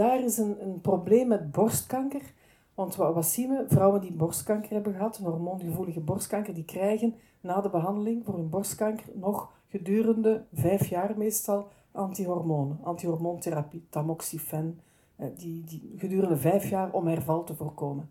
daar 0.00 0.20
is 0.24 0.38
een, 0.38 0.62
een 0.62 0.80
probleem 0.80 1.28
met 1.28 1.52
borstkanker. 1.52 2.32
Want 2.74 2.96
wat, 2.96 3.26
zien 3.26 3.48
we? 3.48 3.64
Vrouwen 3.68 4.00
die 4.00 4.12
borstkanker 4.12 4.72
hebben 4.72 4.92
gehad, 4.92 5.18
een 5.18 5.24
hormoongevoelige 5.24 6.00
borstkanker, 6.00 6.54
die 6.54 6.64
krijgen 6.64 7.14
na 7.40 7.60
de 7.60 7.70
behandeling 7.70 8.24
voor 8.24 8.34
hun 8.34 8.48
borstkanker 8.48 9.06
nog 9.14 9.52
gedurende 9.68 10.44
vijf 10.52 10.86
jaar 10.86 11.14
meestal 11.16 11.68
antihormonen, 11.92 12.78
antihormoontherapie, 12.82 13.86
tamoxifen, 13.90 14.80
eh, 15.16 15.26
die, 15.36 15.64
die, 15.64 15.94
gedurende 15.96 16.36
vijf 16.36 16.68
jaar 16.68 16.92
om 16.92 17.06
herval 17.06 17.44
te 17.44 17.54
voorkomen. 17.54 18.10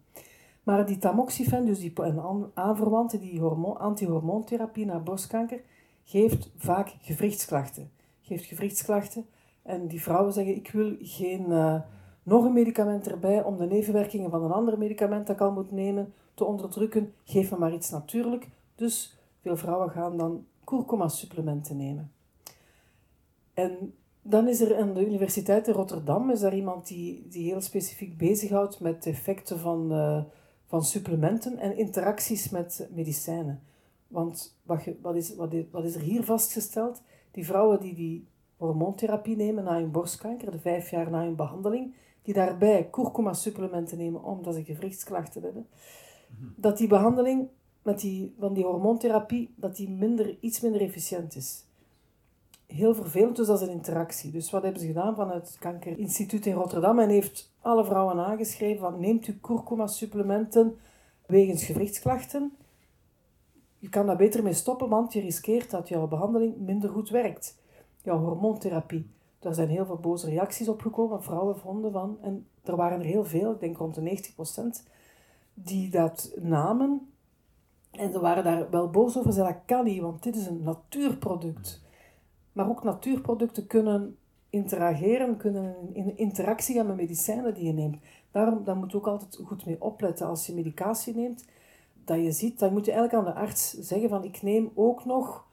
Maar 0.64 0.86
die 0.86 0.98
tamoxifen, 0.98 1.66
dus 1.66 1.80
die 1.80 1.94
aanverwante 2.54 3.20
die 3.20 3.40
hormoon, 3.40 3.78
antihormoontherapie 3.78 4.86
naar 4.86 5.04
borstkanker, 5.04 5.62
geeft 6.04 6.52
vaak 6.58 6.96
gewrichtsklachten. 7.02 7.92
Geeft 8.22 8.46
gewrichtsklachten 8.46 9.26
en 9.70 9.88
die 9.88 10.02
vrouwen 10.02 10.34
zeggen, 10.34 10.56
ik 10.56 10.72
wil 10.72 10.96
geen, 11.00 11.46
uh, 11.50 11.82
nog 12.24 12.46
een 12.46 12.54
medicament 12.54 13.08
erbij 13.08 13.44
om 13.44 13.58
de 13.58 13.66
nevenwerkingen 13.66 14.30
van 14.30 14.44
een 14.44 14.52
ander 14.52 14.78
medicament 14.78 15.28
dat 15.28 15.36
ik 15.36 15.42
al 15.42 15.52
moet 15.52 15.72
nemen 15.72 16.14
te 16.34 16.44
onderdrukken. 16.44 17.14
Geef 17.24 17.52
me 17.52 17.58
maar 17.58 17.74
iets 17.74 17.90
natuurlijk. 17.90 18.50
Dus 18.76 19.18
veel 19.42 19.58
vrouwen 19.58 19.90
gaan 19.90 20.18
dan 20.18 20.46
kurkuma-supplementen 20.64 21.78
nemen. 21.78 22.12
En 23.54 23.94
dan 24.22 24.48
is 24.48 24.62
er 24.62 24.78
aan 24.78 24.94
de 24.94 25.06
Universiteit 25.06 25.68
in 25.68 25.74
Rotterdam 25.74 26.30
is 26.30 26.42
er 26.42 26.54
iemand 26.54 26.88
die, 26.88 27.28
die 27.28 27.44
heel 27.44 27.62
specifiek 27.62 28.18
bezighoudt 28.18 28.80
met 28.80 29.06
effecten 29.06 29.60
van, 29.60 29.92
uh, 29.92 30.24
van 30.66 30.84
supplementen 30.84 31.58
en 31.58 31.78
interacties 31.78 32.50
met 32.50 32.90
medicijnen. 32.92 33.62
Want 34.08 34.60
wat, 34.64 34.84
wat, 35.02 35.16
is, 35.16 35.36
wat, 35.36 35.54
is, 35.54 35.64
wat 35.72 35.84
is 35.84 35.96
er 35.96 36.02
hier 36.02 36.24
vastgesteld? 36.24 37.02
Die 37.32 37.46
vrouwen 37.46 37.80
die 37.80 37.96
die 37.96 38.28
hormoontherapie 38.60 39.36
nemen 39.36 39.64
na 39.64 39.74
hun 39.74 39.92
borstkanker, 39.92 40.52
de 40.52 40.60
vijf 40.60 40.90
jaar 40.90 41.10
na 41.10 41.24
hun 41.24 41.36
behandeling, 41.36 41.94
die 42.22 42.34
daarbij 42.34 42.88
kurkuma-supplementen 42.92 43.98
nemen 43.98 44.24
omdat 44.24 44.54
ze 44.56 44.64
gewrichtsklachten 44.64 45.42
hebben, 45.44 45.68
dat 46.56 46.78
die 46.78 46.88
behandeling 46.88 47.48
met 47.82 48.00
die, 48.00 48.36
van 48.40 48.54
die 48.54 48.66
hormoontherapie 48.66 49.54
dat 49.56 49.76
die 49.76 49.90
minder, 49.90 50.38
iets 50.40 50.60
minder 50.60 50.82
efficiënt 50.82 51.36
is. 51.36 51.64
Heel 52.66 52.96
vervelend, 52.96 53.36
dus 53.36 53.48
dat 53.48 53.62
is 53.62 53.68
een 53.68 53.74
interactie. 53.74 54.32
Dus 54.32 54.52
wat 54.52 54.64
hebben 54.64 54.82
ze 54.82 54.88
gedaan 54.88 55.16
vanuit 55.16 55.48
het 55.48 55.58
Kankerinstituut 55.58 56.46
in 56.46 56.54
Rotterdam? 56.54 57.00
En 57.00 57.10
heeft 57.10 57.54
alle 57.62 57.86
vrouwen 57.86 58.20
aangeschreven 58.20 58.82
van 58.82 59.00
neemt 59.00 59.28
u 59.28 59.38
kurkuma-supplementen 59.42 60.78
wegens 61.26 61.64
gewrichtsklachten. 61.64 62.54
Je 63.78 63.90
kan 63.90 64.06
daar 64.06 64.18
beter 64.18 64.44
mee 64.44 64.54
stoppen, 64.54 64.90
want 64.90 65.14
je 65.14 65.20
riskeert 65.20 65.70
dat 65.70 65.88
jouw 65.88 66.08
behandeling 66.08 66.58
minder 66.58 66.90
goed 66.90 67.10
werkt 67.10 67.59
ja, 68.04 68.18
hormoontherapie. 68.18 69.10
Daar 69.40 69.54
zijn 69.54 69.70
heel 69.70 69.86
veel 69.86 69.98
boze 69.98 70.30
reacties 70.30 70.68
op 70.68 70.82
gekomen. 70.82 71.24
Vrouwen 71.24 71.58
vonden 71.58 71.92
van, 71.92 72.18
en 72.22 72.48
er 72.64 72.76
waren 72.76 73.00
er 73.00 73.06
heel 73.06 73.26
veel, 73.26 73.52
ik 73.52 73.60
denk 73.60 73.78
rond 73.78 73.96
de 73.96 74.32
90%, 74.82 74.86
die 75.54 75.90
dat 75.90 76.34
namen. 76.42 77.12
En 77.92 78.12
ze 78.12 78.20
waren 78.20 78.44
daar 78.44 78.70
wel 78.70 78.90
boos 78.90 79.18
over. 79.18 79.34
Ze 79.34 79.44
dat 79.44 79.58
kan 79.66 80.02
want 80.02 80.24
dit 80.24 80.36
is 80.36 80.48
een 80.48 80.64
natuurproduct. 80.64 81.82
Maar 82.52 82.70
ook 82.70 82.84
natuurproducten 82.84 83.68
kunnen 83.68 84.18
interageren, 84.50 85.38
kunnen 85.38 85.76
in 85.94 86.18
interactie 86.18 86.76
gaan 86.76 86.88
met 86.88 86.96
medicijnen 86.96 87.54
die 87.54 87.66
je 87.66 87.74
neemt. 87.74 87.98
Daarom 88.32 88.64
dan 88.64 88.78
moet 88.78 88.92
je 88.92 88.98
ook 88.98 89.08
altijd 89.08 89.40
goed 89.46 89.66
mee 89.66 89.82
opletten 89.82 90.28
als 90.28 90.46
je 90.46 90.54
medicatie 90.54 91.16
neemt. 91.16 91.46
Dat 92.06 92.18
je 92.18 92.32
ziet, 92.32 92.60
dan 92.60 92.74
moet 92.74 92.86
je 92.86 92.92
eigenlijk 92.92 93.28
aan 93.28 93.34
de 93.34 93.40
arts 93.40 93.74
zeggen 93.74 94.10
van 94.10 94.24
ik 94.24 94.42
neem 94.42 94.72
ook 94.76 95.06
nog 95.06 95.48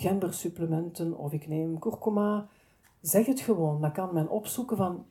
gembersupplementen 0.00 1.16
of 1.16 1.32
ik 1.32 1.48
neem 1.48 1.78
kurkuma. 1.78 2.48
Zeg 3.00 3.26
het 3.26 3.40
gewoon. 3.40 3.80
Dan 3.80 3.92
kan 3.92 4.14
men 4.14 4.28
opzoeken 4.28 4.76
van, 4.76 5.04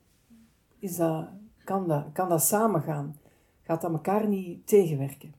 is 0.79 0.95
dat, 0.95 1.27
kan, 1.63 1.87
dat, 1.87 2.05
kan 2.13 2.29
dat 2.29 2.41
samen 2.43 2.81
gaan? 2.81 3.17
Gaat 3.61 3.81
dat 3.81 3.91
elkaar 3.91 4.27
niet 4.27 4.67
tegenwerken? 4.67 5.33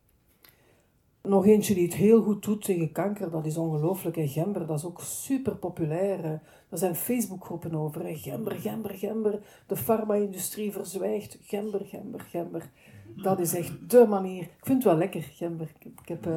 Nog 1.23 1.47
eentje 1.47 1.75
die 1.75 1.85
het 1.85 1.95
heel 1.95 2.23
goed 2.23 2.45
doet 2.45 2.65
tegen 2.65 2.93
kanker, 2.93 3.31
dat 3.31 3.47
is 3.47 3.57
ongelooflijk. 3.57 4.17
En 4.17 4.29
gember, 4.29 4.67
dat 4.67 4.79
is 4.79 4.85
ook 4.85 5.01
super 5.01 5.57
populair. 5.57 6.25
Er 6.69 6.79
zijn 6.79 6.95
Facebookgroepen 6.95 7.75
over. 7.75 8.17
Gember, 8.17 8.53
gember, 8.53 8.91
gember. 8.91 9.43
De 9.67 9.77
farma-industrie 9.77 10.73
verzwijgt. 10.73 11.39
Gember, 11.43 11.81
gember, 11.85 12.21
gember. 12.21 12.71
Dat 13.23 13.39
is 13.39 13.55
echt 13.55 13.91
de 13.91 14.07
manier. 14.09 14.43
Ik 14.43 14.67
vind 14.67 14.83
het 14.83 14.93
wel 14.93 14.97
lekker, 14.97 15.23
gember. 15.23 15.73
Ik 16.03 16.09
heb, 16.09 16.27
uh... 16.27 16.37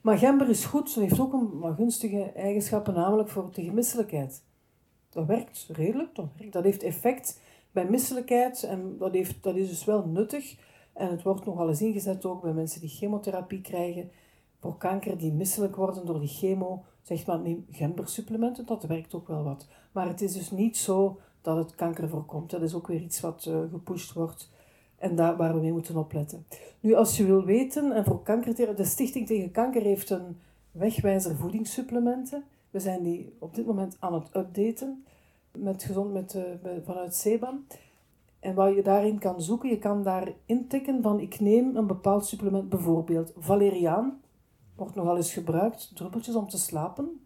Maar 0.00 0.18
gember 0.18 0.48
is 0.48 0.64
goed. 0.64 0.90
Ze 0.90 1.00
heeft 1.00 1.20
ook 1.20 1.32
een 1.32 1.74
gunstige 1.74 2.22
eigenschappen, 2.22 2.94
namelijk 2.94 3.28
voor 3.28 3.50
tegen 3.50 3.74
misselijkheid. 3.74 4.42
Dat 5.08 5.26
werkt 5.26 5.68
redelijk. 5.72 6.14
Dat, 6.14 6.26
werkt. 6.38 6.52
dat 6.52 6.64
heeft 6.64 6.82
effect 6.82 7.40
bij 7.72 7.84
misselijkheid. 7.84 8.62
En 8.62 8.96
dat, 8.98 9.12
heeft, 9.12 9.42
dat 9.42 9.56
is 9.56 9.68
dus 9.68 9.84
wel 9.84 10.06
nuttig. 10.06 10.56
En 10.92 11.10
het 11.10 11.22
wordt 11.22 11.44
nogal 11.44 11.68
eens 11.68 11.82
ingezet 11.82 12.24
ook 12.24 12.42
bij 12.42 12.52
mensen 12.52 12.80
die 12.80 12.88
chemotherapie 12.88 13.60
krijgen 13.60 14.10
voor 14.60 14.76
kanker, 14.76 15.18
die 15.18 15.32
misselijk 15.32 15.76
worden 15.76 16.06
door 16.06 16.20
die 16.20 16.28
chemo. 16.28 16.84
Zegt 17.02 17.26
men 17.26 17.42
neem 17.42 17.66
gembersupplementen, 17.70 18.66
dat 18.66 18.84
werkt 18.84 19.14
ook 19.14 19.28
wel 19.28 19.42
wat. 19.42 19.68
Maar 19.92 20.08
het 20.08 20.20
is 20.20 20.32
dus 20.32 20.50
niet 20.50 20.76
zo 20.76 21.20
dat 21.40 21.56
het 21.56 21.74
kanker 21.74 22.08
voorkomt. 22.08 22.50
Dat 22.50 22.62
is 22.62 22.74
ook 22.74 22.86
weer 22.86 23.00
iets 23.00 23.20
wat 23.20 23.46
uh, 23.48 23.60
gepusht 23.70 24.12
wordt 24.12 24.50
en 25.00 25.16
daar 25.16 25.36
waar 25.36 25.54
we 25.54 25.60
mee 25.60 25.72
moeten 25.72 25.96
opletten. 25.96 26.46
Nu, 26.80 26.94
als 26.94 27.16
je 27.16 27.24
wil 27.24 27.44
weten, 27.44 27.92
en 27.92 28.04
voor 28.04 28.22
kanker, 28.22 28.76
de 28.76 28.84
Stichting 28.84 29.26
tegen 29.26 29.50
Kanker 29.50 29.82
heeft 29.82 30.10
een 30.10 30.36
wegwijzer 30.70 31.36
voedingssupplementen. 31.36 32.44
We 32.70 32.80
zijn 32.80 33.02
die 33.02 33.32
op 33.38 33.54
dit 33.54 33.66
moment 33.66 33.96
aan 33.98 34.14
het 34.14 34.36
updaten 34.36 35.04
met 35.58 35.82
gezond 35.82 36.12
met, 36.12 36.34
uh, 36.34 36.42
vanuit 36.84 37.14
CEBAM. 37.14 37.66
En 38.40 38.54
wat 38.54 38.74
je 38.74 38.82
daarin 38.82 39.18
kan 39.18 39.42
zoeken, 39.42 39.68
je 39.68 39.78
kan 39.78 40.02
daar 40.02 40.32
intikken 40.46 41.02
van 41.02 41.20
ik 41.20 41.40
neem 41.40 41.76
een 41.76 41.86
bepaald 41.86 42.26
supplement, 42.26 42.68
bijvoorbeeld 42.68 43.32
valeriaan. 43.38 44.20
Wordt 44.76 44.94
nogal 44.94 45.16
eens 45.16 45.32
gebruikt, 45.32 45.90
druppeltjes 45.94 46.34
om 46.34 46.48
te 46.48 46.58
slapen. 46.58 47.24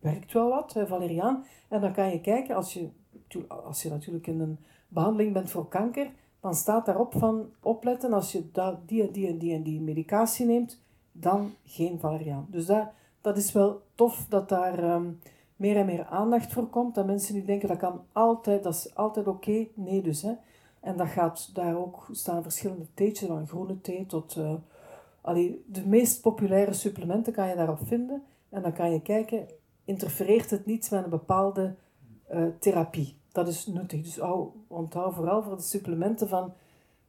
Werkt 0.00 0.32
wel 0.32 0.48
wat, 0.48 0.76
valeriaan. 0.86 1.44
En 1.68 1.80
dan 1.80 1.92
kan 1.92 2.10
je 2.10 2.20
kijken, 2.20 2.56
als 2.56 2.74
je, 2.74 2.88
als 3.64 3.82
je 3.82 3.88
natuurlijk 3.88 4.26
in 4.26 4.40
een 4.40 4.58
behandeling 4.88 5.32
bent 5.32 5.50
voor 5.50 5.68
kanker, 5.68 6.10
dan 6.40 6.54
staat 6.54 6.86
daarop 6.86 7.14
van 7.18 7.50
opletten 7.62 8.12
als 8.12 8.32
je 8.32 8.50
die 8.86 9.02
en 9.02 9.12
die 9.12 9.28
en 9.28 9.38
die 9.38 9.54
en 9.54 9.62
die 9.62 9.80
medicatie 9.80 10.46
neemt, 10.46 10.80
dan 11.12 11.50
geen 11.64 11.98
valeriaan. 11.98 12.46
Dus 12.50 12.66
dat, 12.66 12.88
dat 13.20 13.36
is 13.36 13.52
wel 13.52 13.82
tof 13.94 14.26
dat 14.28 14.48
daar 14.48 14.78
ehm, 14.78 15.06
meer 15.56 15.76
en 15.76 15.86
meer 15.86 16.06
aandacht 16.06 16.52
voor 16.52 16.66
komt. 16.66 16.94
Dat 16.94 17.06
mensen 17.06 17.34
die 17.34 17.44
denken 17.44 17.68
dat 17.68 17.76
kan 17.76 18.00
altijd, 18.12 18.62
dat 18.62 18.74
is 18.74 18.94
altijd 18.94 19.26
oké. 19.26 19.66
Nee 19.74 20.02
dus. 20.02 20.22
Hè. 20.22 20.32
En 20.80 20.96
dat 20.96 21.08
gaat 21.08 21.50
daar 21.54 21.76
ook 21.76 22.08
staan 22.12 22.42
verschillende 22.42 22.86
theetjes, 22.94 23.28
van 23.28 23.46
groene 23.46 23.80
thee 23.80 24.06
tot... 24.06 24.36
Uh, 24.36 24.52
allee, 25.20 25.64
de 25.66 25.86
meest 25.86 26.20
populaire 26.20 26.72
supplementen 26.72 27.32
kan 27.32 27.48
je 27.48 27.54
daarop 27.54 27.86
vinden. 27.86 28.22
En 28.48 28.62
dan 28.62 28.72
kan 28.72 28.92
je 28.92 29.02
kijken, 29.02 29.46
interfereert 29.84 30.50
het 30.50 30.66
niet 30.66 30.90
met 30.90 31.04
een 31.04 31.10
bepaalde 31.10 31.74
uh, 32.32 32.44
therapie? 32.58 33.16
Dat 33.38 33.48
is 33.48 33.66
nuttig. 33.66 34.02
Dus 34.02 34.18
hou, 34.18 34.48
onthoud 34.66 35.14
vooral 35.14 35.42
voor 35.42 35.56
de 35.56 35.62
supplementen 35.62 36.28
van... 36.28 36.52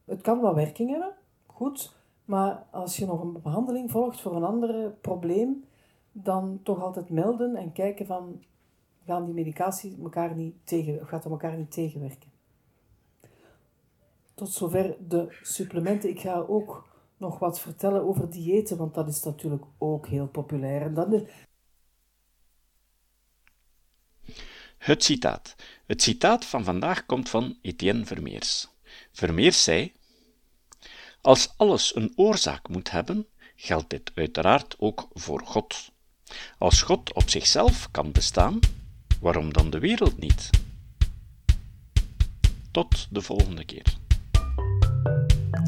Het 0.06 0.22
kan 0.22 0.42
wel 0.42 0.56
werking 0.56 0.90
hebben, 0.90 1.14
goed. 1.46 1.96
Maar 2.26 2.66
als 2.72 2.98
je 2.98 3.06
nog 3.06 3.22
een 3.22 3.42
behandeling 3.42 3.92
volgt 3.92 4.22
voor 4.22 4.36
een 4.36 4.44
ander 4.44 4.92
probleem 4.92 5.64
dan 6.12 6.60
toch 6.64 6.84
altijd 6.84 7.10
melden 7.10 7.56
en 7.56 7.72
kijken 7.72 8.06
van 8.06 8.44
gaan 9.06 9.26
die 9.26 9.34
medicatie 9.34 9.98
elkaar 10.04 10.36
niet 10.36 10.56
tegen, 10.64 11.08
gaat 11.08 11.24
dat 11.24 11.32
elkaar 11.32 11.58
niet 11.58 11.72
tegenwerken. 11.72 12.30
Tot 14.34 14.50
zover 14.50 14.98
de 15.08 15.38
supplementen. 15.42 16.10
Ik 16.10 16.20
ga 16.20 16.40
ook 16.40 16.88
nog 17.18 17.40
wat 17.40 17.60
vertellen 17.60 18.04
over 18.04 18.30
diëten, 18.30 18.78
want 18.78 18.94
dat 18.94 19.08
is 19.08 19.24
natuurlijk 19.24 19.64
ook 19.78 20.08
heel 20.08 20.28
populair. 20.28 20.82
En 20.82 20.94
dan 20.94 21.28
Het 24.80 25.04
citaat. 25.04 25.56
Het 25.86 26.02
citaat 26.02 26.46
van 26.46 26.64
vandaag 26.64 27.06
komt 27.06 27.30
van 27.30 27.58
Etienne 27.62 28.06
Vermeers. 28.06 28.68
Vermeers 29.12 29.64
zei: 29.64 29.94
Als 31.22 31.54
alles 31.58 31.96
een 31.96 32.14
oorzaak 32.16 32.70
moet 32.70 32.92
hebben, 32.92 33.28
geldt 33.56 33.90
dit 33.90 34.12
uiteraard 34.16 34.76
ook 34.78 35.08
voor 35.14 35.42
God. 35.46 35.92
Als 36.58 36.82
God 36.82 37.14
op 37.14 37.30
zichzelf 37.30 37.92
kan 37.92 38.12
bestaan, 38.12 38.60
waarom 39.22 39.54
dan 39.54 39.70
de 39.70 39.80
wereld 39.80 40.18
niet? 40.18 40.50
Tot 42.72 43.08
de 43.10 43.22
volgende 43.22 43.66
keer. 43.66 43.98